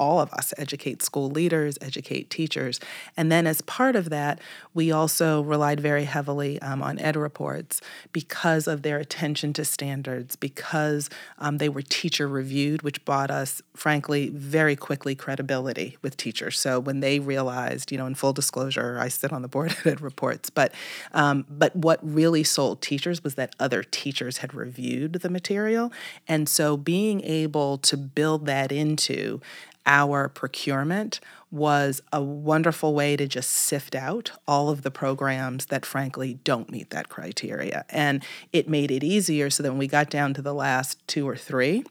all 0.00 0.18
of 0.18 0.32
us 0.32 0.54
educate 0.56 1.02
school 1.02 1.30
leaders, 1.30 1.78
educate 1.82 2.30
teachers. 2.30 2.80
And 3.16 3.30
then, 3.30 3.46
as 3.46 3.60
part 3.60 3.94
of 3.94 4.08
that, 4.08 4.40
we 4.72 4.90
also 4.90 5.42
relied 5.42 5.78
very 5.78 6.04
heavily 6.04 6.60
um, 6.62 6.82
on 6.82 6.96
EdReports 6.96 7.80
because 8.12 8.66
of 8.66 8.80
their 8.82 8.96
attention 8.98 9.52
to 9.52 9.64
standards, 9.64 10.36
because 10.36 11.10
um, 11.38 11.58
they 11.58 11.68
were 11.68 11.82
teacher 11.82 12.26
reviewed, 12.26 12.80
which 12.80 13.04
brought 13.04 13.30
us, 13.30 13.60
frankly, 13.74 14.30
very 14.30 14.74
quickly 14.74 15.14
credibility 15.14 15.98
with 16.00 16.16
teachers. 16.16 16.58
So 16.58 16.80
when 16.80 17.00
they 17.00 17.20
realized, 17.20 17.92
you 17.92 17.98
know, 17.98 18.06
in 18.06 18.14
full 18.14 18.32
disclosure, 18.32 18.98
I 18.98 19.08
sit 19.08 19.32
on 19.32 19.42
the 19.42 19.48
board 19.48 19.70
at 19.84 19.98
EdReports, 19.98 20.50
but 20.54 20.72
um, 21.12 21.44
but 21.50 21.76
what 21.76 22.00
really 22.02 22.42
sold 22.42 22.80
teachers 22.80 23.22
was 23.22 23.34
that 23.34 23.54
other 23.60 23.82
teachers 23.82 24.38
had 24.38 24.54
reviewed 24.54 25.12
the 25.14 25.28
material, 25.28 25.92
and 26.26 26.48
so 26.48 26.78
being 26.78 27.22
able 27.22 27.76
to 27.78 27.98
build 27.98 28.46
that 28.46 28.72
into 28.72 29.42
our 29.86 30.28
procurement 30.28 31.20
was 31.50 32.00
a 32.12 32.22
wonderful 32.22 32.94
way 32.94 33.16
to 33.16 33.26
just 33.26 33.50
sift 33.50 33.94
out 33.94 34.32
all 34.46 34.68
of 34.68 34.82
the 34.82 34.90
programs 34.90 35.66
that 35.66 35.84
frankly 35.84 36.34
don't 36.44 36.70
meet 36.70 36.90
that 36.90 37.08
criteria. 37.08 37.84
And 37.90 38.22
it 38.52 38.68
made 38.68 38.90
it 38.90 39.02
easier 39.02 39.50
so 39.50 39.62
that 39.62 39.70
when 39.70 39.78
we 39.78 39.88
got 39.88 40.10
down 40.10 40.34
to 40.34 40.42
the 40.42 40.54
last 40.54 41.04
two 41.08 41.28
or 41.28 41.36
three, 41.36 41.84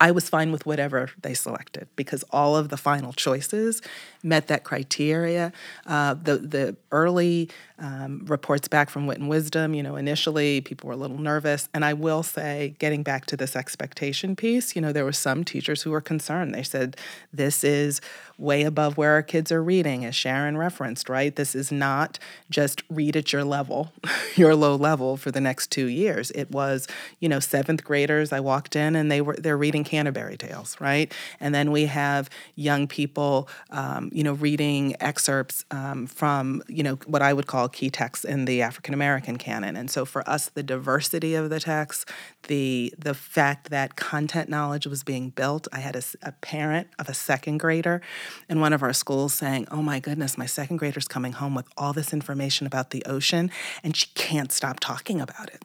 I 0.00 0.10
was 0.10 0.28
fine 0.28 0.50
with 0.50 0.66
whatever 0.66 1.10
they 1.20 1.34
selected 1.34 1.88
because 1.96 2.24
all 2.30 2.56
of 2.56 2.68
the 2.68 2.76
final 2.76 3.12
choices 3.12 3.82
met 4.22 4.46
that 4.48 4.64
criteria. 4.64 5.52
Uh, 5.86 6.14
the 6.14 6.38
the 6.38 6.76
early 6.90 7.50
um, 7.78 8.24
reports 8.26 8.68
back 8.68 8.90
from 8.90 9.06
Wit 9.06 9.18
and 9.18 9.28
Wisdom, 9.28 9.74
you 9.74 9.82
know, 9.82 9.96
initially 9.96 10.60
people 10.60 10.86
were 10.88 10.94
a 10.94 10.96
little 10.96 11.18
nervous, 11.18 11.68
and 11.74 11.84
I 11.84 11.94
will 11.94 12.22
say, 12.22 12.76
getting 12.78 13.02
back 13.02 13.26
to 13.26 13.36
this 13.36 13.56
expectation 13.56 14.36
piece, 14.36 14.76
you 14.76 14.82
know, 14.82 14.92
there 14.92 15.04
were 15.04 15.12
some 15.12 15.44
teachers 15.44 15.82
who 15.82 15.90
were 15.90 16.00
concerned. 16.00 16.54
They 16.54 16.62
said, 16.62 16.96
"This 17.32 17.64
is 17.64 18.00
way 18.38 18.62
above 18.62 18.96
where 18.96 19.12
our 19.12 19.22
kids 19.22 19.50
are 19.50 19.62
reading," 19.62 20.04
as 20.04 20.14
Sharon 20.14 20.56
referenced, 20.56 21.08
right? 21.08 21.34
This 21.34 21.54
is 21.54 21.72
not 21.72 22.18
just 22.50 22.82
read 22.88 23.16
at 23.16 23.32
your 23.32 23.44
level, 23.44 23.92
your 24.36 24.54
low 24.54 24.76
level 24.76 25.16
for 25.16 25.30
the 25.30 25.40
next 25.40 25.70
two 25.70 25.86
years. 25.86 26.30
It 26.32 26.50
was, 26.50 26.86
you 27.18 27.28
know, 27.28 27.40
seventh 27.40 27.82
graders. 27.84 28.32
I 28.32 28.40
walked 28.40 28.76
in 28.76 28.94
and 28.94 29.10
they 29.10 29.20
were 29.20 29.36
they're 29.36 29.58
reading 29.58 29.84
Canterbury 29.84 30.36
Tales, 30.36 30.80
right? 30.80 31.12
And 31.40 31.54
then 31.54 31.72
we 31.72 31.86
have 31.86 32.30
young 32.54 32.86
people. 32.86 33.48
Um, 33.70 34.10
you 34.12 34.22
know, 34.22 34.34
reading 34.34 34.94
excerpts 35.00 35.64
um, 35.70 36.06
from, 36.06 36.62
you 36.68 36.82
know, 36.82 36.96
what 37.06 37.22
I 37.22 37.32
would 37.32 37.46
call 37.46 37.68
key 37.68 37.90
texts 37.90 38.24
in 38.24 38.44
the 38.44 38.62
African 38.62 38.94
American 38.94 39.38
canon. 39.38 39.76
And 39.76 39.90
so 39.90 40.04
for 40.04 40.28
us, 40.28 40.48
the 40.50 40.62
diversity 40.62 41.34
of 41.34 41.50
the 41.50 41.60
text, 41.60 42.08
the 42.48 42.92
the 42.98 43.14
fact 43.14 43.70
that 43.70 43.96
content 43.96 44.48
knowledge 44.48 44.86
was 44.86 45.02
being 45.02 45.30
built. 45.30 45.68
I 45.72 45.80
had 45.80 45.96
a, 45.96 46.02
a 46.22 46.32
parent 46.32 46.88
of 46.98 47.08
a 47.08 47.14
second 47.14 47.58
grader 47.58 48.00
in 48.48 48.60
one 48.60 48.72
of 48.72 48.82
our 48.82 48.92
schools 48.92 49.34
saying, 49.34 49.66
"Oh 49.70 49.82
my 49.82 50.00
goodness, 50.00 50.36
my 50.36 50.46
second 50.46 50.76
grader's 50.76 51.08
coming 51.08 51.32
home 51.32 51.54
with 51.54 51.66
all 51.76 51.92
this 51.92 52.12
information 52.12 52.66
about 52.66 52.90
the 52.90 53.04
ocean, 53.06 53.50
and 53.82 53.96
she 53.96 54.06
can't 54.14 54.52
stop 54.52 54.80
talking 54.80 55.20
about 55.20 55.48
it." 55.48 55.64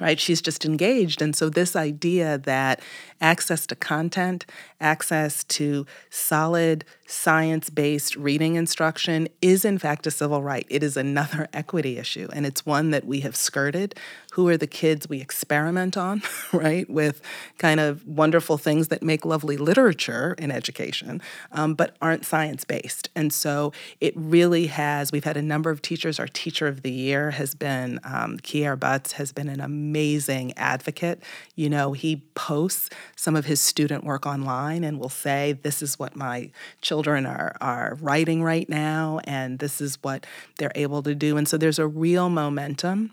right? 0.00 0.18
She's 0.18 0.42
just 0.42 0.64
engaged. 0.64 1.22
And 1.22 1.34
so, 1.36 1.48
this 1.48 1.76
idea 1.76 2.38
that 2.38 2.80
access 3.20 3.66
to 3.68 3.76
content, 3.76 4.46
access 4.84 5.42
to 5.44 5.86
solid 6.10 6.84
science 7.06 7.70
based 7.70 8.16
reading 8.16 8.54
instruction 8.54 9.28
is, 9.42 9.64
in 9.64 9.78
fact, 9.78 10.06
a 10.06 10.10
civil 10.10 10.42
right. 10.42 10.66
It 10.68 10.82
is 10.82 10.96
another 10.96 11.48
equity 11.52 11.98
issue, 11.98 12.28
and 12.32 12.46
it's 12.46 12.64
one 12.64 12.90
that 12.90 13.04
we 13.04 13.20
have 13.20 13.34
skirted. 13.34 13.94
Who 14.32 14.48
are 14.48 14.56
the 14.56 14.66
kids 14.66 15.08
we 15.08 15.20
experiment 15.20 15.96
on, 15.96 16.22
right, 16.52 16.88
with 16.90 17.22
kind 17.58 17.78
of 17.78 18.06
wonderful 18.06 18.58
things 18.58 18.88
that 18.88 19.02
make 19.02 19.24
lovely 19.24 19.56
literature 19.56 20.34
in 20.38 20.50
education, 20.50 21.22
um, 21.52 21.74
but 21.74 21.96
aren't 22.02 22.24
science 22.24 22.64
based? 22.64 23.10
And 23.14 23.32
so 23.32 23.72
it 24.00 24.12
really 24.16 24.66
has, 24.66 25.12
we've 25.12 25.24
had 25.24 25.36
a 25.36 25.42
number 25.42 25.70
of 25.70 25.82
teachers. 25.82 26.18
Our 26.18 26.26
teacher 26.26 26.66
of 26.66 26.82
the 26.82 26.90
year 26.90 27.30
has 27.30 27.54
been, 27.54 28.00
um, 28.02 28.38
Kier 28.38 28.78
Butts 28.78 29.12
has 29.12 29.30
been 29.30 29.48
an 29.48 29.60
amazing 29.60 30.52
advocate. 30.56 31.22
You 31.54 31.70
know, 31.70 31.92
he 31.92 32.24
posts 32.34 32.90
some 33.14 33.36
of 33.36 33.44
his 33.44 33.60
student 33.60 34.02
work 34.02 34.26
online 34.26 34.73
and 34.82 34.98
will 34.98 35.10
say, 35.10 35.52
This 35.62 35.82
is 35.82 35.98
what 35.98 36.16
my 36.16 36.50
children 36.80 37.04
children 37.04 37.26
are 37.26 37.56
are 37.60 37.98
writing 38.00 38.42
right 38.42 38.68
now, 38.68 39.20
and 39.24 39.58
this 39.58 39.80
is 39.80 39.98
what 40.02 40.26
they're 40.58 40.72
able 40.74 41.02
to 41.02 41.14
do. 41.14 41.36
And 41.36 41.46
so 41.46 41.58
there's 41.58 41.78
a 41.78 41.86
real 41.86 42.28
momentum 42.28 43.12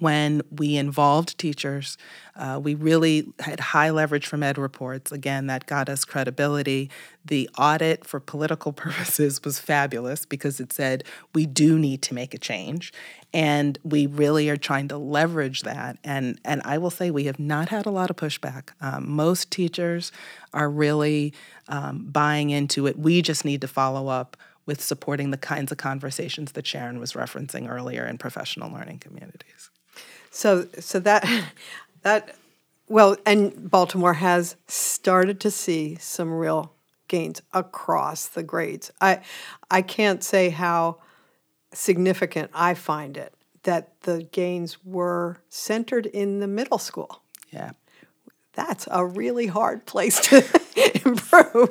when 0.00 0.42
we 0.50 0.76
involved 0.76 1.38
teachers. 1.38 1.96
Uh, 2.34 2.58
we 2.60 2.74
really 2.74 3.32
had 3.38 3.60
high 3.60 3.90
leverage 3.90 4.26
from 4.26 4.40
EdReports. 4.40 5.12
Again, 5.12 5.46
that 5.46 5.66
got 5.66 5.88
us 5.88 6.04
credibility. 6.06 6.90
The 7.24 7.48
audit 7.58 8.06
for 8.06 8.18
political 8.18 8.72
purposes 8.84 9.44
was 9.44 9.60
fabulous 9.60 10.24
because 10.24 10.58
it 10.58 10.72
said 10.72 11.04
we 11.34 11.46
do 11.46 11.78
need 11.78 12.02
to 12.02 12.14
make 12.14 12.34
a 12.34 12.38
change. 12.38 12.92
And 13.32 13.78
we 13.84 14.06
really 14.06 14.48
are 14.48 14.56
trying 14.56 14.88
to 14.88 14.96
leverage 14.96 15.62
that. 15.62 15.98
And, 16.02 16.40
and 16.44 16.62
I 16.64 16.78
will 16.78 16.90
say 16.90 17.10
we 17.10 17.24
have 17.24 17.38
not 17.38 17.68
had 17.68 17.86
a 17.86 17.90
lot 17.90 18.10
of 18.10 18.16
pushback. 18.16 18.70
Um, 18.80 19.08
most 19.08 19.50
teachers 19.50 20.10
are 20.52 20.70
really 20.70 21.34
um, 21.68 22.06
buying 22.10 22.50
into 22.50 22.86
it. 22.86 22.98
We 22.98 23.22
just 23.22 23.44
need 23.44 23.60
to 23.60 23.68
follow 23.68 24.08
up 24.08 24.36
with 24.66 24.80
supporting 24.80 25.30
the 25.30 25.36
kinds 25.36 25.72
of 25.72 25.78
conversations 25.78 26.52
that 26.52 26.66
Sharon 26.66 27.00
was 27.00 27.12
referencing 27.12 27.68
earlier 27.68 28.06
in 28.06 28.18
professional 28.18 28.72
learning 28.72 28.98
communities. 28.98 29.69
So, 30.30 30.66
so 30.78 31.00
that 31.00 31.28
that 32.02 32.36
well, 32.88 33.16
and 33.24 33.70
Baltimore 33.70 34.14
has 34.14 34.56
started 34.66 35.38
to 35.40 35.50
see 35.50 35.96
some 36.00 36.32
real 36.32 36.72
gains 37.08 37.42
across 37.52 38.26
the 38.26 38.42
grades. 38.42 38.90
I 39.00 39.20
I 39.70 39.82
can't 39.82 40.24
say 40.24 40.50
how 40.50 40.98
significant 41.72 42.50
I 42.54 42.74
find 42.74 43.16
it 43.16 43.34
that 43.62 44.00
the 44.02 44.24
gains 44.32 44.84
were 44.84 45.38
centered 45.48 46.06
in 46.06 46.40
the 46.40 46.46
middle 46.46 46.78
school. 46.78 47.22
Yeah. 47.50 47.72
That's 48.54 48.88
a 48.90 49.06
really 49.06 49.46
hard 49.46 49.86
place 49.86 50.20
to 50.28 50.38
improve. 51.06 51.70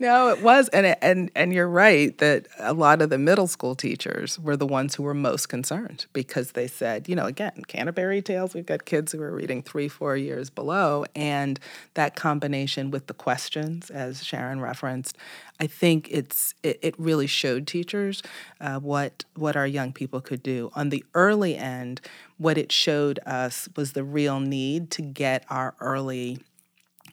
No, 0.00 0.28
it 0.30 0.42
was, 0.42 0.68
and 0.70 0.96
and 1.00 1.30
and 1.36 1.52
you're 1.52 1.68
right 1.68 2.16
that 2.18 2.48
a 2.58 2.72
lot 2.72 3.00
of 3.00 3.10
the 3.10 3.18
middle 3.18 3.46
school 3.46 3.76
teachers 3.76 4.38
were 4.38 4.56
the 4.56 4.66
ones 4.66 4.96
who 4.96 5.04
were 5.04 5.14
most 5.14 5.48
concerned 5.48 6.06
because 6.12 6.52
they 6.52 6.66
said, 6.66 7.08
you 7.08 7.14
know, 7.14 7.26
again, 7.26 7.62
Canterbury 7.68 8.22
Tales. 8.22 8.54
We've 8.54 8.66
got 8.66 8.84
kids 8.84 9.12
who 9.12 9.22
are 9.22 9.30
reading 9.30 9.62
three, 9.62 9.88
four 9.88 10.16
years 10.16 10.50
below, 10.50 11.04
and 11.14 11.60
that 11.94 12.16
combination 12.16 12.90
with 12.90 13.06
the 13.06 13.14
questions, 13.14 13.90
as 13.90 14.24
Sharon 14.24 14.60
referenced, 14.60 15.16
I 15.58 15.66
think 15.66 16.08
it's 16.10 16.54
it, 16.62 16.78
it 16.82 16.94
really 16.98 17.26
showed 17.26 17.66
teachers 17.66 18.22
uh, 18.60 18.78
what 18.78 19.24
what 19.34 19.56
our 19.56 19.66
young 19.66 19.92
people 19.92 20.20
could 20.20 20.42
do 20.42 20.70
on 20.74 20.90
the 20.90 21.04
early 21.14 21.56
end. 21.56 22.00
What 22.38 22.58
it 22.58 22.70
showed 22.72 23.18
us 23.26 23.68
was 23.76 23.92
the 23.92 24.04
real 24.04 24.40
need 24.40 24.90
to 24.92 25.02
get 25.02 25.44
our 25.48 25.74
early 25.80 26.38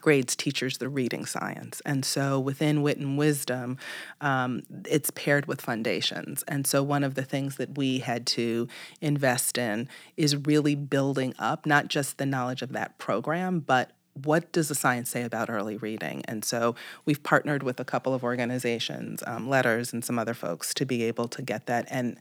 grades 0.03 0.35
teachers 0.35 0.79
the 0.79 0.89
reading 0.89 1.25
science. 1.25 1.81
And 1.85 2.03
so 2.03 2.37
within 2.37 2.81
Wit 2.81 2.97
and 2.97 3.17
Wisdom, 3.17 3.77
um, 4.19 4.63
it's 4.85 5.09
paired 5.11 5.45
with 5.45 5.61
foundations. 5.61 6.43
And 6.45 6.67
so 6.67 6.83
one 6.83 7.05
of 7.05 7.15
the 7.15 7.23
things 7.23 7.55
that 7.55 7.77
we 7.77 7.99
had 7.99 8.27
to 8.27 8.67
invest 8.99 9.57
in 9.57 9.87
is 10.17 10.35
really 10.35 10.75
building 10.75 11.33
up 11.39 11.65
not 11.65 11.87
just 11.87 12.17
the 12.17 12.25
knowledge 12.25 12.61
of 12.61 12.73
that 12.73 12.97
program, 12.97 13.61
but 13.61 13.91
what 14.21 14.51
does 14.51 14.67
the 14.67 14.75
science 14.75 15.09
say 15.09 15.23
about 15.23 15.49
early 15.49 15.77
reading? 15.77 16.23
And 16.27 16.45
so 16.45 16.75
we've 17.05 17.23
partnered 17.23 17.63
with 17.63 17.79
a 17.79 17.85
couple 17.85 18.13
of 18.13 18.23
organizations, 18.23 19.23
um, 19.25 19.47
LETRS 19.47 19.93
and 19.93 20.05
some 20.05 20.19
other 20.19 20.33
folks, 20.33 20.73
to 20.75 20.85
be 20.85 21.03
able 21.03 21.27
to 21.29 21.41
get 21.41 21.65
that. 21.65 21.87
And 21.89 22.17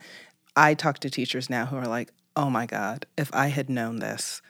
I 0.57 0.75
talk 0.75 0.99
to 1.01 1.11
teachers 1.11 1.51
now 1.51 1.67
who 1.67 1.77
are 1.77 1.87
like, 1.87 2.13
oh 2.37 2.49
my 2.49 2.67
God, 2.67 3.07
if 3.17 3.33
I 3.35 3.49
had 3.49 3.69
known 3.69 3.99
this, 3.99 4.41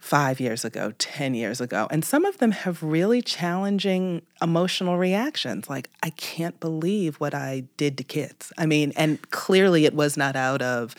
five 0.00 0.40
years 0.40 0.64
ago, 0.64 0.92
10 0.98 1.34
years 1.34 1.60
ago. 1.60 1.86
And 1.90 2.04
some 2.04 2.24
of 2.24 2.38
them 2.38 2.52
have 2.52 2.82
really 2.82 3.20
challenging 3.20 4.22
emotional 4.40 4.96
reactions 4.96 5.68
like, 5.68 5.90
I 6.02 6.10
can't 6.10 6.58
believe 6.58 7.16
what 7.16 7.34
I 7.34 7.64
did 7.76 7.98
to 7.98 8.04
kids. 8.04 8.52
I 8.56 8.64
mean, 8.64 8.92
and 8.96 9.30
clearly 9.30 9.84
it 9.84 9.94
was 9.94 10.16
not 10.16 10.36
out 10.36 10.62
of, 10.62 10.94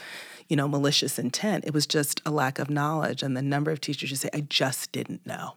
you 0.48 0.56
know, 0.56 0.68
malicious 0.68 1.18
intent. 1.18 1.66
It 1.66 1.74
was 1.74 1.88
just 1.88 2.22
a 2.26 2.32
lack 2.32 2.60
of 2.60 2.70
knowledge. 2.70 3.24
And 3.24 3.36
the 3.36 3.42
number 3.42 3.72
of 3.72 3.82
teachers 3.82 4.12
who 4.12 4.16
say, 4.16 4.30
I 4.34 4.42
just 4.42 4.92
didn't 4.92 5.26
know. 5.26 5.56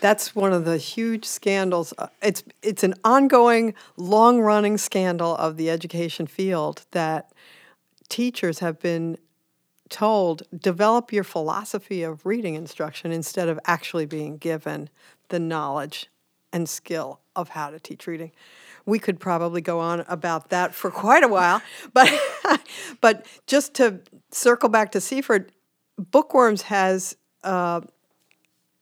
That's 0.00 0.34
one 0.34 0.52
of 0.52 0.64
the 0.64 0.78
huge 0.78 1.24
scandals. 1.24 1.92
Uh, 1.98 2.08
it's 2.22 2.42
it's 2.62 2.82
an 2.82 2.94
ongoing, 3.04 3.74
long-running 3.96 4.78
scandal 4.78 5.36
of 5.36 5.56
the 5.56 5.70
education 5.70 6.26
field 6.26 6.86
that 6.92 7.32
teachers 8.08 8.60
have 8.60 8.80
been 8.80 9.18
told 9.90 10.42
develop 10.56 11.12
your 11.12 11.24
philosophy 11.24 12.02
of 12.02 12.24
reading 12.24 12.54
instruction 12.54 13.12
instead 13.12 13.48
of 13.48 13.58
actually 13.66 14.06
being 14.06 14.38
given 14.38 14.88
the 15.28 15.38
knowledge 15.38 16.08
and 16.52 16.68
skill 16.68 17.20
of 17.36 17.50
how 17.50 17.70
to 17.70 17.78
teach 17.78 18.06
reading. 18.06 18.32
We 18.86 18.98
could 18.98 19.20
probably 19.20 19.60
go 19.60 19.80
on 19.80 20.04
about 20.08 20.50
that 20.50 20.74
for 20.74 20.90
quite 21.04 21.22
a 21.22 21.28
while, 21.28 21.60
but 21.92 22.10
but 23.00 23.26
just 23.46 23.74
to 23.74 24.00
circle 24.30 24.68
back 24.68 24.92
to 24.92 25.00
Seaford, 25.00 25.52
Bookworms 25.98 26.62
has 26.62 27.16
uh, 27.44 27.82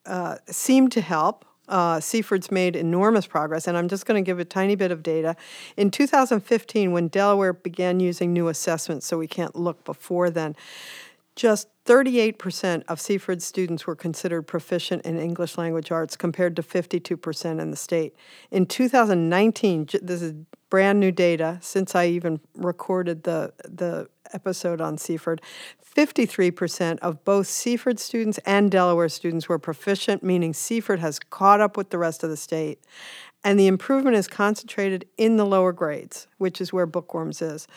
uh, 0.08 0.36
seemed 0.46 0.92
to 0.92 1.00
help. 1.00 1.44
Uh, 1.68 2.00
Seaford's 2.00 2.50
made 2.50 2.74
enormous 2.74 3.26
progress, 3.26 3.68
and 3.68 3.76
I'm 3.76 3.88
just 3.88 4.06
going 4.06 4.22
to 4.22 4.26
give 4.26 4.38
a 4.38 4.44
tiny 4.44 4.74
bit 4.74 4.90
of 4.90 5.02
data. 5.02 5.36
In 5.76 5.90
2015, 5.90 6.92
when 6.92 7.08
Delaware 7.08 7.52
began 7.52 8.00
using 8.00 8.32
new 8.32 8.48
assessments, 8.48 9.06
so 9.06 9.18
we 9.18 9.26
can't 9.26 9.54
look 9.54 9.84
before 9.84 10.30
then, 10.30 10.56
just 11.36 11.68
38% 11.88 12.82
of 12.86 13.00
Seaford 13.00 13.40
students 13.42 13.86
were 13.86 13.96
considered 13.96 14.42
proficient 14.42 15.06
in 15.06 15.18
English 15.18 15.56
language 15.56 15.90
arts 15.90 16.16
compared 16.16 16.54
to 16.56 16.62
52% 16.62 17.58
in 17.58 17.70
the 17.70 17.76
state. 17.78 18.14
In 18.50 18.66
2019, 18.66 19.88
this 20.02 20.20
is 20.20 20.34
brand 20.68 21.00
new 21.00 21.10
data 21.10 21.58
since 21.62 21.94
I 21.94 22.08
even 22.08 22.40
recorded 22.54 23.22
the, 23.22 23.54
the 23.64 24.06
episode 24.34 24.82
on 24.82 24.98
Seaford, 24.98 25.40
53% 25.96 26.98
of 27.00 27.24
both 27.24 27.46
Seaford 27.46 27.98
students 27.98 28.38
and 28.44 28.70
Delaware 28.70 29.08
students 29.08 29.48
were 29.48 29.58
proficient, 29.58 30.22
meaning 30.22 30.52
Seaford 30.52 31.00
has 31.00 31.18
caught 31.18 31.60
up 31.60 31.76
with 31.76 31.90
the 31.90 31.98
rest 31.98 32.22
of 32.22 32.30
the 32.30 32.36
state. 32.36 32.80
And 33.44 33.58
the 33.58 33.68
improvement 33.68 34.16
is 34.16 34.26
concentrated 34.26 35.06
in 35.16 35.36
the 35.36 35.46
lower 35.46 35.72
grades, 35.72 36.26
which 36.38 36.60
is 36.60 36.72
where 36.72 36.86
Bookworms 36.86 37.40
is. 37.40 37.68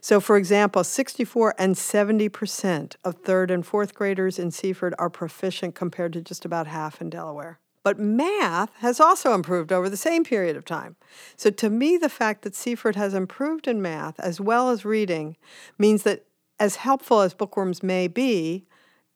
So, 0.00 0.18
for 0.18 0.36
example, 0.36 0.82
64 0.82 1.54
and 1.58 1.74
70% 1.74 2.96
of 3.04 3.16
third 3.16 3.50
and 3.50 3.64
fourth 3.64 3.94
graders 3.94 4.38
in 4.38 4.50
Seaford 4.50 4.94
are 4.98 5.10
proficient 5.10 5.74
compared 5.74 6.14
to 6.14 6.22
just 6.22 6.44
about 6.44 6.66
half 6.66 7.00
in 7.00 7.10
Delaware. 7.10 7.58
But 7.82 7.98
math 7.98 8.70
has 8.76 9.00
also 9.00 9.34
improved 9.34 9.72
over 9.72 9.88
the 9.88 9.96
same 9.96 10.24
period 10.24 10.56
of 10.56 10.64
time. 10.64 10.96
So, 11.36 11.50
to 11.50 11.70
me, 11.70 11.96
the 11.96 12.08
fact 12.08 12.42
that 12.42 12.54
Seaford 12.54 12.96
has 12.96 13.14
improved 13.14 13.68
in 13.68 13.80
math 13.82 14.18
as 14.20 14.40
well 14.40 14.70
as 14.70 14.84
reading 14.84 15.36
means 15.78 16.02
that, 16.02 16.24
as 16.58 16.76
helpful 16.76 17.20
as 17.20 17.32
Bookworms 17.34 17.82
may 17.82 18.06
be, 18.06 18.66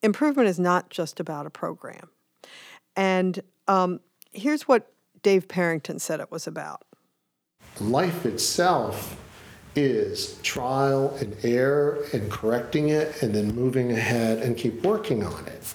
improvement 0.02 0.48
is 0.48 0.58
not 0.58 0.90
just 0.90 1.20
about 1.20 1.46
a 1.46 1.50
program. 1.50 2.08
And 2.96 3.40
um, 3.68 4.00
here's 4.32 4.68
what 4.68 4.93
Dave 5.24 5.48
Parrington 5.48 5.98
said 5.98 6.20
it 6.20 6.30
was 6.30 6.46
about. 6.46 6.82
Life 7.80 8.24
itself 8.24 9.20
is 9.74 10.38
trial 10.42 11.16
and 11.18 11.36
error 11.42 12.04
and 12.12 12.30
correcting 12.30 12.90
it 12.90 13.22
and 13.22 13.34
then 13.34 13.52
moving 13.54 13.90
ahead 13.90 14.38
and 14.38 14.56
keep 14.56 14.82
working 14.84 15.24
on 15.24 15.46
it. 15.46 15.74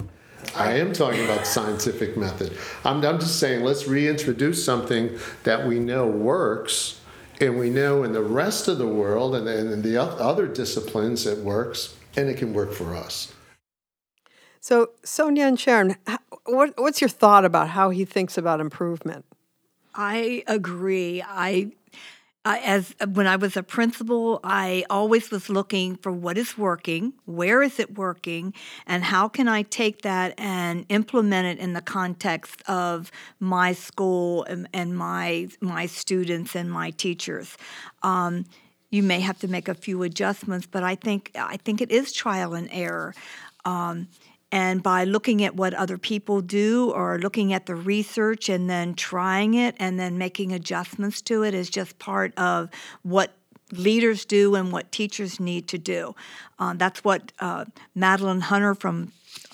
I 0.55 0.73
am 0.73 0.93
talking 0.93 1.25
about 1.25 1.45
scientific 1.45 2.15
method. 2.15 2.57
I'm, 2.85 3.03
I'm 3.03 3.19
just 3.19 3.39
saying 3.39 3.63
let's 3.63 3.87
reintroduce 3.87 4.63
something 4.63 5.17
that 5.43 5.67
we 5.67 5.79
know 5.79 6.07
works 6.07 7.01
and 7.41 7.57
we 7.57 7.69
know 7.69 8.03
in 8.03 8.13
the 8.13 8.21
rest 8.21 8.67
of 8.67 8.77
the 8.77 8.87
world 8.87 9.35
and 9.35 9.47
in 9.47 9.81
the 9.81 9.97
other 9.97 10.47
disciplines 10.47 11.25
it 11.25 11.39
works 11.39 11.97
and 12.15 12.29
it 12.29 12.37
can 12.37 12.53
work 12.53 12.71
for 12.71 12.95
us. 12.95 13.33
So, 14.61 14.91
Sonja 15.03 15.47
and 15.47 15.59
Sharon, 15.59 15.95
what, 16.45 16.73
what's 16.77 17.01
your 17.01 17.09
thought 17.09 17.45
about 17.45 17.69
how 17.69 17.89
he 17.89 18.05
thinks 18.05 18.37
about 18.37 18.59
improvement? 18.59 19.25
I 19.99 20.43
agree. 20.47 21.21
I 21.21 21.71
as 22.45 22.95
when 23.13 23.27
I 23.27 23.35
was 23.35 23.57
a 23.57 23.63
principal, 23.63 24.39
I 24.45 24.85
always 24.89 25.29
was 25.29 25.49
looking 25.49 25.97
for 25.97 26.09
what 26.09 26.37
is 26.37 26.57
working, 26.57 27.11
where 27.25 27.61
is 27.61 27.81
it 27.81 27.97
working, 27.97 28.53
and 28.87 29.03
how 29.03 29.27
can 29.27 29.49
I 29.49 29.63
take 29.63 30.03
that 30.03 30.39
and 30.39 30.85
implement 30.87 31.47
it 31.47 31.61
in 31.61 31.73
the 31.73 31.81
context 31.81 32.63
of 32.65 33.11
my 33.41 33.73
school 33.73 34.45
and, 34.45 34.69
and 34.73 34.97
my 34.97 35.49
my 35.59 35.85
students 35.85 36.55
and 36.55 36.71
my 36.71 36.91
teachers. 36.91 37.57
Um, 38.01 38.45
you 38.91 39.03
may 39.03 39.19
have 39.19 39.37
to 39.39 39.49
make 39.49 39.67
a 39.67 39.75
few 39.75 40.01
adjustments, 40.03 40.65
but 40.65 40.81
I 40.81 40.95
think 40.95 41.31
I 41.35 41.57
think 41.57 41.81
it 41.81 41.91
is 41.91 42.13
trial 42.13 42.53
and 42.53 42.69
error. 42.71 43.13
Um, 43.65 44.07
and 44.51 44.81
by 44.81 45.03
looking 45.03 45.43
at 45.43 45.55
what 45.55 45.73
other 45.73 45.97
people 45.97 46.41
do 46.41 46.91
or 46.91 47.19
looking 47.19 47.53
at 47.53 47.65
the 47.65 47.75
research 47.75 48.49
and 48.49 48.69
then 48.69 48.95
trying 48.95 49.53
it 49.53 49.75
and 49.79 49.99
then 49.99 50.17
making 50.17 50.51
adjustments 50.51 51.21
to 51.21 51.43
it 51.43 51.53
is 51.53 51.69
just 51.69 51.99
part 51.99 52.37
of 52.37 52.69
what 53.03 53.33
leaders 53.71 54.25
do 54.25 54.55
and 54.55 54.71
what 54.71 54.91
teachers 54.91 55.39
need 55.39 55.67
to 55.67 55.77
do. 55.77 56.15
Uh, 56.57 56.73
that's 56.75 57.03
what 57.03 57.31
uh, 57.39 57.65
Madeline 57.93 58.41
Hunter 58.41 58.73
from 58.73 59.11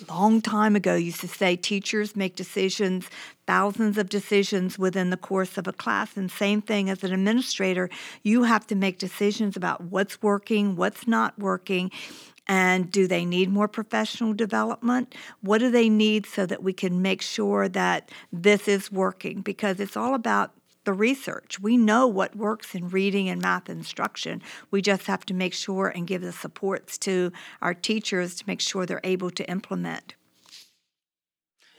a 0.07 0.13
long 0.13 0.41
time 0.41 0.75
ago 0.75 0.95
used 0.95 1.21
to 1.21 1.27
say 1.27 1.55
teachers 1.55 2.15
make 2.15 2.35
decisions 2.35 3.09
thousands 3.45 3.97
of 3.97 4.09
decisions 4.09 4.79
within 4.79 5.09
the 5.09 5.17
course 5.17 5.57
of 5.57 5.67
a 5.67 5.73
class 5.73 6.17
and 6.17 6.31
same 6.31 6.61
thing 6.61 6.89
as 6.89 7.03
an 7.03 7.13
administrator 7.13 7.89
you 8.23 8.43
have 8.43 8.65
to 8.65 8.73
make 8.73 8.97
decisions 8.97 9.55
about 9.55 9.81
what's 9.81 10.21
working 10.21 10.75
what's 10.75 11.07
not 11.07 11.37
working 11.37 11.91
and 12.47 12.91
do 12.91 13.07
they 13.07 13.25
need 13.25 13.49
more 13.49 13.67
professional 13.67 14.33
development 14.33 15.15
what 15.41 15.57
do 15.57 15.71
they 15.71 15.89
need 15.89 16.25
so 16.25 16.45
that 16.45 16.61
we 16.61 16.73
can 16.73 17.01
make 17.01 17.21
sure 17.21 17.67
that 17.67 18.09
this 18.31 18.67
is 18.67 18.91
working 18.91 19.41
because 19.41 19.79
it's 19.79 19.97
all 19.97 20.13
about 20.13 20.51
the 20.85 20.93
research. 20.93 21.59
We 21.59 21.75
know 21.75 22.07
what 22.07 22.35
works 22.35 22.73
in 22.73 22.89
reading 22.89 23.27
and 23.27 23.41
math 23.41 23.69
instruction. 23.69 24.41
We 24.71 24.81
just 24.81 25.07
have 25.07 25.25
to 25.25 25.33
make 25.33 25.53
sure 25.53 25.89
and 25.89 26.07
give 26.07 26.21
the 26.21 26.31
supports 26.31 26.97
to 26.99 27.31
our 27.61 27.73
teachers 27.73 28.35
to 28.35 28.43
make 28.47 28.61
sure 28.61 28.85
they're 28.85 29.01
able 29.03 29.31
to 29.31 29.49
implement. 29.49 30.15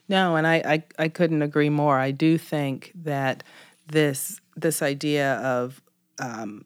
No, 0.09 0.37
and 0.37 0.47
I, 0.47 0.57
I, 0.57 0.85
I 0.99 1.09
couldn't 1.09 1.43
agree 1.43 1.71
more. 1.71 1.99
I 1.99 2.11
do 2.11 2.37
think 2.39 2.93
that 2.95 3.43
this 3.89 4.41
this 4.57 4.83
idea 4.83 5.35
of 5.37 5.83
um, 6.19 6.65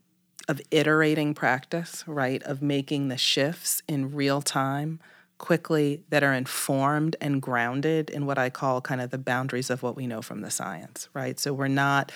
of 0.51 0.61
iterating 0.73 1.33
practice, 1.33 2.03
right, 2.09 2.43
of 2.43 2.61
making 2.61 3.07
the 3.07 3.17
shifts 3.17 3.85
in 3.87 4.13
real 4.13 4.43
time 4.43 4.99
quickly 5.39 6.03
that 6.11 6.25
are 6.25 6.35
informed 6.35 7.15
and 7.21 7.41
grounded 7.41 8.11
in 8.11 8.27
what 8.27 8.37
I 8.37 8.51
call 8.51 8.81
kind 8.81 9.01
of 9.01 9.11
the 9.11 9.17
boundaries 9.17 9.71
of 9.71 9.85
what 9.85 9.95
we 9.95 10.09
know 10.09 10.21
from 10.21 10.41
the 10.41 10.51
science, 10.51 11.09
right? 11.15 11.39
So 11.39 11.53
we're 11.53 11.69
not 11.69 12.11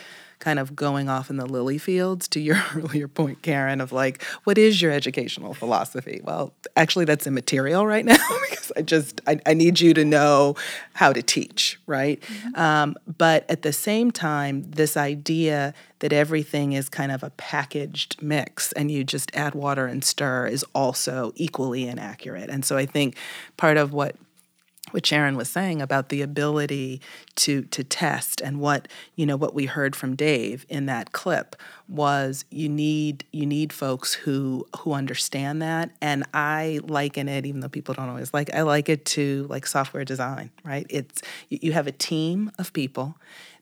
kind 0.45 0.59
of 0.59 0.77
going 0.77 1.09
off 1.09 1.31
in 1.31 1.39
the 1.39 1.47
lily 1.47 1.79
fields 1.79 2.29
to 2.29 2.39
your 2.39 2.63
earlier 2.77 3.09
point, 3.09 3.41
Karen, 3.41 3.81
of 3.81 3.93
like, 3.93 4.23
what 4.45 4.59
is 4.59 4.83
your 4.83 4.93
educational 4.93 5.55
philosophy? 5.55 6.21
Well, 6.23 6.53
actually, 6.77 7.07
that's 7.07 7.27
immaterial 7.27 7.87
right 7.87 8.05
now 8.05 8.19
because 8.51 8.71
I 8.77 8.83
just, 8.83 9.23
I, 9.27 9.41
I, 9.47 9.55
need 9.55 9.81
you 9.81 9.95
to 9.95 10.05
know 10.05 10.55
how 10.93 11.15
to 11.15 11.23
teach, 11.23 11.81
right? 11.87 12.21
Mm-hmm. 12.21 12.61
Um, 12.61 12.97
but 13.17 13.49
at 13.49 13.63
the 13.63 13.73
same 13.73 14.11
time, 14.11 14.71
this 14.71 14.99
idea 14.99 15.73
that 16.01 16.13
everything 16.13 16.75
is 16.75 16.91
kind 16.91 17.11
of 17.11 17.23
a 17.23 17.31
packaged 17.31 18.23
mix 18.23 18.71
and 18.73 18.91
you 18.91 19.03
just 19.03 19.35
add 19.35 19.55
water 19.55 19.87
and 19.87 20.05
stir 20.05 20.47
is 20.47 20.63
also 20.75 21.33
equally 21.37 21.89
inaccurate. 21.89 22.51
And 22.51 22.67
so 22.67 22.77
I 22.77 22.85
think 22.85 23.17
part 23.57 23.79
of 23.79 23.95
what 23.95 24.17
what 24.95 25.05
Sharon 25.05 25.37
was 25.37 25.51
saying 25.51 25.83
about 25.83 26.09
the 26.09 26.23
ability 26.23 27.01
to 27.35 27.63
to 27.63 27.83
test 27.83 28.41
and 28.41 28.61
what 28.61 28.87
you 29.17 29.27
know 29.27 29.37
what 29.37 29.53
we 29.53 29.67
heard 29.67 29.97
from 29.97 30.15
Dave 30.15 30.65
in 30.69 30.87
that 30.87 31.11
clip 31.11 31.57
was 31.89 32.45
you 32.49 32.69
need 32.69 33.25
you 33.33 33.45
need 33.45 33.73
folks 33.73 34.15
who 34.15 34.65
who 34.79 34.93
understand 34.93 35.61
that. 35.63 35.91
And 36.01 36.23
I 36.33 36.79
liken 36.85 37.29
it 37.29 37.45
even 37.45 37.59
though 37.59 37.69
people 37.69 37.93
don't 37.95 38.09
always 38.09 38.33
like 38.33 38.55
I 38.55 38.63
like 38.63 38.89
it 38.89 39.05
to 39.07 39.49
like 39.51 39.67
software 39.67 40.05
design 40.05 40.51
right? 40.63 40.87
It's 40.89 41.23
you 41.49 41.73
have 41.73 41.89
a 41.89 41.93
team 41.93 42.53
of 42.57 42.73
people. 42.73 43.17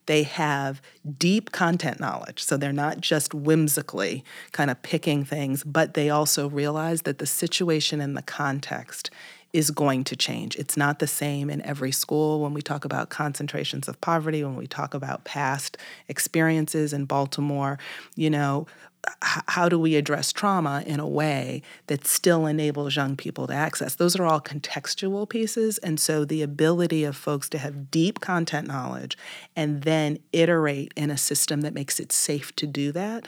They 0.05 0.23
have 0.23 0.81
deep 1.17 1.51
content 1.51 1.99
knowledge. 1.99 2.43
So 2.43 2.57
they're 2.57 2.73
not 2.73 2.99
just 2.99 3.33
whimsically 3.33 4.23
kind 4.51 4.69
of 4.69 4.81
picking 4.83 5.23
things, 5.23 5.63
but 5.63 5.93
they 5.93 6.09
also 6.09 6.49
realize 6.49 7.03
that 7.03 7.19
the 7.19 7.25
situation 7.25 8.01
and 8.01 8.15
the 8.15 8.21
context 8.21 9.09
is 9.53 9.69
going 9.71 10.03
to 10.03 10.15
change. 10.15 10.55
It's 10.55 10.75
not 10.75 10.99
the 10.99 11.07
same 11.07 11.49
in 11.49 11.61
every 11.61 11.91
school 11.91 12.41
when 12.41 12.53
we 12.53 12.61
talk 12.61 12.83
about 12.83 13.09
concentrations 13.09 13.87
of 13.87 14.01
poverty, 14.01 14.43
when 14.43 14.55
we 14.55 14.67
talk 14.67 14.93
about 14.93 15.23
past 15.23 15.77
experiences 16.07 16.91
in 16.91 17.05
Baltimore, 17.05 17.77
you 18.15 18.31
know, 18.31 18.67
how 19.21 19.67
do 19.67 19.77
we 19.77 19.95
address 19.95 20.31
trauma 20.31 20.83
in 20.85 20.99
a 20.99 21.07
way 21.07 21.61
that 21.87 22.07
still 22.07 22.45
enables 22.45 22.95
young 22.95 23.15
people 23.15 23.47
to 23.47 23.53
access? 23.53 23.95
Those 23.95 24.17
are 24.17 24.25
all 24.25 24.39
contextual 24.39 25.27
pieces. 25.27 25.77
And 25.79 25.99
so 25.99 26.23
the 26.23 26.41
ability 26.41 27.03
of 27.03 27.15
folks 27.15 27.49
to 27.49 27.57
have 27.57 27.91
deep 27.91 28.21
content 28.21 28.67
knowledge 28.67 29.17
and 29.55 29.83
then 29.83 30.19
iterate 30.31 30.93
in 30.95 31.11
a 31.11 31.17
system 31.17 31.61
that 31.61 31.73
makes 31.73 31.99
it 31.99 32.11
safe 32.11 32.55
to 32.55 32.65
do 32.65 32.91
that, 32.93 33.27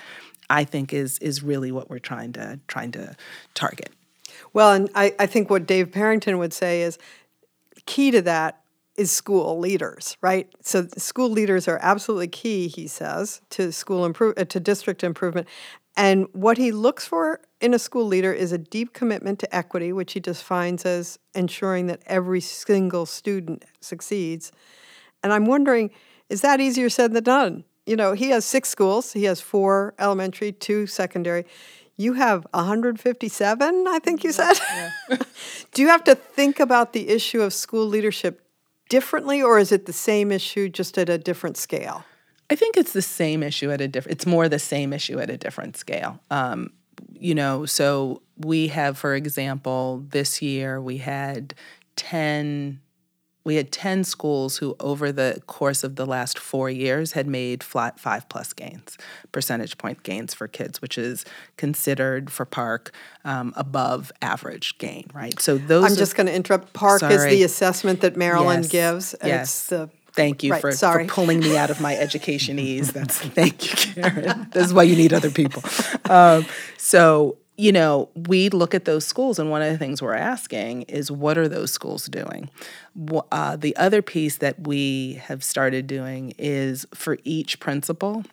I 0.49 0.63
think 0.63 0.93
is 0.93 1.19
is 1.19 1.43
really 1.43 1.71
what 1.71 1.89
we're 1.89 1.99
trying 1.99 2.34
to 2.34 2.59
trying 2.67 2.91
to 2.93 3.15
target. 3.53 3.91
Well, 4.55 4.71
and 4.71 4.89
I, 4.95 5.13
I 5.19 5.25
think 5.25 5.49
what 5.49 5.67
Dave 5.67 5.91
Parrington 5.91 6.37
would 6.37 6.53
say 6.53 6.81
is 6.81 6.97
key 7.85 8.09
to 8.11 8.21
that 8.21 8.61
is 8.95 9.11
school 9.11 9.59
leaders, 9.59 10.15
right? 10.21 10.49
So 10.61 10.87
school 10.95 11.29
leaders 11.29 11.67
are 11.67 11.77
absolutely 11.81 12.29
key, 12.29 12.69
he 12.69 12.87
says, 12.87 13.41
to 13.49 13.73
school 13.73 14.05
improve 14.05 14.35
uh, 14.37 14.45
to 14.45 14.61
district 14.61 15.03
improvement. 15.03 15.49
And 15.97 16.27
what 16.31 16.57
he 16.57 16.71
looks 16.71 17.05
for 17.05 17.41
in 17.59 17.73
a 17.73 17.79
school 17.79 18.05
leader 18.05 18.31
is 18.31 18.53
a 18.53 18.57
deep 18.57 18.93
commitment 18.93 19.39
to 19.39 19.53
equity, 19.53 19.91
which 19.91 20.13
he 20.13 20.21
defines 20.21 20.85
as 20.85 21.19
ensuring 21.33 21.87
that 21.87 22.01
every 22.05 22.39
single 22.39 23.05
student 23.05 23.65
succeeds. 23.81 24.53
And 25.21 25.33
I'm 25.33 25.45
wondering, 25.45 25.91
is 26.29 26.39
that 26.41 26.61
easier 26.61 26.89
said 26.89 27.11
than 27.11 27.25
done? 27.25 27.65
You 27.85 27.97
know, 27.97 28.13
he 28.13 28.29
has 28.29 28.45
six 28.45 28.69
schools. 28.69 29.11
He 29.11 29.25
has 29.25 29.41
four 29.41 29.95
elementary, 29.99 30.53
two 30.53 30.87
secondary. 30.87 31.45
You 31.97 32.13
have 32.13 32.45
157, 32.51 33.85
I 33.87 33.99
think 33.99 34.23
you 34.23 34.31
said. 34.31 34.59
Yeah. 34.73 35.17
Do 35.73 35.81
you 35.81 35.87
have 35.87 36.03
to 36.05 36.15
think 36.15 36.59
about 36.59 36.93
the 36.93 37.09
issue 37.09 37.41
of 37.41 37.53
school 37.53 37.85
leadership 37.85 38.41
differently, 38.89 39.41
or 39.41 39.59
is 39.59 39.71
it 39.71 39.85
the 39.85 39.93
same 39.93 40.31
issue 40.31 40.67
just 40.67 40.97
at 40.97 41.09
a 41.09 41.17
different 41.17 41.57
scale? 41.57 42.03
I 42.49 42.55
think 42.55 42.77
it's 42.77 42.93
the 42.93 43.01
same 43.01 43.41
issue 43.43 43.71
at 43.71 43.81
a 43.81 43.87
different. 43.87 44.17
It's 44.17 44.25
more 44.25 44.49
the 44.49 44.59
same 44.59 44.93
issue 44.93 45.19
at 45.19 45.29
a 45.29 45.37
different 45.37 45.77
scale. 45.77 46.19
Um, 46.29 46.71
you 47.13 47.33
know, 47.33 47.65
so 47.65 48.21
we 48.37 48.67
have, 48.67 48.97
for 48.97 49.15
example, 49.15 50.03
this 50.09 50.41
year 50.41 50.81
we 50.81 50.97
had 50.97 51.55
ten 51.95 52.81
we 53.45 53.55
had 53.55 53.71
10 53.71 54.03
schools 54.03 54.57
who 54.57 54.75
over 54.79 55.11
the 55.11 55.41
course 55.47 55.83
of 55.83 55.95
the 55.95 56.05
last 56.05 56.37
four 56.37 56.69
years 56.69 57.13
had 57.13 57.27
made 57.27 57.63
flat 57.63 57.99
five 57.99 58.27
plus 58.27 58.51
gains 58.51 58.97
percentage 59.31 59.77
point 59.77 60.03
gains 60.03 60.33
for 60.33 60.47
kids 60.47 60.81
which 60.81 60.97
is 60.97 61.23
considered 61.55 62.29
for 62.29 62.45
PARCC 62.45 62.89
um, 63.23 63.53
above 63.55 64.11
average 64.21 64.77
gain 64.77 65.05
right 65.13 65.39
so 65.39 65.57
those 65.57 65.85
i'm 65.85 65.95
just 65.95 66.15
going 66.15 66.27
to 66.27 66.35
interrupt 66.35 66.73
PARCC 66.73 66.99
sorry. 66.99 67.15
is 67.15 67.25
the 67.25 67.43
assessment 67.43 68.01
that 68.01 68.17
maryland 68.17 68.65
yes. 68.65 68.71
gives 68.71 69.13
and 69.13 69.29
yes. 69.29 69.43
it's 69.43 69.67
the 69.67 69.89
Thank 70.15 70.43
you 70.43 70.53
right, 70.53 70.61
for, 70.61 70.71
for 70.71 71.05
pulling 71.05 71.41
me 71.41 71.57
out 71.57 71.69
of 71.69 71.81
my 71.81 71.95
education 71.97 72.57
ease. 72.57 72.93
That's 72.93 73.19
thank 73.19 73.65
you, 73.65 74.01
Karen. 74.01 74.47
this 74.53 74.65
is 74.65 74.73
why 74.73 74.83
you 74.83 74.95
need 74.95 75.13
other 75.13 75.29
people. 75.29 75.63
Um, 76.07 76.45
so 76.77 77.37
you 77.57 77.71
know, 77.71 78.09
we 78.15 78.49
look 78.49 78.73
at 78.73 78.85
those 78.85 79.05
schools, 79.05 79.39
and 79.39 79.49
one 79.49 79.61
of 79.61 79.71
the 79.71 79.77
things 79.77 80.01
we're 80.01 80.13
asking 80.13 80.83
is 80.83 81.09
what 81.09 81.37
are 81.37 81.47
those 81.47 81.71
schools 81.71 82.05
doing? 82.05 82.49
Uh, 83.31 83.55
the 83.55 83.75
other 83.77 84.01
piece 84.01 84.37
that 84.37 84.67
we 84.67 85.13
have 85.13 85.43
started 85.43 85.87
doing 85.87 86.33
is 86.37 86.85
for 86.93 87.17
each 87.23 87.59
principal, 87.59 88.23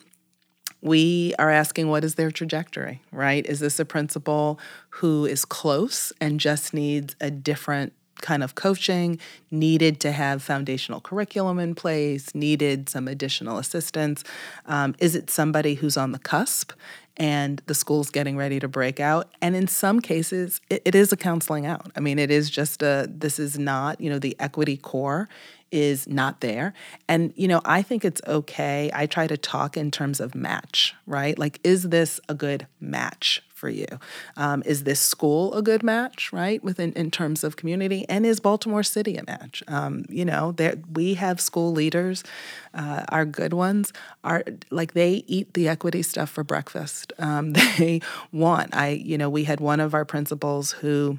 we 0.81 1.33
are 1.39 1.51
asking 1.51 1.89
what 1.89 2.03
is 2.03 2.17
their 2.17 2.33
trajectory, 2.33 3.01
right? 3.13 3.47
Is 3.47 3.61
this 3.61 3.79
a 3.79 3.85
principal 3.85 4.59
who 4.91 5.25
is 5.25 5.45
close 5.45 6.13
and 6.21 6.41
just 6.41 6.75
needs 6.75 7.15
a 7.21 7.31
different 7.31 7.93
kind 8.21 8.43
of 8.43 8.55
coaching, 8.55 9.19
needed 9.51 10.01
to 10.01 10.13
have 10.13 10.43
foundational 10.43 11.01
curriculum 11.01 11.59
in 11.59 11.75
place, 11.75 12.35
needed 12.35 12.89
some 12.89 13.09
additional 13.09 13.59
assistance? 13.59 14.25
Um, 14.67 14.95
is 14.99 15.15
it 15.15 15.31
somebody 15.31 15.75
who's 15.75 15.97
on 15.97 16.13
the 16.13 16.19
cusp 16.19 16.73
and 17.17 17.63
the 17.67 17.75
school's 17.75 18.11
getting 18.11 18.37
ready 18.37 18.59
to 18.61 18.69
break 18.69 19.01
out. 19.01 19.29
And 19.41 19.55
in 19.55 19.69
some 19.69 20.01
cases, 20.01 20.61
it, 20.71 20.83
it 20.85 20.95
is 20.95 21.13
a 21.13 21.17
counseling 21.17 21.67
out. 21.67 21.91
I 21.97 22.01
mean, 22.01 22.19
it 22.19 22.31
is 22.31 22.51
just 22.51 22.83
a, 22.83 23.07
this 23.11 23.39
is 23.39 23.59
not, 23.59 24.01
you 24.01 24.11
know, 24.11 24.19
the 24.19 24.37
equity 24.39 24.77
core 24.77 25.29
is 25.71 26.07
not 26.07 26.41
there. 26.41 26.75
And, 27.09 27.33
you 27.35 27.49
know, 27.49 27.63
I 27.65 27.83
think 27.83 28.05
it's 28.05 28.21
okay. 28.27 28.91
I 28.95 29.07
try 29.07 29.27
to 29.27 29.37
talk 29.37 29.77
in 29.77 29.91
terms 29.91 30.21
of 30.21 30.35
match, 30.35 30.95
right? 31.07 31.39
Like, 31.39 31.61
is 31.65 31.85
this 31.85 32.21
a 32.29 32.35
good 32.35 32.67
match 32.79 33.43
for 33.63 33.69
you? 33.69 33.87
Um, 34.37 34.65
is 34.67 34.83
this 34.83 35.01
school 35.01 35.55
a 35.55 35.63
good 35.63 35.85
match, 35.85 36.33
right? 36.33 36.61
Within 36.65 36.93
in 36.95 37.13
terms 37.13 37.45
of 37.45 37.55
community, 37.55 38.05
and 38.09 38.27
is 38.27 38.41
Baltimore 38.41 38.83
City 38.83 39.17
a 39.17 39.23
match? 39.25 39.63
Um, 39.69 40.05
you 40.09 40.25
know, 40.25 40.51
there 40.51 40.75
we 40.93 41.15
have 41.15 41.41
school 41.41 41.71
leaders, 41.71 42.25
uh, 42.75 43.05
our 43.11 43.25
good 43.25 43.53
ones 43.53 43.93
are 44.25 44.43
like 44.71 44.95
they 44.95 45.23
eat 45.29 45.55
the 45.55 45.69
equity 45.69 46.03
stuff 46.03 46.29
for 46.29 46.43
breakfast. 46.43 47.13
Um, 47.21 47.53
they 47.79 48.01
want. 48.33 48.75
I, 48.75 48.89
you 48.89 49.17
know, 49.17 49.31
we 49.31 49.45
had 49.45 49.61
one 49.61 49.79
of 49.79 49.95
our 49.95 50.05
principals 50.05 50.73
who 50.73 51.19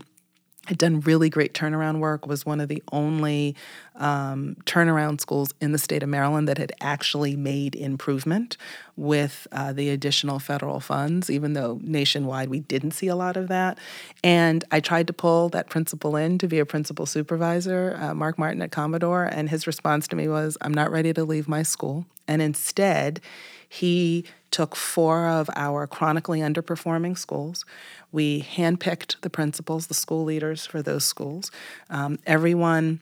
had 0.65 0.77
done 0.77 1.01
really 1.01 1.29
great 1.29 1.53
turnaround 1.53 1.99
work 1.99 2.25
was 2.25 2.45
one 2.45 2.61
of 2.61 2.69
the 2.69 2.81
only 2.91 3.55
um, 3.95 4.55
turnaround 4.65 5.21
schools 5.21 5.53
in 5.61 5.71
the 5.71 5.77
state 5.77 6.03
of 6.03 6.09
maryland 6.09 6.47
that 6.47 6.57
had 6.57 6.71
actually 6.81 7.35
made 7.35 7.75
improvement 7.75 8.57
with 8.95 9.47
uh, 9.51 9.73
the 9.73 9.89
additional 9.89 10.39
federal 10.39 10.79
funds, 10.79 11.29
even 11.29 11.53
though 11.53 11.79
nationwide 11.81 12.49
we 12.49 12.59
didn't 12.59 12.91
see 12.91 13.07
a 13.07 13.15
lot 13.15 13.35
of 13.37 13.47
that. 13.47 13.77
And 14.23 14.63
I 14.71 14.79
tried 14.79 15.07
to 15.07 15.13
pull 15.13 15.49
that 15.49 15.69
principal 15.69 16.15
in 16.15 16.37
to 16.37 16.47
be 16.47 16.59
a 16.59 16.65
principal 16.65 17.05
supervisor, 17.05 17.97
uh, 17.99 18.13
Mark 18.13 18.37
Martin 18.37 18.61
at 18.61 18.71
Commodore, 18.71 19.25
and 19.25 19.49
his 19.49 19.65
response 19.65 20.07
to 20.09 20.15
me 20.15 20.27
was, 20.27 20.57
I'm 20.61 20.73
not 20.73 20.91
ready 20.91 21.13
to 21.13 21.23
leave 21.23 21.47
my 21.47 21.63
school. 21.63 22.05
And 22.27 22.41
instead, 22.41 23.19
he 23.67 24.25
took 24.51 24.75
four 24.75 25.27
of 25.27 25.49
our 25.55 25.87
chronically 25.87 26.39
underperforming 26.41 27.17
schools. 27.17 27.65
We 28.11 28.43
handpicked 28.43 29.19
the 29.21 29.29
principals, 29.29 29.87
the 29.87 29.95
school 29.95 30.23
leaders 30.23 30.65
for 30.67 30.83
those 30.83 31.03
schools. 31.03 31.49
Um, 31.89 32.19
everyone 32.27 33.01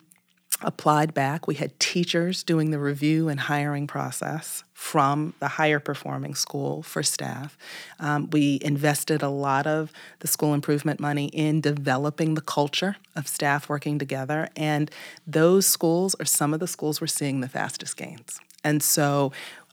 applied 0.63 1.13
back. 1.13 1.47
We 1.47 1.55
had 1.55 1.79
teachers 1.79 2.43
doing 2.43 2.71
the 2.71 2.79
review 2.79 3.29
and 3.29 3.39
hiring 3.39 3.87
process 3.87 4.63
from 4.73 5.33
the 5.39 5.47
higher 5.47 5.79
performing 5.79 6.33
school 6.33 6.81
for 6.81 7.03
staff. 7.03 7.57
Um, 7.99 8.29
we 8.31 8.59
invested 8.61 9.21
a 9.21 9.29
lot 9.29 9.67
of 9.67 9.91
the 10.19 10.27
school 10.27 10.53
improvement 10.53 10.99
money 10.99 11.27
in 11.27 11.61
developing 11.61 12.33
the 12.33 12.41
culture 12.41 12.97
of 13.15 13.27
staff 13.27 13.69
working 13.69 13.99
together, 13.99 14.49
and 14.55 14.89
those 15.27 15.67
schools 15.67 16.15
are 16.19 16.25
some 16.25 16.53
of 16.53 16.59
the 16.59 16.67
schools 16.67 16.99
we're 16.99 17.07
seeing 17.07 17.41
the 17.41 17.49
fastest 17.49 17.95
gains. 17.97 18.39
And 18.63 18.83
so 18.83 19.31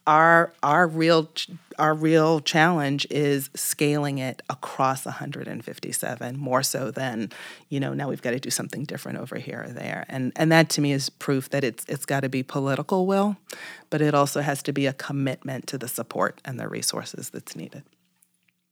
our 0.08 0.54
our 0.62 0.88
real 0.88 1.30
our 1.78 1.94
real 1.94 2.40
challenge 2.40 3.06
is 3.10 3.50
scaling 3.54 4.16
it 4.16 4.40
across 4.48 5.04
157 5.04 6.38
more 6.38 6.62
so 6.62 6.90
than 6.90 7.30
you 7.68 7.78
know 7.78 7.92
now 7.92 8.08
we've 8.08 8.22
got 8.22 8.30
to 8.30 8.40
do 8.40 8.48
something 8.48 8.84
different 8.84 9.18
over 9.18 9.36
here 9.36 9.66
or 9.68 9.72
there 9.72 10.06
and 10.08 10.32
and 10.34 10.50
that 10.50 10.70
to 10.70 10.80
me 10.80 10.92
is 10.92 11.10
proof 11.10 11.50
that 11.50 11.62
it's 11.62 11.84
it's 11.88 12.06
got 12.06 12.20
to 12.20 12.28
be 12.30 12.42
political 12.42 13.06
will 13.06 13.36
but 13.90 14.00
it 14.00 14.14
also 14.14 14.40
has 14.40 14.62
to 14.62 14.72
be 14.72 14.86
a 14.86 14.94
commitment 14.94 15.66
to 15.66 15.76
the 15.76 15.88
support 15.88 16.40
and 16.42 16.58
the 16.58 16.66
resources 16.66 17.28
that's 17.28 17.54
needed 17.54 17.82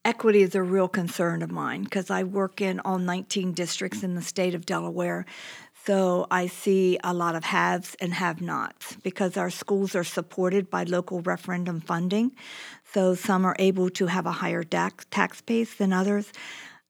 equity 0.07 0.41
is 0.41 0.55
a 0.55 0.63
real 0.63 0.89
concern 0.89 1.43
of 1.43 1.51
mine 1.51 1.83
because 1.83 2.11
I 2.11 2.23
work 2.23 2.61
in 2.61 2.79
all 2.81 2.99
19 2.99 3.53
districts 3.53 4.05
in 4.05 4.15
the 4.15 4.23
state 4.23 4.55
of 4.55 4.65
Delaware. 4.65 5.27
So 5.87 6.27
I 6.33 6.49
see 6.49 6.99
a 7.05 7.15
lot 7.15 7.37
of 7.37 7.45
haves 7.45 7.95
and 8.01 8.13
have 8.15 8.41
nots 8.41 8.97
because 9.05 9.37
our 9.37 9.51
schools 9.51 9.95
are 9.95 10.03
supported 10.03 10.69
by 10.69 10.83
local 10.83 11.21
referendum 11.21 11.81
funding. 11.81 12.33
So 12.93 13.15
some 13.15 13.45
are 13.45 13.55
able 13.61 13.91
to 13.91 14.07
have 14.07 14.27
a 14.27 14.33
higher 14.33 14.65
tax 14.65 15.41
base 15.43 15.75
than 15.75 15.93
others. 15.93 16.33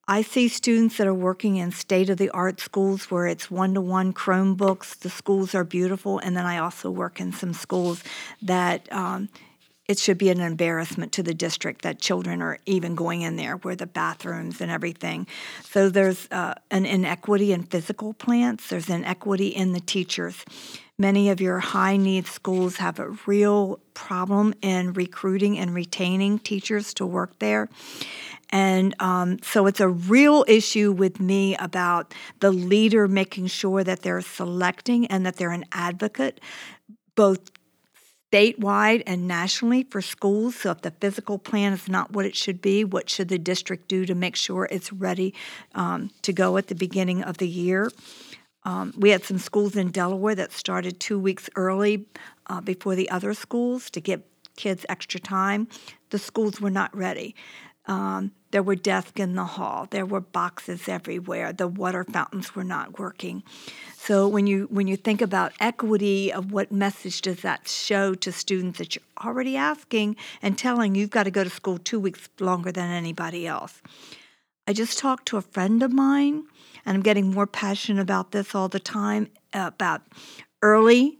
I 0.08 0.22
see 0.22 0.48
students 0.48 0.96
that 0.96 1.06
are 1.06 1.12
working 1.12 1.56
in 1.56 1.72
state 1.72 2.08
of 2.08 2.16
the 2.16 2.30
art 2.30 2.58
schools 2.60 3.10
where 3.10 3.26
it's 3.26 3.50
one 3.50 3.74
to 3.74 3.82
one 3.82 4.14
Chromebooks. 4.14 5.00
The 5.00 5.10
schools 5.10 5.54
are 5.54 5.64
beautiful. 5.64 6.18
And 6.20 6.34
then 6.34 6.46
I 6.46 6.56
also 6.58 6.90
work 6.90 7.20
in 7.20 7.32
some 7.32 7.52
schools 7.52 8.02
that 8.40 8.90
um, 8.90 9.28
it 9.88 9.98
should 9.98 10.18
be 10.18 10.30
an 10.30 10.40
embarrassment 10.40 11.12
to 11.12 11.22
the 11.22 11.34
district 11.34 11.82
that 11.82 12.00
children 12.00 12.42
are 12.42 12.58
even 12.66 12.94
going 12.94 13.22
in 13.22 13.36
there 13.36 13.56
where 13.56 13.76
the 13.76 13.86
bathrooms 13.86 14.60
and 14.60 14.70
everything. 14.70 15.26
So 15.62 15.88
there's 15.88 16.28
uh, 16.30 16.54
an 16.70 16.86
inequity 16.86 17.52
in 17.52 17.62
physical 17.64 18.12
plants, 18.12 18.68
there's 18.68 18.88
inequity 18.88 19.48
in 19.48 19.72
the 19.72 19.80
teachers. 19.80 20.44
Many 20.98 21.28
of 21.28 21.42
your 21.42 21.60
high 21.60 21.98
need 21.98 22.26
schools 22.26 22.78
have 22.78 22.98
a 22.98 23.10
real 23.26 23.80
problem 23.92 24.54
in 24.62 24.94
recruiting 24.94 25.58
and 25.58 25.74
retaining 25.74 26.38
teachers 26.38 26.94
to 26.94 27.04
work 27.04 27.38
there. 27.38 27.68
And 28.50 28.94
um, 29.00 29.38
so 29.42 29.66
it's 29.66 29.80
a 29.80 29.88
real 29.88 30.44
issue 30.48 30.92
with 30.92 31.20
me 31.20 31.54
about 31.56 32.14
the 32.40 32.50
leader 32.50 33.08
making 33.08 33.48
sure 33.48 33.84
that 33.84 34.02
they're 34.02 34.22
selecting 34.22 35.06
and 35.08 35.26
that 35.26 35.36
they're 35.36 35.50
an 35.50 35.66
advocate, 35.72 36.40
both 37.14 37.50
statewide 38.32 39.02
and 39.06 39.28
nationally 39.28 39.84
for 39.84 40.02
schools. 40.02 40.56
So 40.56 40.72
if 40.72 40.82
the 40.82 40.90
physical 40.90 41.38
plan 41.38 41.72
is 41.72 41.88
not 41.88 42.12
what 42.12 42.24
it 42.24 42.36
should 42.36 42.60
be, 42.60 42.84
what 42.84 43.08
should 43.08 43.28
the 43.28 43.38
district 43.38 43.88
do 43.88 44.04
to 44.06 44.14
make 44.14 44.36
sure 44.36 44.68
it's 44.70 44.92
ready 44.92 45.34
um, 45.74 46.10
to 46.22 46.32
go 46.32 46.56
at 46.56 46.66
the 46.66 46.74
beginning 46.74 47.22
of 47.22 47.38
the 47.38 47.48
year? 47.48 47.90
Um, 48.64 48.92
we 48.96 49.10
had 49.10 49.24
some 49.24 49.38
schools 49.38 49.76
in 49.76 49.92
Delaware 49.92 50.34
that 50.34 50.52
started 50.52 50.98
two 50.98 51.20
weeks 51.20 51.48
early 51.54 52.06
uh, 52.48 52.60
before 52.60 52.96
the 52.96 53.08
other 53.10 53.32
schools 53.32 53.90
to 53.90 54.00
give 54.00 54.22
kids 54.56 54.84
extra 54.88 55.20
time. 55.20 55.68
The 56.10 56.18
schools 56.18 56.60
were 56.60 56.70
not 56.70 56.94
ready. 56.96 57.36
Um, 57.86 58.32
there 58.56 58.62
were 58.62 58.74
desks 58.74 59.20
in 59.20 59.34
the 59.34 59.44
hall. 59.44 59.86
There 59.90 60.06
were 60.06 60.22
boxes 60.22 60.88
everywhere. 60.88 61.52
The 61.52 61.68
water 61.68 62.04
fountains 62.04 62.56
were 62.56 62.64
not 62.64 62.98
working. 62.98 63.42
So 63.98 64.26
when 64.26 64.46
you 64.46 64.66
when 64.70 64.86
you 64.86 64.96
think 64.96 65.20
about 65.20 65.52
equity 65.60 66.32
of 66.32 66.52
what 66.52 66.72
message 66.72 67.20
does 67.20 67.42
that 67.42 67.68
show 67.68 68.14
to 68.14 68.32
students 68.32 68.78
that 68.78 68.94
you're 68.94 69.04
already 69.22 69.58
asking 69.58 70.16
and 70.40 70.56
telling 70.56 70.94
you've 70.94 71.10
got 71.10 71.24
to 71.24 71.30
go 71.30 71.44
to 71.44 71.50
school 71.50 71.76
two 71.76 72.00
weeks 72.00 72.30
longer 72.40 72.72
than 72.72 72.90
anybody 72.90 73.46
else. 73.46 73.82
I 74.66 74.72
just 74.72 74.98
talked 74.98 75.26
to 75.26 75.36
a 75.36 75.42
friend 75.42 75.82
of 75.82 75.92
mine, 75.92 76.44
and 76.86 76.96
I'm 76.96 77.02
getting 77.02 77.32
more 77.32 77.46
passionate 77.46 78.00
about 78.00 78.30
this 78.30 78.54
all 78.54 78.68
the 78.68 78.80
time 78.80 79.28
uh, 79.52 79.70
about 79.74 80.00
early 80.62 81.18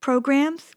programs. 0.00 0.72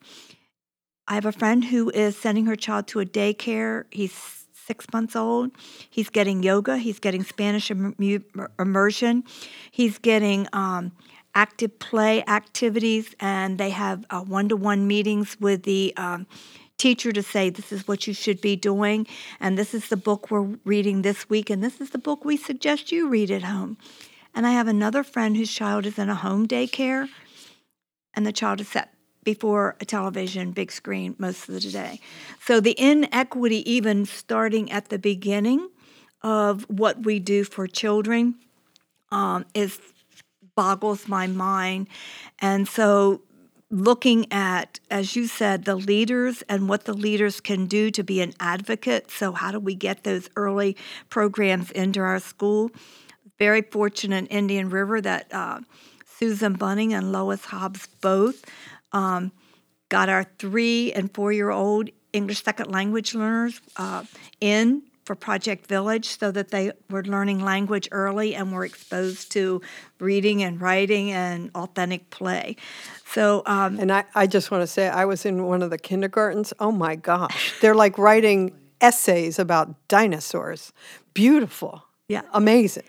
I 1.07 1.15
have 1.15 1.25
a 1.25 1.31
friend 1.31 1.65
who 1.65 1.89
is 1.89 2.15
sending 2.15 2.45
her 2.45 2.55
child 2.55 2.85
to 2.89 2.99
a 2.99 3.07
daycare. 3.07 3.85
He's 3.89 4.44
six 4.65 4.85
months 4.91 5.15
old. 5.15 5.51
He's 5.89 6.09
getting 6.09 6.43
yoga. 6.43 6.77
He's 6.77 6.99
getting 6.99 7.23
Spanish 7.23 7.71
immersion. 7.71 9.23
He's 9.71 9.97
getting 9.97 10.47
um, 10.53 10.91
active 11.33 11.77
play 11.79 12.23
activities, 12.25 13.13
and 13.19 13.57
they 13.57 13.69
have 13.69 14.05
one 14.27 14.49
to 14.49 14.55
one 14.55 14.87
meetings 14.87 15.37
with 15.39 15.63
the 15.63 15.93
um, 15.97 16.25
teacher 16.77 17.11
to 17.11 17.21
say, 17.21 17.49
This 17.49 17.71
is 17.71 17.87
what 17.87 18.07
you 18.07 18.13
should 18.13 18.41
be 18.41 18.55
doing, 18.55 19.05
and 19.39 19.57
this 19.57 19.73
is 19.73 19.89
the 19.89 19.97
book 19.97 20.31
we're 20.31 20.57
reading 20.63 21.01
this 21.01 21.29
week, 21.29 21.49
and 21.49 21.63
this 21.63 21.79
is 21.79 21.91
the 21.91 21.97
book 21.97 22.25
we 22.25 22.37
suggest 22.37 22.91
you 22.91 23.07
read 23.07 23.29
at 23.29 23.43
home. 23.43 23.77
And 24.33 24.45
I 24.45 24.51
have 24.51 24.67
another 24.67 25.03
friend 25.03 25.37
whose 25.37 25.51
child 25.51 25.85
is 25.85 25.97
in 25.97 26.09
a 26.09 26.15
home 26.15 26.47
daycare, 26.47 27.07
and 28.13 28.25
the 28.25 28.33
child 28.33 28.61
is 28.61 28.69
set 28.69 28.94
before 29.25 29.75
a 29.81 29.85
television, 29.85 30.51
big 30.51 30.71
screen 30.71 31.15
most 31.17 31.49
of 31.49 31.55
the 31.55 31.59
day. 31.59 31.99
So 32.39 32.61
the 32.61 32.79
inequity, 32.79 33.69
even 33.69 34.05
starting 34.05 34.71
at 34.71 34.87
the 34.87 34.99
beginning 34.99 35.69
of 36.21 36.63
what 36.69 37.03
we 37.03 37.19
do 37.19 37.43
for 37.43 37.67
children, 37.67 38.35
um, 39.11 39.45
is 39.53 39.79
boggles 40.55 41.07
my 41.09 41.27
mind. 41.27 41.87
And 42.39 42.67
so 42.67 43.21
looking 43.69 44.31
at, 44.31 44.79
as 44.89 45.15
you 45.15 45.27
said, 45.27 45.65
the 45.65 45.75
leaders 45.75 46.43
and 46.47 46.69
what 46.69 46.85
the 46.85 46.93
leaders 46.93 47.41
can 47.41 47.65
do 47.65 47.91
to 47.91 48.03
be 48.03 48.21
an 48.21 48.33
advocate. 48.39 49.11
So, 49.11 49.33
how 49.33 49.51
do 49.51 49.59
we 49.59 49.75
get 49.75 50.03
those 50.03 50.29
early 50.35 50.77
programs 51.09 51.71
into 51.71 51.99
our 51.99 52.19
school? 52.19 52.71
Very 53.37 53.61
fortunate 53.61 54.17
in 54.17 54.27
Indian 54.27 54.69
River 54.69 55.01
that 55.01 55.33
uh, 55.33 55.59
Susan 56.05 56.53
Bunting 56.53 56.93
and 56.93 57.11
Lois 57.11 57.45
Hobbs 57.45 57.87
both 57.99 58.45
um, 58.95 59.31
got 59.89 60.09
our 60.09 60.23
three 60.39 60.91
and 60.93 61.13
four 61.13 61.31
year 61.31 61.51
old 61.51 61.89
English 62.13 62.43
second 62.43 62.71
language 62.71 63.13
learners 63.13 63.59
uh, 63.75 64.03
in 64.39 64.81
for 65.03 65.15
Project 65.15 65.67
Village 65.67 66.17
so 66.17 66.31
that 66.31 66.49
they 66.49 66.71
were 66.89 67.03
learning 67.03 67.43
language 67.43 67.87
early 67.91 68.33
and 68.33 68.51
were 68.51 68.65
exposed 68.65 69.31
to 69.33 69.61
reading 69.99 70.41
and 70.41 70.59
writing 70.59 71.11
and 71.11 71.51
authentic 71.53 72.09
play. 72.09 72.55
So, 73.05 73.43
um, 73.45 73.77
and 73.79 73.91
I, 73.91 74.05
I 74.15 74.25
just 74.25 74.49
want 74.49 74.63
to 74.63 74.67
say, 74.67 74.87
I 74.87 75.05
was 75.05 75.23
in 75.23 75.45
one 75.45 75.61
of 75.61 75.69
the 75.69 75.77
kindergartens. 75.77 76.53
Oh 76.59 76.71
my 76.71 76.95
gosh, 76.95 77.53
they're 77.61 77.75
like 77.75 77.99
writing 77.99 78.55
essays 78.81 79.37
about 79.37 79.75
dinosaurs. 79.87 80.73
Beautiful. 81.13 81.83
Yeah. 82.07 82.23
Amazing 82.33 82.85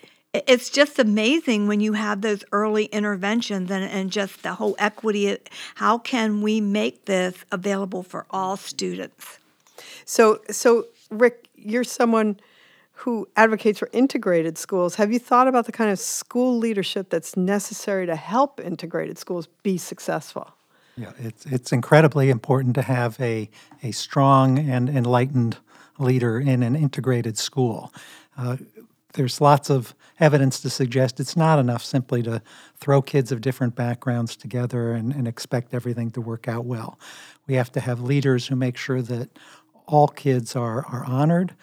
it's 0.46 0.70
just 0.70 0.98
amazing 0.98 1.68
when 1.68 1.80
you 1.80 1.94
have 1.94 2.20
those 2.20 2.44
early 2.52 2.86
interventions 2.86 3.70
and, 3.70 3.84
and 3.84 4.10
just 4.10 4.42
the 4.42 4.54
whole 4.54 4.74
equity. 4.78 5.36
How 5.76 5.98
can 5.98 6.42
we 6.42 6.60
make 6.60 7.04
this 7.06 7.34
available 7.52 8.02
for 8.02 8.26
all 8.30 8.56
students? 8.56 9.38
So, 10.04 10.40
so 10.50 10.86
Rick, 11.10 11.48
you're 11.56 11.84
someone 11.84 12.38
who 12.92 13.28
advocates 13.36 13.78
for 13.78 13.90
integrated 13.92 14.56
schools. 14.56 14.94
Have 14.94 15.12
you 15.12 15.18
thought 15.18 15.48
about 15.48 15.66
the 15.66 15.72
kind 15.72 15.90
of 15.90 15.98
school 15.98 16.56
leadership 16.56 17.10
that's 17.10 17.36
necessary 17.36 18.06
to 18.06 18.16
help 18.16 18.58
integrated 18.58 19.18
schools 19.18 19.48
be 19.62 19.76
successful? 19.76 20.50
Yeah, 20.96 21.12
it's 21.18 21.44
it's 21.44 21.72
incredibly 21.72 22.30
important 22.30 22.74
to 22.76 22.82
have 22.82 23.20
a 23.20 23.50
a 23.82 23.92
strong 23.92 24.58
and 24.58 24.88
enlightened 24.88 25.58
leader 25.98 26.40
in 26.40 26.62
an 26.62 26.74
integrated 26.74 27.36
school. 27.36 27.92
Uh, 28.36 28.56
there's 29.16 29.40
lots 29.40 29.70
of 29.70 29.94
evidence 30.20 30.60
to 30.60 30.70
suggest 30.70 31.18
it's 31.20 31.36
not 31.36 31.58
enough 31.58 31.84
simply 31.84 32.22
to 32.22 32.40
throw 32.76 33.02
kids 33.02 33.32
of 33.32 33.40
different 33.40 33.74
backgrounds 33.74 34.36
together 34.36 34.92
and, 34.92 35.12
and 35.12 35.26
expect 35.26 35.74
everything 35.74 36.10
to 36.12 36.20
work 36.20 36.46
out 36.46 36.64
well. 36.64 36.98
We 37.46 37.54
have 37.54 37.72
to 37.72 37.80
have 37.80 38.00
leaders 38.00 38.46
who 38.46 38.56
make 38.56 38.76
sure 38.76 39.02
that 39.02 39.30
all 39.86 40.08
kids 40.08 40.54
are, 40.54 40.84
are 40.86 41.04
honored, 41.04 41.54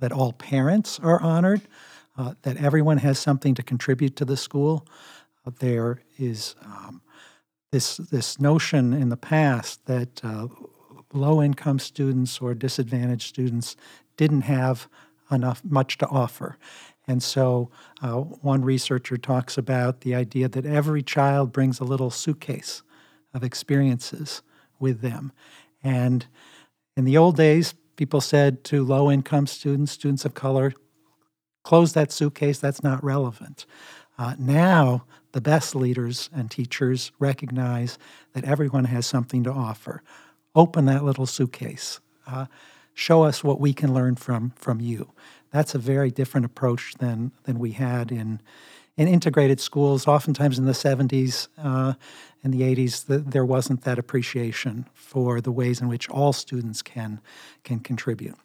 that 0.00 0.12
all 0.12 0.32
parents 0.32 0.98
are 1.00 1.20
honored, 1.20 1.62
uh, 2.16 2.34
that 2.42 2.56
everyone 2.56 2.98
has 2.98 3.18
something 3.18 3.54
to 3.54 3.62
contribute 3.62 4.16
to 4.16 4.24
the 4.24 4.36
school. 4.36 4.86
Uh, 5.46 5.50
there 5.58 6.00
is 6.18 6.54
um, 6.64 7.02
this, 7.70 7.96
this 7.96 8.40
notion 8.40 8.92
in 8.92 9.08
the 9.08 9.16
past 9.16 9.84
that 9.86 10.24
uh, 10.24 10.48
low 11.12 11.42
income 11.42 11.78
students 11.78 12.40
or 12.40 12.54
disadvantaged 12.54 13.28
students 13.28 13.76
didn't 14.16 14.42
have 14.42 14.88
enough 15.30 15.62
much 15.64 15.98
to 15.98 16.06
offer. 16.08 16.58
And 17.06 17.22
so, 17.22 17.70
uh, 18.00 18.14
one 18.14 18.62
researcher 18.64 19.16
talks 19.16 19.58
about 19.58 20.02
the 20.02 20.14
idea 20.14 20.48
that 20.48 20.64
every 20.64 21.02
child 21.02 21.52
brings 21.52 21.80
a 21.80 21.84
little 21.84 22.10
suitcase 22.10 22.82
of 23.34 23.42
experiences 23.42 24.42
with 24.78 25.00
them. 25.00 25.32
And 25.82 26.26
in 26.96 27.04
the 27.04 27.16
old 27.16 27.36
days, 27.36 27.74
people 27.96 28.20
said 28.20 28.62
to 28.64 28.84
low 28.84 29.10
income 29.10 29.46
students, 29.46 29.92
students 29.92 30.24
of 30.24 30.34
color, 30.34 30.72
close 31.64 31.92
that 31.94 32.12
suitcase, 32.12 32.58
that's 32.58 32.82
not 32.82 33.02
relevant. 33.02 33.66
Uh, 34.18 34.34
now, 34.38 35.04
the 35.32 35.40
best 35.40 35.74
leaders 35.74 36.28
and 36.32 36.50
teachers 36.50 37.10
recognize 37.18 37.98
that 38.34 38.44
everyone 38.44 38.84
has 38.84 39.06
something 39.06 39.42
to 39.44 39.50
offer. 39.50 40.02
Open 40.54 40.84
that 40.84 41.04
little 41.04 41.26
suitcase. 41.26 42.00
Uh, 42.26 42.46
show 42.94 43.22
us 43.22 43.42
what 43.42 43.58
we 43.58 43.72
can 43.72 43.94
learn 43.94 44.14
from 44.14 44.50
from 44.56 44.80
you. 44.80 45.10
That's 45.52 45.74
a 45.74 45.78
very 45.78 46.10
different 46.10 46.46
approach 46.46 46.94
than 46.98 47.32
than 47.44 47.58
we 47.58 47.72
had 47.72 48.10
in 48.10 48.40
in 48.96 49.08
integrated 49.08 49.60
schools. 49.60 50.06
Oftentimes 50.06 50.58
in 50.58 50.66
the 50.66 50.72
70s 50.72 51.48
uh, 51.58 51.94
and 52.44 52.52
the 52.52 52.60
80s, 52.60 53.06
the, 53.06 53.18
there 53.18 53.44
wasn't 53.44 53.82
that 53.82 53.98
appreciation 53.98 54.86
for 54.92 55.40
the 55.40 55.52
ways 55.52 55.80
in 55.80 55.88
which 55.88 56.08
all 56.08 56.32
students 56.32 56.82
can 56.82 57.20
can 57.64 57.80
contribute. 57.80 58.36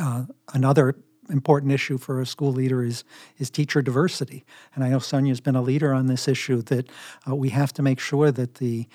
Uh, 0.00 0.24
another 0.52 0.96
important 1.30 1.72
issue 1.72 1.96
for 1.96 2.20
a 2.20 2.26
school 2.26 2.52
leader 2.52 2.82
is 2.82 3.04
is 3.38 3.50
teacher 3.50 3.82
diversity, 3.82 4.44
and 4.74 4.84
I 4.84 4.88
know 4.90 4.98
Sonja's 4.98 5.40
been 5.40 5.56
a 5.56 5.62
leader 5.62 5.92
on 5.92 6.06
this 6.06 6.28
issue. 6.28 6.62
That 6.62 6.88
uh, 7.28 7.34
we 7.34 7.50
have 7.50 7.72
to 7.74 7.82
make 7.82 8.00
sure 8.00 8.30
that 8.30 8.56
the 8.56 8.86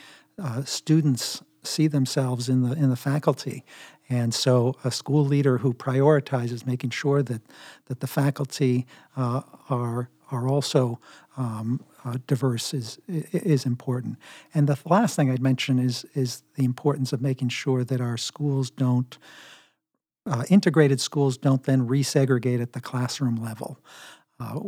uh, 0.41 0.64
students 0.64 1.43
see 1.64 1.88
themselves 1.88 2.47
in 2.47 2.62
the 2.62 2.74
in 2.74 2.89
the 2.89 2.95
faculty 2.95 3.64
and 4.10 4.34
so, 4.34 4.76
a 4.84 4.91
school 4.91 5.24
leader 5.24 5.60
who 5.60 5.74
prioritizes 5.74 6.66
making 6.66 6.89
sure 6.89 7.22
that 7.22 7.41
that 7.86 7.99
the 7.99 8.07
faculty 8.07 8.88
uh, 9.16 9.41
are 9.70 10.10
are 10.32 10.47
also 10.47 10.99
um, 11.38 11.84
uh, 12.03 12.18
diverse 12.26 12.74
is 12.74 12.99
is 13.07 13.66
important. 13.66 14.18
And 14.53 14.68
the 14.68 14.78
last 14.86 15.16
thing 15.16 15.30
I'd 15.30 15.41
mention 15.41 15.78
is 15.78 16.05
is 16.16 16.43
the 16.55 16.66
importance 16.66 17.14
of 17.14 17.22
making 17.22 17.49
sure 17.49 17.84
that 17.84 18.01
our 18.01 18.18
schools 18.18 18.72
don't 18.72 19.18
uh, 20.26 20.43
integrated 20.49 20.99
schools 20.99 21.38
don't 21.38 21.64
then 21.64 21.88
resegregate 21.88 22.62
at 22.62 22.74
the 22.74 22.82
classroom 22.82 23.36
level. 23.36 23.80
Uh, 24.39 24.60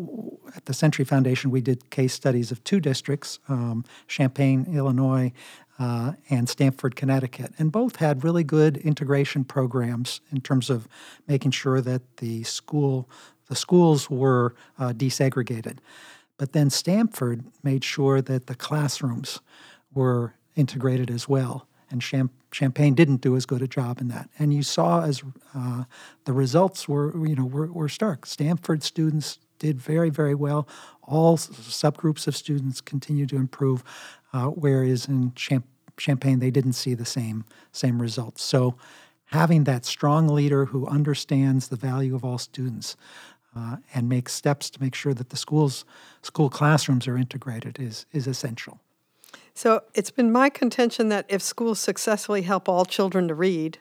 at 0.56 0.66
the 0.66 0.74
Century 0.74 1.06
Foundation, 1.06 1.50
we 1.50 1.62
did 1.62 1.90
case 1.92 2.14
studies 2.14 2.52
of 2.52 2.62
two 2.64 2.80
districts, 2.80 3.40
um, 3.48 3.86
Champaign, 4.08 4.68
Illinois, 4.74 5.32
uh, 5.82 6.14
and 6.30 6.48
Stamford, 6.48 6.96
Connecticut. 6.96 7.54
And 7.58 7.72
both 7.72 7.96
had 7.96 8.24
really 8.24 8.44
good 8.44 8.78
integration 8.78 9.44
programs 9.44 10.22
in 10.32 10.40
terms 10.42 10.70
of 10.70 10.88
making 11.28 11.52
sure 11.52 11.82
that 11.82 12.18
the 12.18 12.44
school 12.44 13.10
the 13.48 13.56
schools 13.56 14.10
were 14.10 14.56
uh, 14.80 14.94
desegregated. 14.94 15.80
But 16.38 16.54
then 16.54 16.70
Stamford 16.70 17.44
made 17.64 17.84
sure 17.84 18.22
that 18.22 18.48
the 18.48 18.56
classrooms 18.56 19.42
were 19.94 20.36
integrated 20.56 21.12
as 21.12 21.28
well. 21.28 21.68
And 21.90 22.02
Champaign 22.52 22.94
didn't 22.94 23.20
do 23.20 23.36
as 23.36 23.46
good 23.46 23.62
a 23.62 23.68
job 23.68 24.00
in 24.00 24.08
that. 24.08 24.30
And 24.40 24.54
you 24.54 24.64
saw 24.64 25.04
as 25.04 25.22
uh, 25.54 25.84
the 26.24 26.32
results 26.32 26.88
were, 26.88 27.28
you 27.28 27.36
know, 27.36 27.46
were, 27.46 27.70
were 27.72 27.90
stark. 27.90 28.26
Stamford 28.26 28.84
students 28.84 29.40
did 29.60 29.82
very, 29.82 30.10
very 30.10 30.36
well. 30.36 30.68
All 31.04 31.38
subgroups 31.38 32.28
of 32.28 32.38
students 32.38 32.80
continued 32.80 33.30
to 33.30 33.36
improve, 33.36 33.84
uh, 34.32 34.46
whereas 34.46 35.08
in 35.08 35.34
Champ- 35.36 35.68
Champaign, 36.02 36.40
they 36.40 36.52
didn't 36.52 36.74
see 36.74 36.94
the 36.94 37.06
same 37.06 37.46
same 37.72 38.02
results. 38.02 38.44
So, 38.44 38.76
having 39.26 39.64
that 39.66 39.86
strong 39.86 40.28
leader 40.28 40.66
who 40.66 40.88
understands 40.88 41.70
the 41.70 41.76
value 41.76 42.16
of 42.16 42.26
all 42.26 42.38
students 42.38 42.98
uh, 43.56 43.78
and 43.94 44.08
makes 44.08 44.34
steps 44.34 44.70
to 44.70 44.82
make 44.82 44.96
sure 44.96 45.14
that 45.14 45.30
the 45.30 45.38
schools 45.38 45.86
school 46.22 46.50
classrooms 46.50 47.08
are 47.08 47.18
integrated 47.18 47.80
is 47.80 48.06
is 48.12 48.28
essential. 48.28 48.80
So 49.54 49.82
it's 49.94 50.12
been 50.12 50.32
my 50.32 50.50
contention 50.50 51.10
that 51.10 51.26
if 51.28 51.42
schools 51.42 51.80
successfully 51.80 52.44
help 52.44 52.70
all 52.70 52.86
children 52.86 53.28
to 53.28 53.36
read 53.36 53.80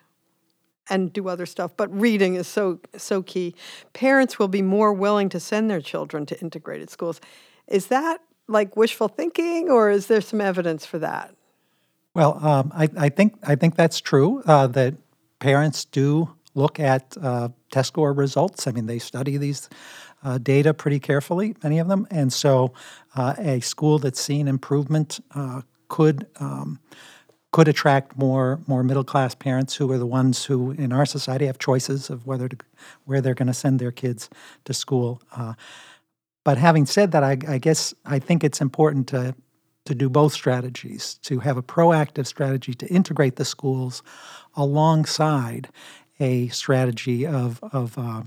and 0.89 1.13
do 1.13 1.29
other 1.29 1.47
stuff, 1.47 1.73
but 1.77 1.89
reading 1.99 2.35
is 2.35 2.49
so 2.49 2.81
so 2.97 3.23
key, 3.23 3.55
parents 3.93 4.39
will 4.39 4.49
be 4.49 4.63
more 4.63 4.93
willing 4.93 5.29
to 5.29 5.41
send 5.41 5.71
their 5.71 5.81
children 5.81 6.27
to 6.27 6.41
integrated 6.41 6.91
schools. 6.91 7.21
Is 7.69 7.87
that 7.87 8.21
like 8.49 8.77
wishful 8.77 9.07
thinking, 9.07 9.71
or 9.71 9.91
is 9.91 10.09
there 10.09 10.21
some 10.21 10.41
evidence 10.41 10.85
for 10.85 10.99
that? 10.99 11.35
Well, 12.15 12.45
um, 12.45 12.73
I, 12.75 12.89
I, 12.97 13.09
think 13.09 13.35
I 13.45 13.55
think 13.55 13.77
that's 13.77 14.01
true. 14.01 14.43
Uh, 14.45 14.67
that 14.69 14.95
parents 15.39 15.85
do 15.85 16.35
look 16.55 16.81
at 16.81 17.17
uh, 17.23 17.51
test 17.71 17.89
score 17.89 18.13
results. 18.13 18.67
I 18.67 18.73
mean, 18.73 18.87
they 18.87 18.99
study 18.99 19.37
these 19.37 19.69
uh, 20.25 20.39
data 20.39 20.75
pretty 20.75 20.99
carefully, 20.99 21.55
many 21.63 21.79
of 21.79 21.89
them, 21.89 22.07
and 22.11 22.33
so 22.33 22.73
uh, 23.17 23.35
a 23.39 23.61
school 23.61 23.99
that's 23.99 24.21
seen 24.21 24.49
improvement 24.49 25.21
uh, 25.35 25.63
could. 25.89 26.27
Um, 26.39 26.81
could 27.53 27.67
attract 27.67 28.17
more 28.17 28.61
more 28.69 28.85
middle 28.85 29.03
class 29.03 29.35
parents 29.35 29.75
who 29.75 29.91
are 29.91 29.99
the 29.99 30.07
ones 30.07 30.45
who 30.45 30.71
in 30.71 30.93
our 30.93 31.05
society 31.05 31.47
have 31.47 31.59
choices 31.59 32.09
of 32.09 32.25
whether 32.25 32.49
to 32.49 32.57
where 33.07 33.21
they're 33.21 33.35
going 33.35 33.49
to 33.49 33.53
send 33.53 33.81
their 33.81 33.91
kids 33.91 34.31
to 34.65 34.73
school. 34.73 35.21
Uh, 35.35 35.55
but 36.45 36.59
having 36.59 36.87
said 36.87 37.11
that, 37.11 37.25
I, 37.25 37.37
I 37.49 37.59
guess 37.59 37.93
I 38.07 38.21
think 38.21 38.45
it's 38.45 38.61
important 38.61 39.09
to 39.09 39.35
to 39.91 39.95
do 39.97 40.09
both 40.09 40.33
strategies, 40.33 41.15
to 41.23 41.41
have 41.41 41.57
a 41.57 41.63
proactive 41.63 42.27
strategy 42.27 42.75
to 42.75 42.87
integrate 42.87 43.37
the 43.37 43.45
schools 43.45 44.05
alongside 44.55 45.69
a 46.21 46.47
strategy 46.49 47.27
of, 47.27 47.59
of 47.73 47.99
uh, 47.99 48.23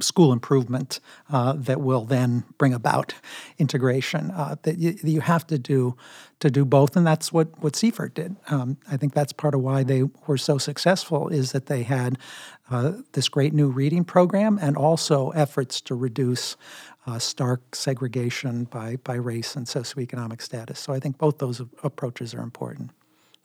school 0.00 0.30
improvement 0.30 1.00
uh, 1.30 1.54
that 1.54 1.80
will 1.80 2.04
then 2.04 2.44
bring 2.58 2.74
about 2.74 3.14
integration. 3.58 4.30
Uh, 4.32 4.56
that 4.62 4.76
you, 4.76 4.94
you, 5.02 5.20
have 5.20 5.46
to 5.46 5.58
do 5.58 5.96
to 6.40 6.50
do 6.50 6.64
both, 6.64 6.96
and 6.96 7.06
that's 7.06 7.32
what 7.32 7.48
what 7.62 7.76
Seaford 7.76 8.12
did. 8.12 8.36
Um, 8.48 8.76
I 8.90 8.96
think 8.96 9.14
that's 9.14 9.32
part 9.32 9.54
of 9.54 9.60
why 9.60 9.84
they 9.84 10.02
were 10.26 10.36
so 10.36 10.58
successful 10.58 11.28
is 11.28 11.52
that 11.52 11.66
they 11.66 11.84
had 11.84 12.18
uh, 12.70 12.92
this 13.12 13.28
great 13.28 13.54
new 13.54 13.68
reading 13.68 14.04
program 14.04 14.58
and 14.60 14.76
also 14.76 15.30
efforts 15.30 15.80
to 15.82 15.94
reduce 15.94 16.56
uh, 17.06 17.18
stark 17.18 17.74
segregation 17.74 18.64
by, 18.64 18.96
by 18.96 19.14
race 19.14 19.56
and 19.56 19.66
socioeconomic 19.66 20.40
status. 20.40 20.78
So 20.78 20.92
I 20.92 21.00
think 21.00 21.18
both 21.18 21.38
those 21.38 21.60
approaches 21.82 22.34
are 22.34 22.42
important. 22.42 22.90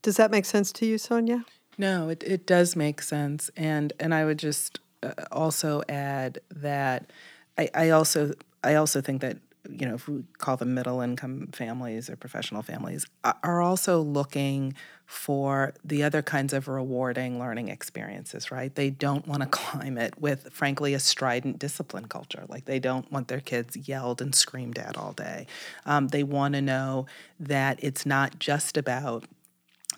Does 0.01 0.17
that 0.17 0.31
make 0.31 0.45
sense 0.45 0.71
to 0.73 0.85
you, 0.85 0.95
Sonja? 0.95 1.43
No, 1.77 2.09
it, 2.09 2.23
it 2.23 2.45
does 2.45 2.75
make 2.75 3.01
sense. 3.01 3.49
And, 3.55 3.93
and 3.99 4.13
I 4.13 4.25
would 4.25 4.39
just 4.39 4.79
uh, 5.03 5.13
also 5.31 5.81
add 5.89 6.39
that 6.51 7.11
I, 7.57 7.69
I 7.73 7.89
also 7.89 8.33
I 8.63 8.75
also 8.75 9.01
think 9.01 9.21
that 9.21 9.37
you 9.69 9.85
know, 9.87 9.95
if 9.95 10.07
we 10.07 10.23
call 10.37 10.57
them 10.57 10.73
middle 10.73 11.01
income 11.01 11.47
families 11.51 12.09
or 12.09 12.15
professional 12.15 12.61
families, 12.61 13.05
are 13.23 13.61
also 13.61 14.01
looking 14.01 14.73
for 15.05 15.73
the 15.85 16.03
other 16.03 16.21
kinds 16.21 16.51
of 16.51 16.67
rewarding 16.67 17.39
learning 17.39 17.69
experiences, 17.69 18.51
right? 18.51 18.75
They 18.75 18.89
don't 18.89 19.25
want 19.25 19.41
to 19.41 19.47
climb 19.51 19.97
it 19.97 20.19
with, 20.19 20.51
frankly, 20.51 20.93
a 20.93 20.99
strident 20.99 21.59
discipline 21.59 22.07
culture. 22.07 22.43
Like 22.49 22.65
they 22.65 22.79
don't 22.79 23.09
want 23.11 23.29
their 23.29 23.39
kids 23.39 23.77
yelled 23.87 24.21
and 24.21 24.35
screamed 24.35 24.77
at 24.77 24.97
all 24.97 25.13
day. 25.13 25.47
Um, 25.85 26.09
they 26.09 26.23
want 26.23 26.55
to 26.55 26.61
know 26.61 27.05
that 27.39 27.79
it's 27.81 28.05
not 28.05 28.37
just 28.39 28.75
about 28.75 29.25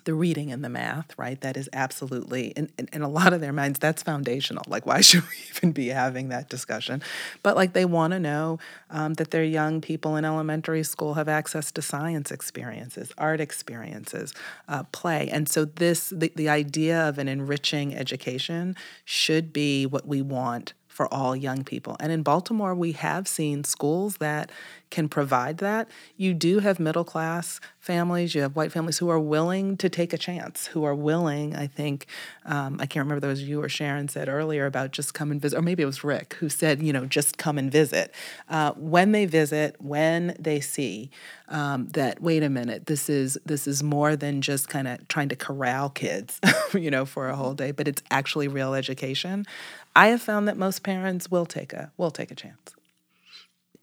the 0.04 0.14
reading 0.14 0.52
and 0.52 0.64
the 0.64 0.68
math, 0.68 1.16
right? 1.18 1.40
That 1.40 1.56
is 1.56 1.68
absolutely, 1.72 2.48
in, 2.48 2.70
in, 2.78 2.88
in, 2.92 3.02
a 3.02 3.08
lot 3.08 3.32
of 3.32 3.40
their 3.40 3.52
minds, 3.52 3.78
that's 3.78 4.02
foundational. 4.02 4.64
Like, 4.68 4.86
why 4.86 5.00
should 5.00 5.22
we 5.22 5.36
even 5.50 5.72
be 5.72 5.88
having 5.88 6.28
that 6.28 6.48
discussion? 6.48 7.02
But 7.42 7.56
like, 7.56 7.72
they 7.72 7.84
want 7.84 8.12
to 8.12 8.20
know 8.20 8.58
um, 8.90 9.14
that 9.14 9.30
their 9.30 9.44
young 9.44 9.80
people 9.80 10.16
in 10.16 10.24
elementary 10.24 10.82
school 10.82 11.14
have 11.14 11.28
access 11.28 11.70
to 11.72 11.82
science 11.82 12.30
experiences, 12.30 13.12
art 13.18 13.40
experiences, 13.40 14.34
uh, 14.68 14.84
play. 14.84 15.28
And 15.30 15.48
so, 15.48 15.64
this, 15.64 16.10
the, 16.10 16.32
the 16.34 16.48
idea 16.48 17.08
of 17.08 17.18
an 17.18 17.28
enriching 17.28 17.94
education 17.94 18.76
should 19.04 19.52
be 19.52 19.86
what 19.86 20.06
we 20.06 20.22
want 20.22 20.74
for 21.00 21.12
all 21.14 21.34
young 21.34 21.64
people. 21.64 21.96
And 21.98 22.12
in 22.12 22.22
Baltimore, 22.22 22.74
we 22.74 22.92
have 22.92 23.26
seen 23.26 23.64
schools 23.64 24.18
that 24.18 24.50
can 24.90 25.08
provide 25.08 25.58
that. 25.58 25.88
You 26.16 26.34
do 26.34 26.58
have 26.58 26.80
middle 26.80 27.04
class 27.04 27.60
families, 27.78 28.34
you 28.34 28.42
have 28.42 28.56
white 28.56 28.72
families 28.72 28.98
who 28.98 29.08
are 29.08 29.18
willing 29.18 29.76
to 29.78 29.88
take 29.88 30.12
a 30.12 30.18
chance, 30.18 30.66
who 30.66 30.84
are 30.84 30.94
willing, 30.94 31.56
I 31.56 31.66
think, 31.66 32.06
um, 32.44 32.76
I 32.80 32.86
can't 32.86 33.04
remember 33.04 33.26
those 33.26 33.42
you 33.42 33.62
or 33.62 33.68
Sharon 33.68 34.08
said 34.08 34.28
earlier 34.28 34.66
about 34.66 34.90
just 34.90 35.14
come 35.14 35.30
and 35.30 35.40
visit, 35.40 35.56
or 35.56 35.62
maybe 35.62 35.82
it 35.82 35.86
was 35.86 36.04
Rick 36.04 36.34
who 36.34 36.48
said, 36.48 36.82
you 36.82 36.92
know, 36.92 37.06
just 37.06 37.38
come 37.38 37.56
and 37.56 37.70
visit. 37.70 38.14
Uh, 38.48 38.72
when 38.72 39.12
they 39.12 39.26
visit, 39.26 39.76
when 39.80 40.34
they 40.38 40.60
see 40.60 41.10
um, 41.48 41.88
that, 41.88 42.20
wait 42.20 42.42
a 42.42 42.50
minute, 42.50 42.86
this 42.86 43.08
is 43.08 43.38
this 43.46 43.66
is 43.66 43.82
more 43.82 44.16
than 44.16 44.42
just 44.42 44.68
kind 44.68 44.88
of 44.88 45.06
trying 45.08 45.28
to 45.28 45.36
corral 45.36 45.88
kids, 45.88 46.40
you 46.74 46.90
know, 46.90 47.04
for 47.04 47.28
a 47.28 47.36
whole 47.36 47.54
day, 47.54 47.70
but 47.70 47.88
it's 47.88 48.02
actually 48.10 48.48
real 48.48 48.74
education. 48.74 49.46
I 49.94 50.08
have 50.08 50.22
found 50.22 50.48
that 50.48 50.56
most 50.56 50.82
parents 50.82 51.30
will 51.30 51.46
take 51.46 51.72
a 51.72 51.92
will 51.96 52.10
take 52.10 52.30
a 52.30 52.34
chance. 52.34 52.74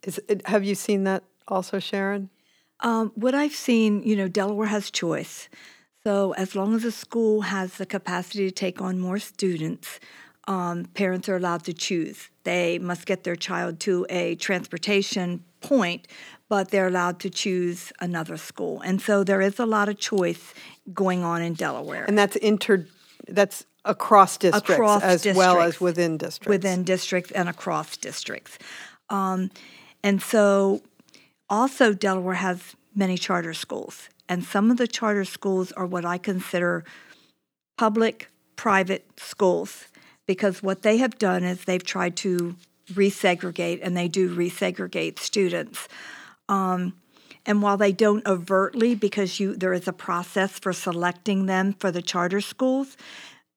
Is 0.07 0.21
it, 0.29 0.47
have 0.47 0.63
you 0.63 0.73
seen 0.73 1.03
that 1.03 1.23
also, 1.49 1.79
Sharon? 1.79 2.29
Um, 2.79 3.11
what 3.15 3.35
I've 3.35 3.53
seen, 3.53 4.01
you 4.03 4.15
know, 4.15 4.29
Delaware 4.29 4.67
has 4.67 4.89
choice. 4.89 5.49
So, 6.05 6.33
as 6.33 6.55
long 6.55 6.73
as 6.73 6.85
a 6.85 6.91
school 6.91 7.41
has 7.41 7.75
the 7.75 7.85
capacity 7.85 8.45
to 8.45 8.51
take 8.51 8.81
on 8.81 8.99
more 8.99 9.19
students, 9.19 9.99
um, 10.47 10.85
parents 10.93 11.27
are 11.27 11.35
allowed 11.35 11.65
to 11.65 11.73
choose. 11.73 12.29
They 12.45 12.79
must 12.79 13.05
get 13.05 13.25
their 13.25 13.35
child 13.35 13.81
to 13.81 14.05
a 14.09 14.35
transportation 14.35 15.43
point, 15.59 16.07
but 16.47 16.71
they're 16.71 16.87
allowed 16.87 17.19
to 17.19 17.29
choose 17.29 17.91
another 17.99 18.37
school. 18.37 18.79
And 18.79 19.01
so 19.01 19.25
there 19.25 19.41
is 19.41 19.59
a 19.59 19.65
lot 19.65 19.89
of 19.89 19.99
choice 19.99 20.53
going 20.93 21.25
on 21.25 21.41
in 21.41 21.53
Delaware. 21.53 22.05
And 22.05 22.17
that's 22.17 22.37
inter 22.37 22.85
that's 23.27 23.65
across 23.83 24.37
districts 24.37 24.69
Across 24.69 25.03
as 25.03 25.25
well 25.35 25.59
as 25.59 25.81
within 25.81 26.17
districts. 26.17 26.47
within 26.47 26.83
districts 26.83 27.31
and 27.31 27.49
across 27.49 27.97
districts. 27.97 28.57
Um, 29.09 29.49
and 30.03 30.21
so, 30.21 30.81
also, 31.49 31.93
Delaware 31.93 32.35
has 32.35 32.75
many 32.95 33.17
charter 33.17 33.53
schools, 33.53 34.09
and 34.27 34.43
some 34.43 34.71
of 34.71 34.77
the 34.77 34.87
charter 34.87 35.25
schools 35.25 35.71
are 35.73 35.85
what 35.85 36.05
I 36.05 36.17
consider 36.17 36.83
public 37.77 38.29
private 38.55 39.05
schools 39.17 39.85
because 40.25 40.61
what 40.61 40.81
they 40.81 40.97
have 40.97 41.17
done 41.17 41.43
is 41.43 41.63
they've 41.63 41.83
tried 41.83 42.15
to 42.17 42.55
resegregate, 42.93 43.79
and 43.81 43.95
they 43.95 44.07
do 44.07 44.35
resegregate 44.35 45.19
students. 45.19 45.87
Um, 46.49 46.93
and 47.45 47.61
while 47.61 47.77
they 47.77 47.93
don't 47.93 48.25
overtly, 48.27 48.93
because 48.93 49.39
you 49.39 49.55
there 49.55 49.73
is 49.73 49.87
a 49.87 49.93
process 49.93 50.59
for 50.59 50.73
selecting 50.73 51.45
them 51.45 51.73
for 51.73 51.91
the 51.91 52.01
charter 52.01 52.41
schools, 52.41 52.97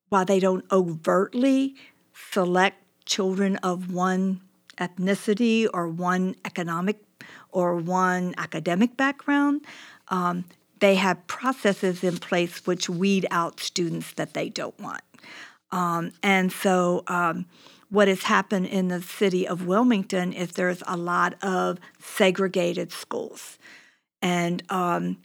while 0.09 0.25
they 0.25 0.39
don't 0.39 0.65
overtly 0.71 1.75
select 2.31 2.77
children 3.05 3.57
of 3.57 3.93
one 3.93 4.41
ethnicity 4.81 5.67
or 5.73 5.87
one 5.87 6.35
economic 6.43 6.99
or 7.49 7.75
one 7.75 8.33
academic 8.37 8.97
background, 8.97 9.61
um, 10.09 10.43
they 10.79 10.95
have 10.95 11.25
processes 11.27 12.03
in 12.03 12.17
place 12.17 12.65
which 12.65 12.89
weed 12.89 13.27
out 13.31 13.59
students 13.59 14.13
that 14.13 14.33
they 14.33 14.49
don't 14.49 14.77
want. 14.79 15.03
Um, 15.71 16.11
and 16.23 16.51
so, 16.51 17.03
um, 17.07 17.45
what 17.89 18.07
has 18.07 18.23
happened 18.23 18.67
in 18.67 18.87
the 18.87 19.01
city 19.01 19.45
of 19.45 19.67
Wilmington 19.67 20.31
is 20.31 20.53
there's 20.53 20.81
a 20.87 20.95
lot 20.95 21.35
of 21.43 21.77
segregated 21.99 22.93
schools. 22.93 23.59
And 24.21 24.63
um, 24.69 25.17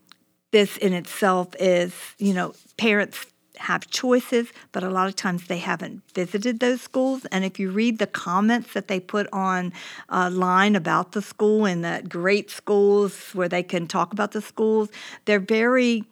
this 0.51 0.77
in 0.77 0.93
itself 0.93 1.55
is, 1.61 1.95
you 2.19 2.35
know, 2.35 2.55
parents 2.77 3.25
have 3.59 3.89
choices, 3.91 4.49
but 4.73 4.83
a 4.83 4.91
lot 4.91 5.09
of 5.09 5.17
times 5.17 5.47
they 5.47 5.59
haven't 5.59 6.03
visited 6.15 6.61
those 6.61 6.81
schools. 6.81 7.25
And 7.27 7.45
if 7.45 7.59
you 7.59 7.71
read 7.71 7.99
the 7.99 8.07
comments 8.07 8.73
that 8.75 8.89
they 8.89 9.01
put 9.01 9.29
on 9.33 9.73
uh, 10.09 10.31
line 10.31 10.77
about 10.77 11.13
the 11.13 11.23
school 11.23 11.65
and 11.65 11.85
that 11.85 12.09
great 12.09 12.51
schools 12.51 13.31
where 13.33 13.49
they 13.49 13.63
can 13.63 13.87
talk 13.87 14.13
about 14.13 14.33
the 14.33 14.43
schools, 14.43 14.89
they're 15.25 15.41
very 15.41 16.05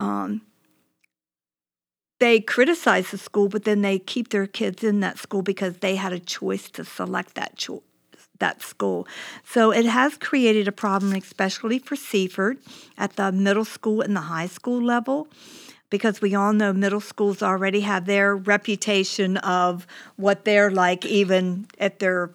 um, 0.00 0.42
they 2.20 2.40
criticize 2.40 3.10
the 3.10 3.18
school, 3.18 3.48
but 3.48 3.64
then 3.64 3.82
they 3.82 3.98
keep 3.98 4.30
their 4.30 4.46
kids 4.46 4.82
in 4.82 5.00
that 5.00 5.18
school 5.18 5.42
because 5.42 5.78
they 5.78 5.96
had 5.96 6.12
a 6.12 6.18
choice 6.18 6.68
to 6.70 6.84
select 6.84 7.34
that 7.34 7.56
cho- 7.56 7.82
that 8.40 8.62
school. 8.62 9.06
So 9.44 9.72
it 9.72 9.86
has 9.86 10.16
created 10.16 10.68
a 10.68 10.72
problem, 10.72 11.12
especially 11.12 11.78
for 11.78 11.96
Seaford 11.96 12.58
at 12.96 13.16
the 13.16 13.32
middle 13.32 13.64
school 13.64 14.00
and 14.00 14.14
the 14.16 14.22
high 14.22 14.46
school 14.46 14.80
level, 14.80 15.28
because 15.90 16.20
we 16.20 16.34
all 16.34 16.52
know 16.52 16.72
middle 16.72 17.00
schools 17.00 17.42
already 17.42 17.80
have 17.80 18.04
their 18.04 18.36
reputation 18.36 19.36
of 19.38 19.86
what 20.16 20.44
they're 20.44 20.70
like, 20.70 21.06
even 21.06 21.66
if 21.78 21.98
they're 21.98 22.30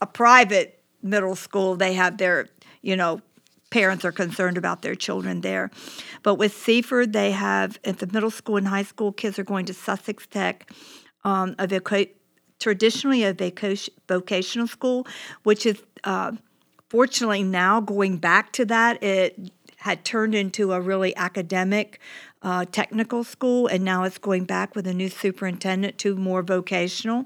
a 0.00 0.06
private 0.06 0.80
middle 1.02 1.36
school, 1.36 1.76
they 1.76 1.94
have 1.94 2.18
their, 2.18 2.48
you 2.82 2.96
know, 2.96 3.20
parents 3.70 4.04
are 4.04 4.12
concerned 4.12 4.56
about 4.56 4.82
their 4.82 4.94
children 4.94 5.40
there. 5.42 5.70
But 6.22 6.36
with 6.36 6.54
Seaford, 6.54 7.12
they 7.12 7.32
have 7.32 7.78
at 7.84 7.98
the 7.98 8.06
middle 8.06 8.30
school 8.30 8.56
and 8.56 8.68
high 8.68 8.82
school, 8.82 9.12
kids 9.12 9.38
are 9.38 9.44
going 9.44 9.66
to 9.66 9.74
Sussex 9.74 10.26
Tech, 10.26 10.70
um, 11.24 11.54
a 11.58 11.66
voca- 11.66 12.10
traditionally 12.58 13.24
a 13.24 13.32
vocation, 13.32 13.94
vocational 14.08 14.66
school, 14.66 15.06
which 15.42 15.66
is 15.66 15.82
uh, 16.04 16.32
fortunately 16.88 17.42
now 17.42 17.80
going 17.80 18.16
back 18.16 18.52
to 18.52 18.64
that. 18.64 19.02
It 19.02 19.52
had 19.78 20.04
turned 20.04 20.34
into 20.34 20.72
a 20.72 20.80
really 20.80 21.14
academic. 21.16 22.00
Uh, 22.40 22.64
technical 22.70 23.24
school, 23.24 23.66
and 23.66 23.84
now 23.84 24.04
it's 24.04 24.18
going 24.18 24.44
back 24.44 24.76
with 24.76 24.86
a 24.86 24.94
new 24.94 25.08
superintendent 25.08 25.98
to 25.98 26.14
more 26.14 26.40
vocational. 26.40 27.24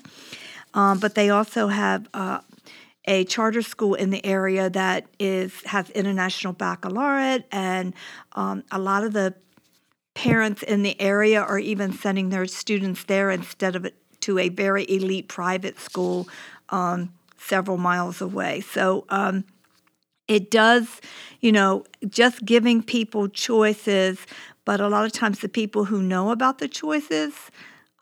Um, 0.72 0.98
but 1.00 1.14
they 1.14 1.28
also 1.28 1.68
have 1.68 2.08
uh, 2.14 2.40
a 3.04 3.24
charter 3.24 3.60
school 3.60 3.94
in 3.94 4.08
the 4.08 4.24
area 4.24 4.70
that 4.70 5.04
is 5.18 5.52
has 5.64 5.90
international 5.90 6.54
baccalaureate, 6.54 7.44
and 7.52 7.92
um, 8.32 8.64
a 8.70 8.78
lot 8.78 9.04
of 9.04 9.12
the 9.12 9.34
parents 10.14 10.62
in 10.62 10.82
the 10.82 10.98
area 11.00 11.40
are 11.42 11.58
even 11.58 11.92
sending 11.92 12.30
their 12.30 12.46
students 12.46 13.04
there 13.04 13.30
instead 13.30 13.76
of 13.76 13.86
to 14.20 14.38
a 14.38 14.48
very 14.48 14.84
elite 14.88 15.28
private 15.28 15.78
school 15.78 16.28
um, 16.70 17.12
several 17.36 17.76
miles 17.76 18.20
away. 18.20 18.60
So 18.60 19.04
um, 19.08 19.44
it 20.28 20.50
does, 20.50 21.00
you 21.40 21.52
know, 21.52 21.84
just 22.08 22.44
giving 22.44 22.82
people 22.82 23.28
choices, 23.28 24.26
but 24.64 24.80
a 24.80 24.88
lot 24.88 25.04
of 25.04 25.12
times 25.12 25.40
the 25.40 25.48
people 25.48 25.86
who 25.86 26.02
know 26.02 26.30
about 26.30 26.58
the 26.58 26.68
choices 26.68 27.50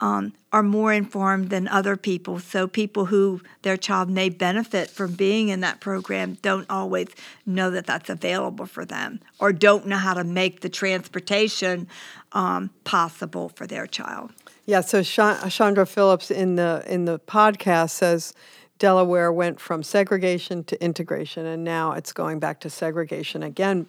um, 0.00 0.32
are 0.52 0.62
more 0.62 0.92
informed 0.92 1.50
than 1.50 1.68
other 1.68 1.96
people. 1.96 2.38
So 2.38 2.66
people 2.66 3.06
who 3.06 3.42
their 3.62 3.76
child 3.76 4.08
may 4.08 4.30
benefit 4.30 4.88
from 4.88 5.12
being 5.12 5.48
in 5.48 5.60
that 5.60 5.80
program 5.80 6.38
don't 6.40 6.68
always 6.70 7.08
know 7.44 7.70
that 7.70 7.86
that's 7.86 8.08
available 8.08 8.66
for 8.66 8.84
them, 8.84 9.20
or 9.38 9.52
don't 9.52 9.86
know 9.86 9.98
how 9.98 10.14
to 10.14 10.24
make 10.24 10.60
the 10.60 10.70
transportation 10.70 11.86
um, 12.32 12.70
possible 12.84 13.50
for 13.50 13.66
their 13.66 13.86
child. 13.86 14.32
Yeah, 14.64 14.80
so 14.80 15.02
Chandra 15.02 15.86
Phillips 15.86 16.30
in 16.30 16.56
the 16.56 16.82
in 16.86 17.04
the 17.04 17.18
podcast 17.18 17.90
says 17.90 18.32
Delaware 18.78 19.32
went 19.32 19.60
from 19.60 19.82
segregation 19.82 20.64
to 20.64 20.82
integration, 20.82 21.44
and 21.44 21.64
now 21.64 21.92
it's 21.92 22.12
going 22.12 22.38
back 22.38 22.60
to 22.60 22.70
segregation 22.70 23.42
again, 23.42 23.86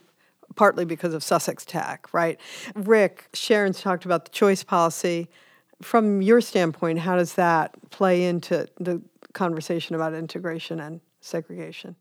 partly 0.56 0.86
because 0.86 1.14
of 1.14 1.24
Sussex 1.24 1.66
Tech, 1.66 2.08
right? 2.14 2.40
Rick, 2.76 3.30
Sharon's 3.34 3.82
talked 3.82 4.06
about 4.06 4.26
the 4.26 4.32
choice 4.32 4.64
policy. 4.64 5.30
From 5.82 6.22
your 6.22 6.42
standpoint, 6.42 7.00
how 7.00 7.16
does 7.16 7.34
that 7.36 7.76
play 7.90 8.24
into 8.24 8.68
the 8.80 9.02
conversation 9.34 9.96
about 9.96 10.14
integration 10.14 10.80
and 10.80 11.02
segregation? 11.22 11.96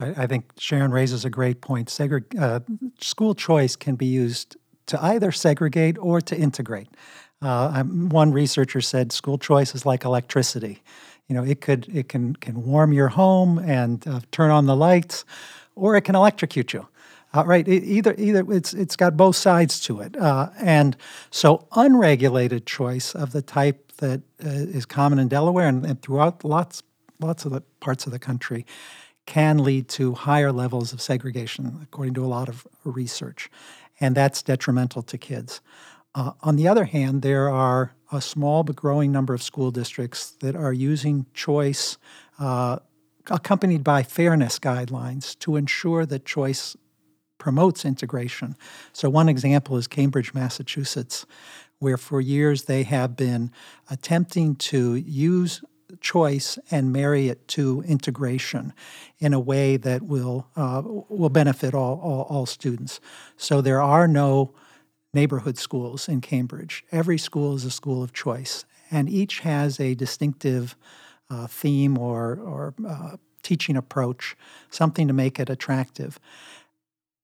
I, 0.00 0.24
I 0.24 0.26
think 0.26 0.52
Sharon 0.58 0.90
raises 0.90 1.24
a 1.24 1.30
great 1.30 1.60
point. 1.60 1.96
Uh, 2.00 2.60
school 3.00 3.34
choice 3.34 3.76
can 3.76 3.96
be 3.96 4.06
used 4.06 4.56
to 4.86 5.02
either 5.02 5.32
segregate 5.32 5.98
or 5.98 6.20
to 6.20 6.36
integrate. 6.36 6.88
Uh, 7.40 7.82
one 7.84 8.32
researcher 8.32 8.80
said 8.80 9.12
school 9.12 9.38
choice 9.38 9.74
is 9.74 9.86
like 9.86 10.04
electricity. 10.04 10.82
You 11.28 11.34
know, 11.34 11.44
it 11.44 11.60
could 11.60 11.88
it 11.94 12.08
can 12.08 12.34
can 12.36 12.64
warm 12.64 12.92
your 12.92 13.08
home 13.08 13.58
and 13.58 14.06
uh, 14.08 14.20
turn 14.32 14.50
on 14.50 14.66
the 14.66 14.74
lights, 14.74 15.24
or 15.76 15.94
it 15.94 16.02
can 16.02 16.14
electrocute 16.14 16.72
you. 16.72 16.88
Uh, 17.34 17.44
right? 17.44 17.68
Either 17.68 18.14
either 18.16 18.44
it's 18.50 18.72
it's 18.72 18.96
got 18.96 19.16
both 19.16 19.36
sides 19.36 19.80
to 19.80 20.00
it, 20.00 20.16
uh, 20.16 20.48
and 20.60 20.96
so 21.30 21.66
unregulated 21.72 22.64
choice 22.64 23.14
of 23.14 23.32
the 23.32 23.42
type 23.42 23.92
that 23.98 24.20
uh, 24.42 24.48
is 24.48 24.86
common 24.86 25.18
in 25.18 25.28
Delaware 25.28 25.68
and, 25.68 25.84
and 25.84 26.00
throughout 26.00 26.42
lots 26.42 26.82
lots 27.20 27.44
of 27.44 27.52
the 27.52 27.60
parts 27.80 28.06
of 28.06 28.12
the 28.12 28.18
country 28.18 28.64
can 29.26 29.58
lead 29.58 29.88
to 29.88 30.14
higher 30.14 30.50
levels 30.50 30.94
of 30.94 31.02
segregation, 31.02 31.78
according 31.82 32.14
to 32.14 32.24
a 32.24 32.26
lot 32.26 32.48
of 32.48 32.66
research, 32.84 33.50
and 34.00 34.14
that's 34.14 34.42
detrimental 34.42 35.02
to 35.02 35.18
kids. 35.18 35.60
Uh, 36.14 36.32
on 36.40 36.56
the 36.56 36.66
other 36.66 36.86
hand, 36.86 37.20
there 37.20 37.50
are 37.50 37.92
a 38.10 38.22
small 38.22 38.62
but 38.62 38.74
growing 38.74 39.12
number 39.12 39.34
of 39.34 39.42
school 39.42 39.70
districts 39.70 40.30
that 40.40 40.56
are 40.56 40.72
using 40.72 41.26
choice 41.34 41.98
uh, 42.38 42.78
accompanied 43.30 43.84
by 43.84 44.02
fairness 44.02 44.58
guidelines 44.58 45.38
to 45.40 45.56
ensure 45.56 46.06
that 46.06 46.24
choice 46.24 46.74
promotes 47.38 47.84
integration. 47.84 48.56
So, 48.92 49.08
one 49.08 49.28
example 49.28 49.76
is 49.76 49.86
Cambridge, 49.86 50.34
Massachusetts, 50.34 51.24
where 51.78 51.96
for 51.96 52.20
years 52.20 52.64
they 52.64 52.82
have 52.82 53.16
been 53.16 53.52
attempting 53.90 54.56
to 54.56 54.96
use 54.96 55.62
choice 56.00 56.58
and 56.70 56.92
marry 56.92 57.28
it 57.28 57.48
to 57.48 57.82
integration 57.86 58.72
in 59.18 59.32
a 59.32 59.40
way 59.40 59.76
that 59.76 60.02
will 60.02 60.46
uh, 60.56 60.82
will 60.84 61.30
benefit 61.30 61.74
all, 61.74 61.98
all, 62.00 62.26
all 62.28 62.46
students. 62.46 63.00
So 63.36 63.60
there 63.60 63.80
are 63.80 64.06
no 64.06 64.54
neighborhood 65.14 65.56
schools 65.58 66.08
in 66.08 66.20
Cambridge. 66.20 66.84
Every 66.92 67.18
school 67.18 67.54
is 67.54 67.64
a 67.64 67.70
school 67.70 68.02
of 68.02 68.12
choice, 68.12 68.64
and 68.90 69.08
each 69.08 69.40
has 69.40 69.80
a 69.80 69.94
distinctive 69.94 70.76
uh, 71.30 71.46
theme 71.46 71.98
or 71.98 72.38
or 72.40 72.74
uh, 72.86 73.16
teaching 73.42 73.76
approach, 73.76 74.36
something 74.70 75.08
to 75.08 75.14
make 75.14 75.40
it 75.40 75.48
attractive. 75.48 76.18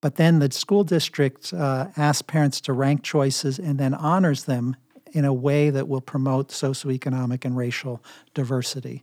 But 0.04 0.16
then 0.16 0.38
the 0.38 0.50
school 0.50 0.84
district 0.84 1.54
uh, 1.54 1.86
asks 1.96 2.20
parents 2.20 2.60
to 2.60 2.74
rank 2.74 3.02
choices 3.02 3.58
and 3.58 3.78
then 3.78 3.94
honors 3.94 4.44
them 4.44 4.76
in 5.14 5.24
a 5.24 5.32
way 5.32 5.70
that 5.70 5.88
will 5.88 6.02
promote 6.02 6.48
socioeconomic 6.48 7.46
and 7.46 7.56
racial 7.56 8.04
diversity. 8.34 9.02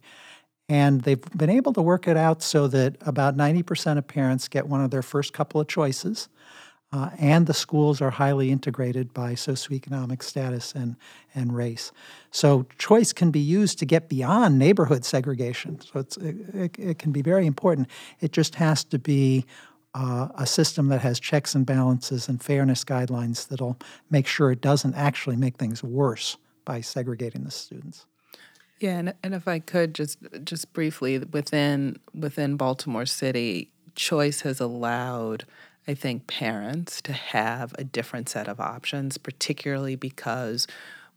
And 0.70 1.02
they've 1.02 1.20
been 1.36 1.50
able 1.50 1.74
to 1.74 1.82
work 1.82 2.08
it 2.08 2.18
out 2.18 2.44
so 2.44 2.68
that 2.68 2.98
about 3.02 3.36
90% 3.36 3.98
of 3.98 4.06
parents 4.06 4.48
get 4.48 4.68
one 4.68 4.84
of 4.84 4.92
their 4.92 5.02
first 5.02 5.34
couple 5.34 5.60
of 5.60 5.68
choices. 5.68 6.30
uh, 6.94 7.10
and 7.18 7.48
the 7.48 7.54
schools 7.54 8.02
are 8.02 8.10
highly 8.10 8.52
integrated 8.52 9.14
by 9.14 9.34
socioeconomic 9.34 10.22
status 10.22 10.74
and, 10.74 10.98
and 11.34 11.56
race. 11.56 11.92
So 12.32 12.66
choice 12.78 13.14
can 13.14 13.32
be 13.32 13.40
used 13.40 13.80
to 13.80 13.86
get 13.86 14.10
beyond 14.10 14.60
neighborhood 14.60 15.06
segregation. 15.06 15.80
So 15.80 16.00
it's, 16.02 16.18
it, 16.18 16.78
it 16.78 17.00
can 17.00 17.14
be 17.14 17.22
very 17.22 17.46
important. 17.46 17.88
It 18.20 18.34
just 18.34 18.56
has 18.56 18.84
to 18.86 19.00
be 19.00 19.46
uh, 19.94 20.30
a 20.36 20.46
system 20.46 20.88
that 20.88 21.02
has 21.02 21.20
checks 21.20 21.54
and 21.54 21.66
balances 21.66 22.30
and 22.30 22.42
fairness 22.42 22.84
guidelines 22.84 23.48
that'll 23.48 23.78
make 24.10 24.28
sure 24.28 24.52
it 24.52 24.62
doesn't 24.62 24.96
actually 24.96 25.36
make 25.36 25.58
things 25.58 25.84
worse 25.84 26.38
by 26.64 26.82
segregating 26.82 27.44
the 27.44 27.52
students. 27.52 28.06
Yeah, 28.80 28.98
and, 28.98 29.14
and 29.22 29.36
if 29.36 29.48
I 29.48 29.60
could 29.60 29.94
just 29.94 30.18
just 30.44 30.74
briefly 30.74 31.20
within 31.20 32.00
within 32.14 32.58
Baltimore 32.58 33.06
City, 33.06 33.72
choice 33.96 34.42
has 34.42 34.60
allowed 34.60 35.46
I 35.88 35.94
think 35.94 36.28
parents 36.28 37.02
to 37.04 37.14
have 37.14 37.74
a 37.78 37.84
different 37.84 38.30
set 38.30 38.48
of 38.48 38.60
options, 38.60 39.18
particularly 39.18 39.96
because 39.96 40.68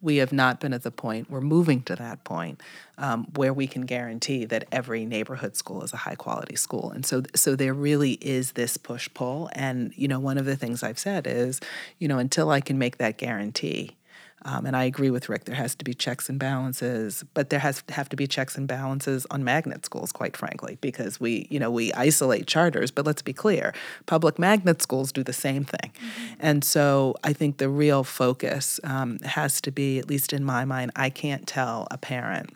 we 0.01 0.17
have 0.17 0.33
not 0.33 0.61
been 0.61 0.73
at 0.73 0.83
the 0.83 0.91
point, 0.91 1.31
we're 1.31 1.41
moving 1.41 1.83
to 1.83 1.97
that 1.97 2.25
point 2.25 2.61
um, 2.99 3.27
where 3.35 3.53
we 3.53 3.67
can 3.67 3.83
guarantee 3.83 4.45
that 4.45 4.67
every 4.71 5.07
neighborhood 5.07 5.57
school 5.57 5.83
is 5.83 5.93
a 5.93 5.99
high 5.99 6.15
quality 6.15 6.57
school. 6.57 6.91
And 6.91 7.07
so, 7.07 7.23
so 7.35 7.57
there 7.57 7.75
really 7.75 8.13
is 8.21 8.53
this 8.53 8.77
push 8.77 9.09
pull. 9.15 9.49
And, 9.53 9.93
you 9.97 10.07
know, 10.07 10.21
one 10.21 10.39
of 10.39 10.45
the 10.45 10.57
things 10.57 10.83
I've 10.83 10.99
said 10.99 11.27
is, 11.27 11.61
you 11.99 12.09
know, 12.09 12.19
until 12.19 12.51
I 12.51 12.61
can 12.61 12.79
make 12.79 12.99
that 12.99 13.17
guarantee, 13.17 13.97
um, 14.45 14.67
and 14.67 14.77
I 14.77 14.85
agree 14.85 15.11
with 15.11 15.29
Rick. 15.29 15.45
There 15.45 15.55
has 15.55 15.75
to 15.77 15.85
be 15.85 15.95
checks 15.95 16.29
and 16.29 16.39
balances, 16.39 17.25
but 17.33 17.51
there 17.51 17.61
has 17.61 17.83
to 17.83 17.95
have 17.95 18.09
to 18.11 18.17
be 18.17 18.27
checks 18.27 18.57
and 18.57 18.69
balances 18.69 19.27
on 19.31 19.43
magnet 19.43 19.85
schools, 19.85 20.13
quite 20.13 20.37
frankly, 20.37 20.77
because 20.81 21.19
we, 21.19 21.47
you 21.51 21.59
know, 21.59 21.71
we 21.71 21.93
isolate 21.95 22.47
charters. 22.47 22.91
But 22.91 23.07
let's 23.07 23.23
be 23.23 23.33
clear: 23.33 23.73
public 24.07 24.39
magnet 24.39 24.83
schools 24.83 25.13
do 25.13 25.23
the 25.23 25.33
same 25.33 25.65
thing, 25.65 25.93
mm-hmm. 25.95 26.35
and 26.41 26.65
so 26.65 27.15
I 27.25 27.33
think 27.33 27.57
the 27.57 27.69
real 27.69 28.05
focus 28.05 28.79
um, 28.85 29.19
has 29.21 29.61
to 29.63 29.71
be, 29.71 29.99
at 29.99 30.09
least 30.09 30.33
in 30.33 30.45
my 30.45 30.65
mind, 30.65 30.93
I 30.95 31.11
can't 31.11 31.47
tell 31.47 31.89
a 31.91 31.97
parent 31.97 32.51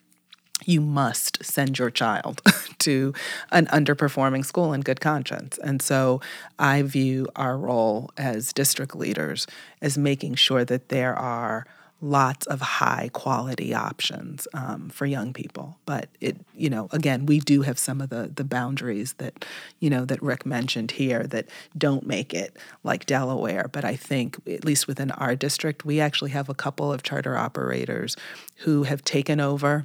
you 0.64 0.80
must 0.80 1.44
send 1.44 1.78
your 1.78 1.90
child 1.90 2.42
to 2.78 3.14
an 3.52 3.66
underperforming 3.66 4.44
school 4.44 4.72
in 4.72 4.80
good 4.80 5.00
conscience. 5.00 5.56
And 5.58 5.80
so 5.80 6.20
I 6.58 6.82
view 6.82 7.28
our 7.36 7.56
role 7.56 8.10
as 8.16 8.52
district 8.52 8.96
leaders 8.96 9.46
as 9.80 9.96
making 9.96 10.34
sure 10.34 10.64
that 10.64 10.88
there 10.88 11.14
are 11.14 11.66
lots 12.00 12.46
of 12.46 12.60
high 12.60 13.10
quality 13.12 13.74
options 13.74 14.46
um, 14.54 14.88
for 14.88 15.04
young 15.04 15.32
people. 15.32 15.78
But 15.84 16.08
it, 16.20 16.36
you 16.54 16.70
know, 16.70 16.88
again, 16.92 17.26
we 17.26 17.40
do 17.40 17.62
have 17.62 17.78
some 17.78 18.00
of 18.00 18.10
the 18.10 18.30
the 18.34 18.44
boundaries 18.44 19.14
that, 19.14 19.44
you 19.80 19.90
know, 19.90 20.04
that 20.04 20.22
Rick 20.22 20.46
mentioned 20.46 20.92
here 20.92 21.24
that 21.24 21.48
don't 21.76 22.06
make 22.06 22.32
it 22.34 22.56
like 22.84 23.06
Delaware. 23.06 23.68
But 23.72 23.84
I 23.84 23.96
think, 23.96 24.36
at 24.46 24.64
least 24.64 24.86
within 24.86 25.10
our 25.12 25.34
district, 25.34 25.84
we 25.84 26.00
actually 26.00 26.30
have 26.30 26.48
a 26.48 26.54
couple 26.54 26.92
of 26.92 27.02
charter 27.02 27.36
operators 27.36 28.16
who 28.58 28.84
have 28.84 29.02
taken 29.02 29.40
over 29.40 29.84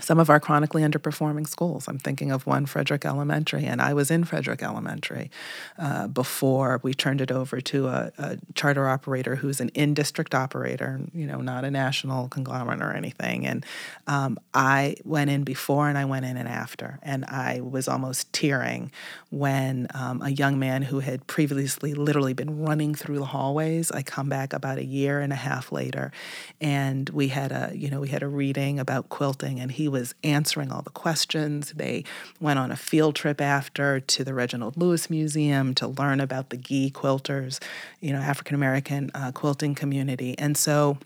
some 0.00 0.18
of 0.18 0.28
our 0.28 0.40
chronically 0.40 0.82
underperforming 0.82 1.46
schools. 1.46 1.86
I'm 1.86 1.98
thinking 1.98 2.32
of 2.32 2.46
one, 2.46 2.66
Frederick 2.66 3.04
Elementary, 3.04 3.64
and 3.64 3.80
I 3.80 3.94
was 3.94 4.10
in 4.10 4.24
Frederick 4.24 4.62
Elementary 4.62 5.30
uh, 5.78 6.08
before 6.08 6.80
we 6.82 6.94
turned 6.94 7.20
it 7.20 7.30
over 7.30 7.60
to 7.60 7.86
a, 7.86 8.12
a 8.18 8.38
charter 8.54 8.88
operator 8.88 9.36
who's 9.36 9.60
an 9.60 9.68
in 9.70 9.94
district 9.94 10.34
operator, 10.34 11.00
you 11.14 11.26
know, 11.26 11.40
not 11.40 11.64
a 11.64 11.70
national 11.70 12.28
conglomerate 12.28 12.82
or 12.82 12.92
anything. 12.92 13.46
And 13.46 13.64
um, 14.06 14.38
I 14.52 14.96
went 15.04 15.30
in 15.30 15.44
before 15.44 15.88
and 15.88 15.96
I 15.96 16.04
went 16.04 16.26
in 16.26 16.36
and 16.36 16.48
after, 16.48 16.98
and 17.02 17.24
I 17.26 17.60
was 17.60 17.86
almost 17.86 18.32
tearing 18.32 18.90
when 19.30 19.86
um, 19.94 20.22
a 20.22 20.30
young 20.30 20.58
man 20.58 20.82
who 20.82 21.00
had 21.00 21.26
previously 21.26 21.94
literally 21.94 22.32
been 22.32 22.64
running 22.64 22.94
through 22.94 23.18
the 23.18 23.24
hallways, 23.26 23.90
I 23.90 24.02
come 24.02 24.28
back 24.28 24.52
about 24.52 24.78
a 24.78 24.84
year 24.84 25.20
and 25.20 25.32
a 25.32 25.36
half 25.36 25.72
later, 25.72 26.12
and 26.60 27.08
we 27.10 27.28
had 27.28 27.52
a, 27.52 27.72
you 27.74 27.90
know, 27.90 28.00
we 28.00 28.08
had 28.08 28.22
a 28.22 28.28
reading 28.28 28.78
about 28.78 29.08
quilting, 29.08 29.60
and 29.60 29.70
he 29.70 29.83
he 29.84 29.88
was 29.88 30.14
answering 30.24 30.72
all 30.72 30.80
the 30.80 30.88
questions. 30.88 31.74
They 31.76 32.04
went 32.40 32.58
on 32.58 32.70
a 32.70 32.76
field 32.76 33.14
trip 33.16 33.38
after 33.38 34.00
to 34.00 34.24
the 34.24 34.32
Reginald 34.32 34.78
Lewis 34.78 35.10
Museum 35.10 35.74
to 35.74 35.86
learn 35.86 36.20
about 36.20 36.48
the 36.48 36.56
Gee 36.56 36.90
quilters, 36.90 37.62
you 38.00 38.10
know, 38.10 38.18
African 38.18 38.54
American 38.54 39.10
uh, 39.14 39.30
quilting 39.32 39.74
community. 39.74 40.38
And 40.38 40.56
so, 40.56 40.96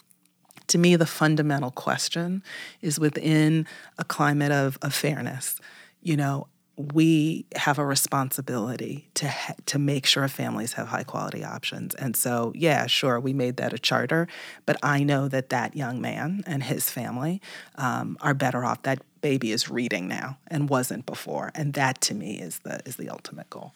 to 0.68 0.79
me, 0.79 0.95
the 0.95 1.07
fundamental 1.07 1.72
question 1.72 2.45
is 2.81 3.01
within 3.01 3.66
a 3.99 4.05
climate 4.05 4.53
of, 4.53 4.79
of 4.81 4.95
fairness. 4.95 5.61
You 6.01 6.16
know, 6.16 6.47
we 6.79 7.45
have 7.57 7.76
a 7.79 7.85
responsibility 7.85 9.09
to 9.14 9.29
ha- 9.29 9.55
to 9.66 9.79
make 9.81 10.07
sure 10.07 10.29
families 10.29 10.74
have 10.74 10.89
high 10.89 11.03
quality 11.03 11.43
options. 11.43 11.93
And 11.97 12.16
so, 12.16 12.53
yeah, 12.55 12.87
sure, 12.87 13.18
we 13.18 13.33
made 13.33 13.57
that 13.57 13.72
a 13.72 13.79
charter, 13.79 14.29
but 14.64 14.76
I 14.81 15.03
know 15.03 15.26
that 15.26 15.49
that 15.49 15.74
young 15.74 16.01
man 16.01 16.45
and 16.47 16.62
his 16.62 16.89
family 16.89 17.43
um, 17.74 18.16
are 18.20 18.33
better 18.33 18.64
off. 18.64 18.83
That 18.83 19.03
baby 19.20 19.51
is 19.51 19.68
reading 19.68 20.07
now 20.07 20.39
and 20.47 20.68
wasn't 20.68 21.05
before, 21.05 21.51
and 21.55 21.74
that 21.74 22.01
to 22.03 22.14
me 22.14 22.39
is 22.39 22.61
the 22.61 22.81
is 22.87 22.95
the 22.95 23.11
ultimate 23.11 23.51
goal. 23.51 23.74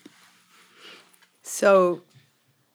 So, 1.42 2.02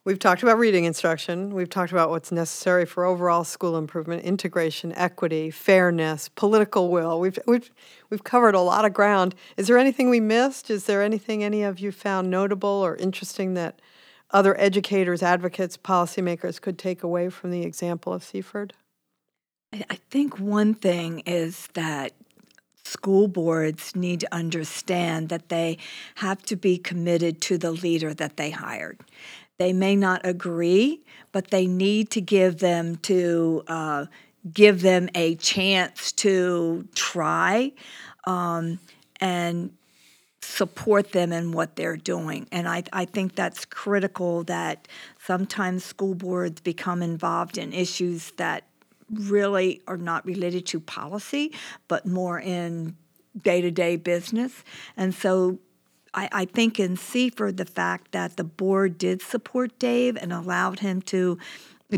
We've 0.07 0.17
talked 0.17 0.41
about 0.41 0.57
reading 0.57 0.85
instruction. 0.85 1.53
We've 1.53 1.69
talked 1.69 1.91
about 1.91 2.09
what's 2.09 2.31
necessary 2.31 2.85
for 2.85 3.03
overall 3.03 3.43
school 3.43 3.75
improvement, 3.77 4.23
integration, 4.23 4.93
equity, 4.93 5.51
fairness, 5.51 6.29
political 6.29 6.87
will. 6.87 7.19
We've, 7.19 7.37
we've, 7.45 7.69
we've 8.09 8.23
covered 8.23 8.55
a 8.55 8.61
lot 8.61 8.85
of 8.85 8.93
ground. 8.93 9.35
Is 9.57 9.67
there 9.67 9.77
anything 9.77 10.09
we 10.09 10.21
missed? 10.21 10.69
Is 10.69 10.85
there 10.85 11.03
anything 11.03 11.43
any 11.43 11.61
of 11.61 11.81
you 11.81 11.91
found 11.91 12.29
notable 12.29 12.69
or 12.69 12.95
interesting 12.95 13.53
that 13.55 13.81
other 14.31 14.57
educators, 14.57 15.21
advocates, 15.21 15.75
policymakers 15.75 16.61
could 16.61 16.79
take 16.79 17.03
away 17.03 17.27
from 17.27 17.51
the 17.51 17.63
example 17.63 18.13
of 18.13 18.23
Seaford? 18.23 18.75
I 19.73 19.99
think 20.09 20.39
one 20.39 20.73
thing 20.73 21.19
is 21.25 21.67
that 21.73 22.13
school 22.85 23.27
boards 23.27 23.93
need 23.93 24.21
to 24.21 24.33
understand 24.33 25.27
that 25.27 25.49
they 25.49 25.77
have 26.15 26.43
to 26.43 26.55
be 26.55 26.77
committed 26.77 27.41
to 27.41 27.57
the 27.57 27.71
leader 27.71 28.13
that 28.13 28.37
they 28.37 28.51
hired. 28.51 29.01
They 29.57 29.73
may 29.73 29.95
not 29.95 30.21
agree, 30.23 31.01
but 31.31 31.49
they 31.49 31.65
need 31.65 32.09
to 32.11 32.21
give 32.21 32.59
them 32.59 32.97
to 32.97 33.63
uh, 33.67 34.05
give 34.53 34.81
them 34.81 35.09
a 35.15 35.35
chance 35.35 36.11
to 36.13 36.87
try 36.93 37.71
um, 38.25 38.79
and 39.19 39.71
support 40.41 41.11
them 41.11 41.31
in 41.33 41.51
what 41.51 41.75
they're 41.75 41.97
doing. 41.97 42.47
And 42.51 42.67
I, 42.67 42.83
I 42.93 43.05
think 43.05 43.35
that's 43.35 43.65
critical 43.65 44.43
that 44.45 44.87
sometimes 45.19 45.83
school 45.83 46.13
boards 46.15 46.61
become 46.61 47.01
involved 47.01 47.57
in 47.57 47.73
issues 47.73 48.31
that 48.37 48.63
really 49.11 49.81
are 49.87 49.97
not 49.97 50.25
related 50.25 50.65
to 50.67 50.79
policy, 50.79 51.53
but 51.87 52.05
more 52.05 52.39
in 52.39 52.95
day 53.43 53.61
to 53.61 53.71
day 53.71 53.95
business. 53.95 54.63
And 54.95 55.13
so 55.13 55.59
I, 56.17 56.29
I 56.31 56.45
think 56.45 56.79
in 56.79 56.97
Seaford, 56.97 57.57
the 57.57 57.65
fact 57.65 58.11
that 58.11 58.35
the 58.35 58.43
board 58.43 58.97
did 58.97 59.21
support 59.21 59.77
Dave 59.77 60.17
and 60.17 60.33
allowed 60.33 60.79
him 60.79 61.01
to 61.03 61.37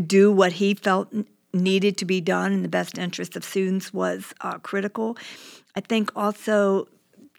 do 0.06 0.30
what 0.30 0.52
he 0.52 0.74
felt 0.74 1.12
needed 1.52 1.96
to 1.96 2.04
be 2.04 2.20
done 2.20 2.52
in 2.52 2.62
the 2.62 2.68
best 2.68 2.98
interest 2.98 3.34
of 3.34 3.42
students 3.42 3.92
was 3.92 4.32
uh, 4.42 4.58
critical. 4.58 5.16
I 5.74 5.80
think 5.80 6.12
also 6.14 6.86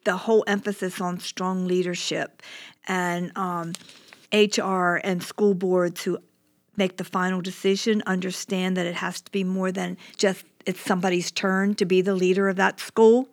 the 0.04 0.18
whole 0.18 0.44
emphasis 0.48 1.00
on 1.00 1.20
strong 1.20 1.68
leadership 1.68 2.42
and 2.88 3.32
um, 3.38 3.74
HR 4.34 4.96
and 5.04 5.22
school 5.22 5.54
boards 5.54 6.04
who 6.04 6.18
make 6.78 6.98
the 6.98 7.04
final 7.04 7.42
decision 7.42 8.02
understand 8.08 8.76
that 8.76 8.88
it 8.88 8.96
has 8.96 9.22
to 9.22 9.32
be 9.32 9.44
more 9.44 9.72
than 9.72 9.98
just 10.18 10.44
it's 10.66 10.82
somebody's 10.82 11.32
turn 11.32 11.76
to 11.76 11.86
be 11.86 12.02
the 12.02 12.16
leader 12.16 12.50
of 12.50 12.56
that 12.56 12.80
school 12.80 13.28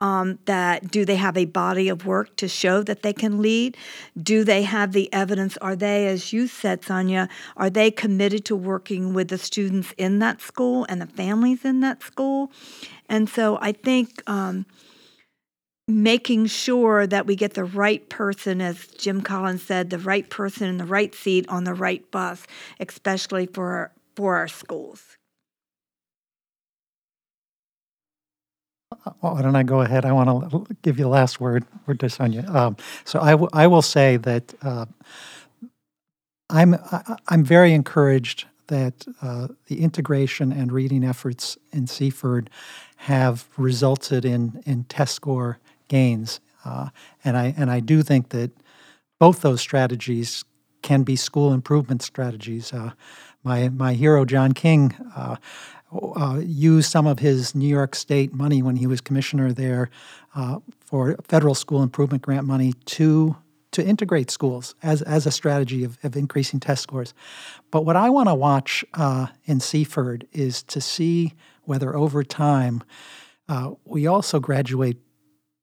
um, 0.00 0.38
that 0.46 0.90
do 0.90 1.04
they 1.04 1.16
have 1.16 1.36
a 1.36 1.44
body 1.44 1.88
of 1.88 2.06
work 2.06 2.34
to 2.36 2.48
show 2.48 2.82
that 2.82 3.02
they 3.02 3.12
can 3.12 3.42
lead? 3.42 3.76
Do 4.20 4.44
they 4.44 4.62
have 4.62 4.92
the 4.92 5.12
evidence? 5.12 5.56
Are 5.58 5.76
they, 5.76 6.06
as 6.06 6.32
you 6.32 6.46
said, 6.46 6.82
Sonja, 6.82 7.28
are 7.56 7.70
they 7.70 7.90
committed 7.90 8.44
to 8.46 8.56
working 8.56 9.12
with 9.12 9.28
the 9.28 9.38
students 9.38 9.92
in 9.98 10.18
that 10.20 10.40
school 10.40 10.86
and 10.88 11.00
the 11.00 11.06
families 11.06 11.64
in 11.64 11.80
that 11.80 12.02
school? 12.02 12.50
And 13.08 13.28
so 13.28 13.58
I 13.60 13.72
think 13.72 14.22
um, 14.26 14.64
making 15.86 16.46
sure 16.46 17.06
that 17.06 17.26
we 17.26 17.36
get 17.36 17.54
the 17.54 17.64
right 17.64 18.08
person, 18.08 18.60
as 18.60 18.86
Jim 18.86 19.20
Collins 19.20 19.62
said, 19.62 19.90
the 19.90 19.98
right 19.98 20.28
person 20.30 20.68
in 20.68 20.78
the 20.78 20.84
right 20.84 21.14
seat 21.14 21.48
on 21.48 21.64
the 21.64 21.74
right 21.74 22.08
bus, 22.10 22.46
especially 22.78 23.46
for 23.46 23.92
for 24.16 24.36
our 24.36 24.48
schools. 24.48 25.16
Why 29.20 29.42
don't 29.42 29.56
I 29.56 29.62
go 29.64 29.80
ahead? 29.82 30.04
I 30.04 30.12
want 30.12 30.50
to 30.50 30.76
give 30.82 30.98
you 30.98 31.04
the 31.04 31.10
last 31.10 31.40
word, 31.40 31.64
word 31.86 32.00
to 32.00 32.06
Sonja. 32.06 32.48
Um, 32.54 32.76
so 33.04 33.20
I, 33.20 33.32
w- 33.32 33.50
I 33.52 33.66
will 33.66 33.82
say 33.82 34.16
that 34.18 34.54
uh, 34.62 34.86
I'm 36.50 36.74
I, 36.74 37.16
I'm 37.28 37.44
very 37.44 37.72
encouraged 37.74 38.46
that 38.68 39.06
uh, 39.22 39.48
the 39.66 39.82
integration 39.82 40.52
and 40.52 40.72
reading 40.72 41.04
efforts 41.04 41.58
in 41.72 41.86
Seaford 41.86 42.50
have 42.96 43.48
resulted 43.56 44.24
in 44.24 44.62
in 44.66 44.84
test 44.84 45.14
score 45.14 45.58
gains, 45.88 46.40
uh, 46.64 46.90
and 47.24 47.36
I 47.36 47.54
and 47.56 47.70
I 47.70 47.80
do 47.80 48.02
think 48.02 48.30
that 48.30 48.52
both 49.20 49.42
those 49.42 49.60
strategies 49.60 50.44
can 50.82 51.02
be 51.04 51.16
school 51.16 51.52
improvement 51.52 52.02
strategies. 52.02 52.72
Uh, 52.72 52.92
my 53.44 53.68
my 53.70 53.94
hero 53.94 54.24
John 54.24 54.52
King 54.52 54.94
uh, 55.92 56.40
used 56.44 56.90
some 56.90 57.06
of 57.06 57.18
his 57.18 57.54
New 57.54 57.68
York 57.68 57.94
State 57.94 58.32
money 58.32 58.62
when 58.62 58.76
he 58.76 58.86
was 58.86 59.00
commissioner 59.00 59.52
there 59.52 59.90
uh, 60.34 60.58
for 60.80 61.16
federal 61.24 61.54
school 61.54 61.82
improvement 61.82 62.22
grant 62.22 62.46
money 62.46 62.72
to 62.86 63.36
to 63.72 63.84
integrate 63.84 64.30
schools 64.30 64.74
as, 64.82 65.00
as 65.02 65.26
a 65.26 65.30
strategy 65.30 65.84
of, 65.84 65.96
of 66.02 66.16
increasing 66.16 66.58
test 66.58 66.82
scores. 66.82 67.14
But 67.70 67.84
what 67.84 67.96
I 67.96 68.10
want 68.10 68.28
to 68.28 68.34
watch 68.34 68.84
uh, 68.94 69.28
in 69.44 69.60
Seaford 69.60 70.26
is 70.32 70.62
to 70.64 70.80
see 70.80 71.34
whether 71.62 71.94
over 71.94 72.24
time 72.24 72.82
uh, 73.48 73.72
we 73.84 74.06
also 74.06 74.40
graduate 74.40 74.96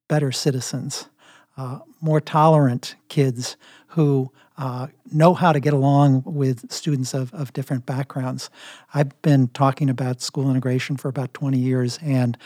better 0.07 0.31
citizens, 0.31 1.09
uh, 1.57 1.79
more 1.99 2.21
tolerant 2.21 2.95
kids 3.09 3.57
who 3.87 4.31
uh, 4.57 4.87
know 5.13 5.33
how 5.33 5.51
to 5.51 5.59
get 5.59 5.73
along 5.73 6.23
with 6.25 6.71
students 6.71 7.13
of, 7.13 7.33
of 7.33 7.53
different 7.53 7.85
backgrounds. 7.85 8.49
I've 8.93 9.19
been 9.21 9.49
talking 9.49 9.89
about 9.89 10.21
school 10.21 10.49
integration 10.49 10.97
for 10.97 11.09
about 11.09 11.33
20 11.33 11.57
years, 11.57 11.99
and 12.01 12.37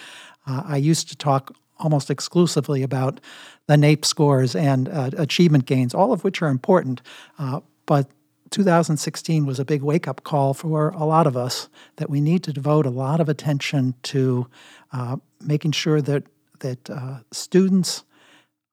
uh, 0.46 0.64
I 0.66 0.78
used 0.78 1.08
to 1.10 1.16
talk 1.16 1.56
almost 1.80 2.10
exclusively 2.10 2.84
about 2.84 3.20
the 3.68 3.76
NAEP 3.76 4.06
scores 4.06 4.56
and 4.56 4.88
uh, 4.90 5.12
achievement 5.18 5.66
gains, 5.66 5.94
all 5.94 6.14
of 6.14 6.24
which 6.24 6.42
are 6.42 6.50
important. 6.50 7.02
Uh, 7.40 7.62
but 7.86 8.10
2016 8.52 9.46
was 9.46 9.60
a 9.60 9.66
big 9.66 9.82
wake 9.82 10.08
up 10.08 10.24
call 10.24 10.54
for 10.54 10.90
a 10.90 11.06
lot 11.06 11.26
of 11.26 11.38
us 11.38 11.70
that 11.96 12.10
we 12.10 12.22
need 12.22 12.44
to 12.44 12.54
devote 12.54 12.86
a 12.86 12.90
lot 12.90 13.20
of 13.20 13.30
attention 13.30 13.96
to 14.04 14.48
uh, 14.92 15.16
making 15.40 15.72
sure 15.72 16.02
that, 16.02 16.24
that 16.60 16.90
uh, 16.90 17.20
students 17.32 18.04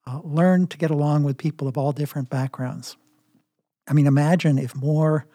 uh, 0.05 0.19
learn 0.23 0.67
to 0.67 0.77
get 0.77 0.91
along 0.91 1.23
with 1.23 1.37
people 1.37 1.67
of 1.67 1.77
all 1.77 1.91
different 1.91 2.29
backgrounds. 2.29 2.97
I 3.89 3.93
mean, 3.93 4.07
imagine 4.07 4.57
if 4.59 4.75
more 4.75 5.25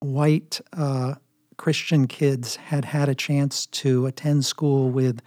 white 0.00 0.60
uh, 0.72 1.14
Christian 1.56 2.06
kids 2.06 2.56
had 2.56 2.84
had 2.84 3.08
a 3.08 3.14
chance 3.14 3.66
to 3.66 4.06
attend 4.06 4.44
school 4.44 4.90
with 4.90 5.20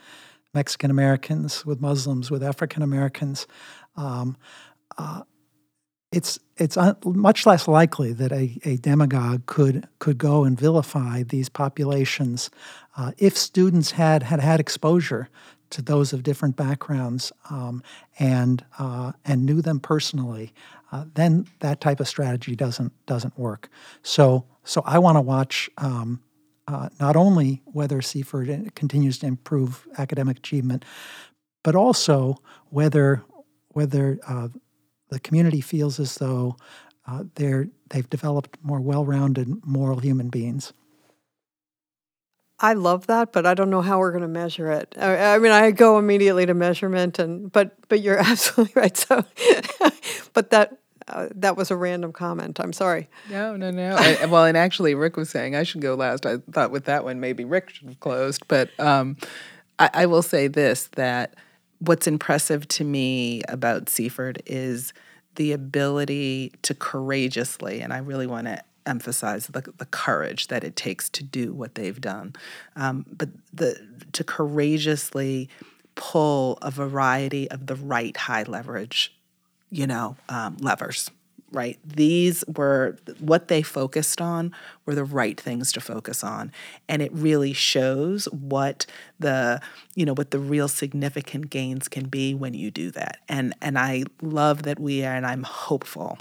Mexican 0.53 0.89
Americans, 0.89 1.65
with 1.65 1.81
Muslims, 1.81 2.31
with 2.31 2.43
African 2.43 2.81
Americans. 2.81 3.47
Um, 3.95 4.37
uh, 4.97 5.23
it's 6.11 6.39
it's 6.55 6.77
un- 6.77 6.95
much 7.03 7.45
less 7.45 7.67
likely 7.67 8.13
that 8.13 8.31
a, 8.31 8.57
a 8.63 8.77
demagogue 8.77 9.45
could 9.45 9.87
could 9.99 10.17
go 10.17 10.45
and 10.45 10.57
vilify 10.59 11.23
these 11.23 11.49
populations 11.49 12.49
uh, 12.95 13.11
if 13.17 13.37
students 13.37 13.91
had 13.91 14.23
had 14.23 14.39
had 14.39 14.59
exposure 14.59 15.29
to 15.69 15.81
those 15.81 16.13
of 16.13 16.23
different 16.23 16.55
backgrounds 16.55 17.31
um, 17.49 17.83
and 18.19 18.63
uh, 18.79 19.11
and 19.25 19.45
knew 19.45 19.61
them 19.61 19.79
personally, 19.79 20.53
uh, 20.91 21.05
then 21.15 21.45
that 21.59 21.81
type 21.81 21.99
of 21.99 22.07
strategy 22.07 22.55
doesn't 22.55 22.93
doesn't 23.05 23.37
work. 23.37 23.69
So 24.03 24.45
so 24.63 24.81
I 24.85 24.99
want 24.99 25.17
to 25.17 25.21
watch 25.21 25.69
um, 25.77 26.21
uh, 26.67 26.89
not 26.99 27.15
only 27.15 27.61
whether 27.65 28.01
Seaford 28.01 28.75
continues 28.75 29.17
to 29.19 29.25
improve 29.25 29.87
academic 29.97 30.37
achievement, 30.37 30.83
but 31.63 31.75
also 31.75 32.35
whether 32.69 33.23
whether 33.69 34.19
uh, 34.27 34.49
the 35.09 35.19
community 35.19 35.61
feels 35.61 35.99
as 35.99 36.15
though 36.15 36.57
uh, 37.05 37.23
they're 37.35 37.67
they've 37.89 38.09
developed 38.09 38.57
more 38.61 38.81
well-rounded 38.81 39.65
moral 39.65 39.99
human 39.99 40.29
beings. 40.29 40.73
I 42.59 42.73
love 42.73 43.07
that, 43.07 43.31
but 43.31 43.45
I 43.45 43.53
don't 43.53 43.69
know 43.69 43.81
how 43.81 43.99
we're 43.99 44.11
going 44.11 44.23
to 44.23 44.27
measure 44.27 44.71
it. 44.71 44.95
I, 44.99 45.35
I, 45.35 45.39
mean, 45.39 45.51
I 45.51 45.69
go 45.71 45.99
immediately 45.99 46.45
to 46.47 46.53
measurement, 46.53 47.19
and 47.19 47.51
but 47.51 47.75
but 47.87 48.01
you're 48.01 48.17
absolutely 48.19 48.73
right. 48.75 48.97
So, 48.97 49.23
but 50.33 50.49
that 50.49 50.77
uh, 51.07 51.29
that 51.35 51.55
was 51.55 51.69
a 51.69 51.75
random 51.75 52.11
comment. 52.11 52.59
I'm 52.59 52.73
sorry. 52.73 53.09
No, 53.29 53.55
no, 53.55 53.69
no. 53.69 53.95
I, 53.97 54.25
well, 54.25 54.45
and 54.45 54.57
actually, 54.57 54.95
Rick 54.95 55.17
was 55.17 55.29
saying 55.29 55.55
I 55.55 55.63
should 55.63 55.81
go 55.81 55.93
last. 55.93 56.25
I 56.25 56.37
thought 56.51 56.71
with 56.71 56.85
that 56.85 57.03
one 57.03 57.19
maybe 57.19 57.45
Rick 57.45 57.69
should 57.69 57.87
have 57.87 57.99
closed, 57.99 58.47
but 58.47 58.69
um, 58.79 59.17
I, 59.77 59.89
I 59.93 60.05
will 60.07 60.23
say 60.23 60.47
this: 60.47 60.87
that 60.95 61.35
what's 61.79 62.07
impressive 62.07 62.67
to 62.69 62.83
me 62.83 63.43
about 63.47 63.87
Seaford 63.87 64.41
is 64.47 64.93
the 65.35 65.51
ability 65.51 66.53
to 66.63 66.73
courageously, 66.73 67.81
and 67.81 67.93
I 67.93 67.99
really 67.99 68.25
want 68.25 68.47
to 68.47 68.63
emphasize 68.87 69.47
the, 69.47 69.73
the 69.77 69.85
courage 69.85 70.47
that 70.47 70.63
it 70.63 70.75
takes 70.75 71.09
to 71.09 71.23
do 71.23 71.53
what 71.53 71.75
they've 71.75 71.99
done. 71.99 72.33
Um, 72.75 73.05
but 73.11 73.29
the 73.53 73.79
to 74.13 74.23
courageously 74.23 75.49
pull 75.95 76.57
a 76.61 76.71
variety 76.71 77.49
of 77.49 77.67
the 77.67 77.75
right 77.75 78.15
high 78.15 78.43
leverage, 78.43 79.15
you 79.69 79.87
know, 79.87 80.15
um, 80.29 80.57
levers 80.57 81.09
right? 81.51 81.79
These 81.85 82.43
were 82.55 82.97
what 83.19 83.47
they 83.47 83.61
focused 83.61 84.19
on 84.19 84.53
were 84.85 84.95
the 84.95 85.03
right 85.03 85.39
things 85.39 85.71
to 85.73 85.81
focus 85.81 86.23
on. 86.23 86.51
And 86.89 87.01
it 87.01 87.11
really 87.13 87.53
shows 87.53 88.25
what 88.25 88.85
the, 89.19 89.61
you 89.95 90.05
know, 90.05 90.13
what 90.13 90.31
the 90.31 90.39
real 90.39 90.67
significant 90.67 91.49
gains 91.49 91.87
can 91.87 92.07
be 92.07 92.33
when 92.33 92.53
you 92.53 92.71
do 92.71 92.91
that. 92.91 93.19
And 93.29 93.53
and 93.61 93.79
I 93.79 94.03
love 94.21 94.63
that 94.63 94.79
we 94.79 95.05
are 95.05 95.15
and 95.15 95.25
I'm 95.25 95.43
hopeful 95.43 96.17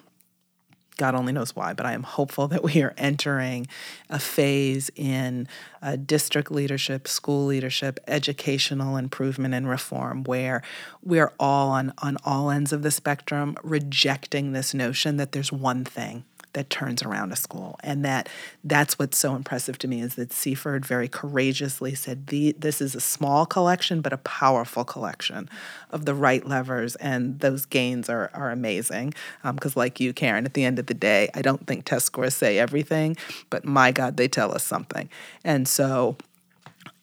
God 0.96 1.14
only 1.14 1.32
knows 1.32 1.54
why, 1.54 1.72
but 1.74 1.86
I 1.86 1.92
am 1.92 2.02
hopeful 2.02 2.48
that 2.48 2.62
we 2.62 2.82
are 2.82 2.94
entering 2.96 3.66
a 4.08 4.18
phase 4.18 4.90
in 4.96 5.46
uh, 5.82 5.96
district 5.96 6.50
leadership, 6.50 7.06
school 7.06 7.46
leadership, 7.46 8.00
educational 8.06 8.96
improvement 8.96 9.54
and 9.54 9.68
reform 9.68 10.24
where 10.24 10.62
we're 11.02 11.32
all 11.38 11.68
on, 11.70 11.92
on 11.98 12.16
all 12.24 12.50
ends 12.50 12.72
of 12.72 12.82
the 12.82 12.90
spectrum 12.90 13.56
rejecting 13.62 14.52
this 14.52 14.72
notion 14.74 15.16
that 15.18 15.32
there's 15.32 15.52
one 15.52 15.84
thing 15.84 16.24
that 16.56 16.70
turns 16.70 17.02
around 17.02 17.32
a 17.32 17.36
school. 17.36 17.78
And 17.82 18.02
that 18.06 18.30
that's 18.64 18.98
what's 18.98 19.18
so 19.18 19.36
impressive 19.36 19.76
to 19.78 19.88
me 19.88 20.00
is 20.00 20.14
that 20.14 20.32
seaford 20.32 20.86
very 20.86 21.06
courageously 21.06 21.94
said 21.94 22.28
the, 22.28 22.52
this 22.58 22.80
is 22.80 22.94
a 22.94 23.00
small 23.00 23.44
collection 23.44 24.00
but 24.00 24.14
a 24.14 24.16
powerful 24.16 24.82
collection 24.82 25.50
of 25.90 26.06
the 26.06 26.14
right 26.14 26.46
levers 26.46 26.96
and 26.96 27.40
those 27.40 27.66
gains 27.66 28.08
are, 28.08 28.30
are 28.32 28.50
amazing. 28.50 29.12
Because 29.44 29.76
um, 29.76 29.80
like 29.80 30.00
you 30.00 30.14
karen 30.14 30.46
at 30.46 30.54
the 30.54 30.64
end 30.64 30.78
of 30.78 30.86
the 30.86 30.94
day 30.94 31.28
i 31.34 31.42
don't 31.42 31.66
think 31.66 31.84
test 31.84 32.06
scores 32.06 32.34
say 32.34 32.58
everything 32.58 33.16
but 33.50 33.66
my 33.66 33.92
god 33.92 34.16
they 34.16 34.28
tell 34.28 34.52
us 34.52 34.64
something. 34.64 35.10
And 35.44 35.68
so 35.68 36.16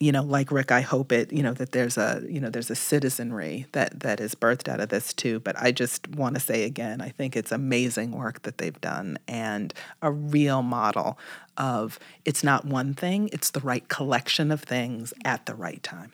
you 0.04 0.12
know, 0.12 0.22
like 0.22 0.52
Rick, 0.52 0.70
I 0.70 0.82
hope 0.82 1.12
it, 1.12 1.32
you 1.32 1.42
know, 1.42 1.54
that 1.54 1.72
there's 1.72 1.96
a, 1.96 2.22
you 2.28 2.38
know, 2.38 2.50
there's 2.50 2.68
a 2.68 2.74
citizenry 2.74 3.64
that 3.72 4.00
that 4.00 4.20
is 4.20 4.34
birthed 4.34 4.68
out 4.68 4.78
of 4.78 4.90
this 4.90 5.14
too. 5.14 5.40
But 5.40 5.58
I 5.58 5.72
just 5.72 6.08
want 6.10 6.34
to 6.34 6.40
say 6.42 6.64
again, 6.64 7.00
I 7.00 7.08
think 7.08 7.34
it's 7.34 7.50
amazing 7.50 8.12
work 8.12 8.42
that 8.42 8.58
they've 8.58 8.78
done 8.82 9.18
and 9.26 9.72
a 10.02 10.12
real 10.12 10.60
model 10.60 11.18
of 11.56 11.98
it's 12.26 12.44
not 12.44 12.66
one 12.66 12.92
thing, 12.92 13.30
it's 13.32 13.50
the 13.50 13.60
right 13.60 13.88
collection 13.88 14.50
of 14.50 14.60
things 14.60 15.14
at 15.24 15.46
the 15.46 15.54
right 15.54 15.82
time. 15.82 16.12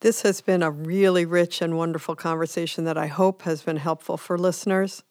This 0.00 0.22
has 0.22 0.40
been 0.40 0.64
a 0.64 0.72
really 0.72 1.24
rich 1.24 1.62
and 1.62 1.76
wonderful 1.76 2.16
conversation 2.16 2.84
that 2.86 2.98
I 2.98 3.06
hope 3.06 3.42
has 3.42 3.62
been 3.62 3.76
helpful 3.76 4.16
for 4.16 4.36
listeners. 4.36 5.04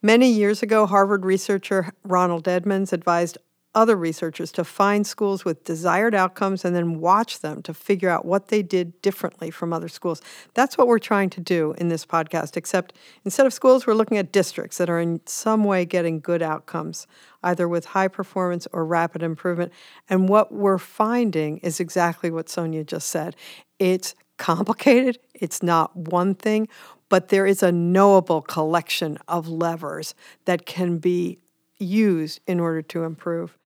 Many 0.00 0.30
years 0.30 0.62
ago, 0.62 0.86
Harvard 0.86 1.24
researcher 1.24 1.92
Ronald 2.04 2.46
Edmonds 2.46 2.92
advised 2.92 3.36
other 3.74 3.94
researchers 3.94 4.50
to 4.50 4.64
find 4.64 5.06
schools 5.06 5.44
with 5.44 5.62
desired 5.62 6.14
outcomes 6.14 6.64
and 6.64 6.74
then 6.74 6.98
watch 6.98 7.38
them 7.38 7.62
to 7.62 7.72
figure 7.72 8.08
out 8.08 8.24
what 8.24 8.48
they 8.48 8.62
did 8.62 9.00
differently 9.00 9.50
from 9.50 9.72
other 9.72 9.88
schools. 9.88 10.20
That's 10.54 10.76
what 10.76 10.88
we're 10.88 10.98
trying 10.98 11.30
to 11.30 11.40
do 11.40 11.74
in 11.78 11.88
this 11.88 12.04
podcast, 12.04 12.56
except 12.56 12.94
instead 13.24 13.46
of 13.46 13.52
schools, 13.52 13.86
we're 13.86 13.94
looking 13.94 14.18
at 14.18 14.32
districts 14.32 14.78
that 14.78 14.90
are 14.90 14.98
in 14.98 15.20
some 15.24 15.62
way 15.62 15.84
getting 15.84 16.18
good 16.18 16.42
outcomes, 16.42 17.06
either 17.44 17.68
with 17.68 17.86
high 17.86 18.08
performance 18.08 18.66
or 18.72 18.84
rapid 18.84 19.22
improvement. 19.22 19.72
And 20.08 20.28
what 20.28 20.52
we're 20.52 20.78
finding 20.78 21.58
is 21.58 21.78
exactly 21.78 22.30
what 22.30 22.46
Sonja 22.46 22.84
just 22.84 23.08
said 23.08 23.36
it's 23.78 24.14
complicated, 24.36 25.18
it's 25.34 25.62
not 25.62 25.94
one 25.96 26.34
thing. 26.34 26.66
But 27.08 27.28
there 27.28 27.44
is 27.46 27.62
a 27.62 27.72
knowable 27.72 28.40
collection 28.40 29.18
of 29.26 29.48
levers 29.48 30.14
that 30.44 30.64
can 30.64 30.98
be 30.98 31.38
used 31.78 32.40
in 32.46 32.60
order 32.60 32.82
to 32.82 33.02
improve. 33.02 33.56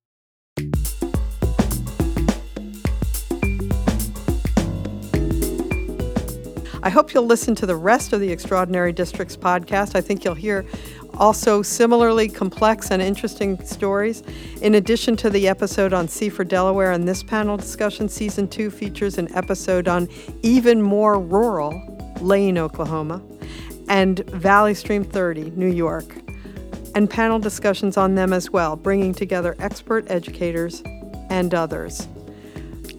I 6.85 6.91
hope 6.91 7.15
you'll 7.15 7.25
listen 7.25 7.55
to 7.55 7.65
the 7.65 7.77
rest 7.77 8.13
of 8.13 8.21
the 8.21 8.31
Extraordinary 8.31 8.93
Districts 8.93 9.39
podcast. 9.39 9.95
I 9.95 10.03
think 10.03 10.23
you'll 10.23 10.35
hear 10.35 10.67
also 11.15 11.63
similarly 11.63 12.29
complex 12.29 12.91
and 12.91 13.01
interesting 13.01 13.65
stories. 13.65 14.23
In 14.61 14.75
addition 14.75 15.17
to 15.17 15.31
the 15.31 15.49
episode 15.49 15.95
on 15.95 16.09
Seaford 16.09 16.49
Delaware 16.49 16.93
and 16.93 17.09
this 17.09 17.23
panel 17.23 17.57
discussion, 17.57 18.07
season 18.11 18.49
two 18.49 18.71
features 18.71 19.17
an 19.17 19.35
episode 19.35 19.89
on 19.89 20.11
even 20.43 20.83
more 20.83 21.19
rural 21.19 21.73
Lane, 22.21 22.59
Oklahoma, 22.59 23.23
and 23.89 24.21
Valley 24.29 24.75
Stream 24.75 25.05
30, 25.05 25.53
New 25.53 25.73
York, 25.73 26.05
and 26.95 27.09
panel 27.09 27.39
discussions 27.39 27.97
on 27.97 28.15
them 28.15 28.33
as 28.33 28.51
well, 28.51 28.77
bringing 28.77 29.13
together 29.13 29.57
expert 29.59 30.05
educators 30.11 30.83
and 31.31 31.55
others 31.55 32.07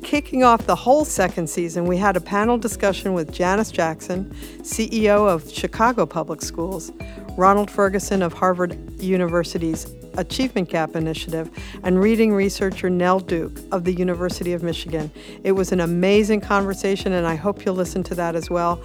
kicking 0.06 0.44
off 0.44 0.68
the 0.68 0.76
whole 0.76 1.04
second 1.04 1.50
season, 1.50 1.86
we 1.86 1.98
had 1.98 2.16
a 2.16 2.22
panel 2.22 2.60
discussion 2.60 3.14
with 3.14 3.34
Janice 3.34 3.72
Jackson, 3.72 4.30
CEO 4.62 5.28
of 5.28 5.52
Chicago 5.52 6.06
Public 6.06 6.44
Schools, 6.44 6.92
Ronald 7.36 7.72
Ferguson 7.72 8.22
of 8.22 8.32
Harvard 8.32 8.78
University's 9.02 9.92
Achievement 10.18 10.70
Gap 10.70 10.96
Initiative, 10.96 11.50
and 11.84 12.00
reading 12.00 12.34
researcher 12.34 12.88
Nell 12.88 13.20
Duke 13.20 13.60
of 13.72 13.84
the 13.84 13.94
University 13.94 14.54
of 14.54 14.62
Michigan. 14.62 15.12
It 15.44 15.54
was 15.54 15.72
an 15.72 15.80
amazing 15.80 16.42
conversation, 16.42 17.14
and 17.14 17.26
I 17.26 17.36
hope 17.36 17.66
you'll 17.66 17.76
listen 17.76 18.04
to 18.04 18.16
that 18.16 18.36
as 18.36 18.50
well. 18.50 18.76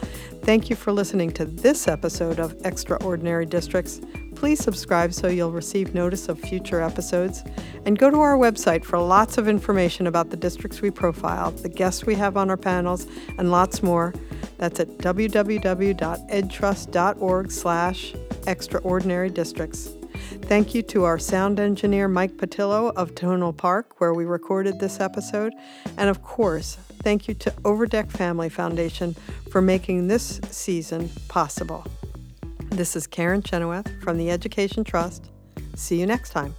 Thank 0.42 0.70
you 0.70 0.74
for 0.74 0.90
listening 0.90 1.32
to 1.32 1.44
this 1.44 1.86
episode 1.86 2.40
of 2.40 2.56
Extraordinary 2.64 3.44
Districts. 3.44 4.00
Please 4.40 4.58
subscribe 4.58 5.12
so 5.12 5.28
you'll 5.28 5.52
receive 5.52 5.92
notice 5.92 6.30
of 6.30 6.40
future 6.40 6.80
episodes. 6.80 7.44
And 7.84 7.98
go 7.98 8.08
to 8.08 8.20
our 8.20 8.38
website 8.38 8.84
for 8.84 8.98
lots 8.98 9.36
of 9.36 9.46
information 9.46 10.06
about 10.06 10.30
the 10.30 10.36
districts 10.38 10.80
we 10.80 10.90
profile, 10.90 11.50
the 11.50 11.68
guests 11.68 12.06
we 12.06 12.14
have 12.14 12.38
on 12.38 12.48
our 12.48 12.56
panels, 12.56 13.06
and 13.36 13.50
lots 13.50 13.82
more. 13.82 14.14
That's 14.56 14.80
at 14.80 14.96
www.edtrust.org 14.96 17.52
slash 17.52 18.14
extraordinary 18.46 19.28
districts. 19.28 19.90
Thank 20.44 20.74
you 20.74 20.80
to 20.84 21.04
our 21.04 21.18
sound 21.18 21.60
engineer, 21.60 22.08
Mike 22.08 22.38
Patillo 22.38 22.94
of 22.94 23.14
Tonal 23.14 23.52
Park, 23.52 24.00
where 24.00 24.14
we 24.14 24.24
recorded 24.24 24.80
this 24.80 25.00
episode. 25.00 25.52
And 25.98 26.08
of 26.08 26.22
course, 26.22 26.78
thank 27.02 27.28
you 27.28 27.34
to 27.34 27.52
Overdeck 27.66 28.10
Family 28.10 28.48
Foundation 28.48 29.16
for 29.50 29.60
making 29.60 30.08
this 30.08 30.40
season 30.48 31.10
possible. 31.28 31.84
This 32.70 32.94
is 32.94 33.06
Karen 33.06 33.42
Chenoweth 33.42 34.00
from 34.00 34.16
the 34.16 34.30
Education 34.30 34.84
Trust. 34.84 35.30
See 35.74 35.98
you 35.98 36.06
next 36.06 36.30
time. 36.30 36.54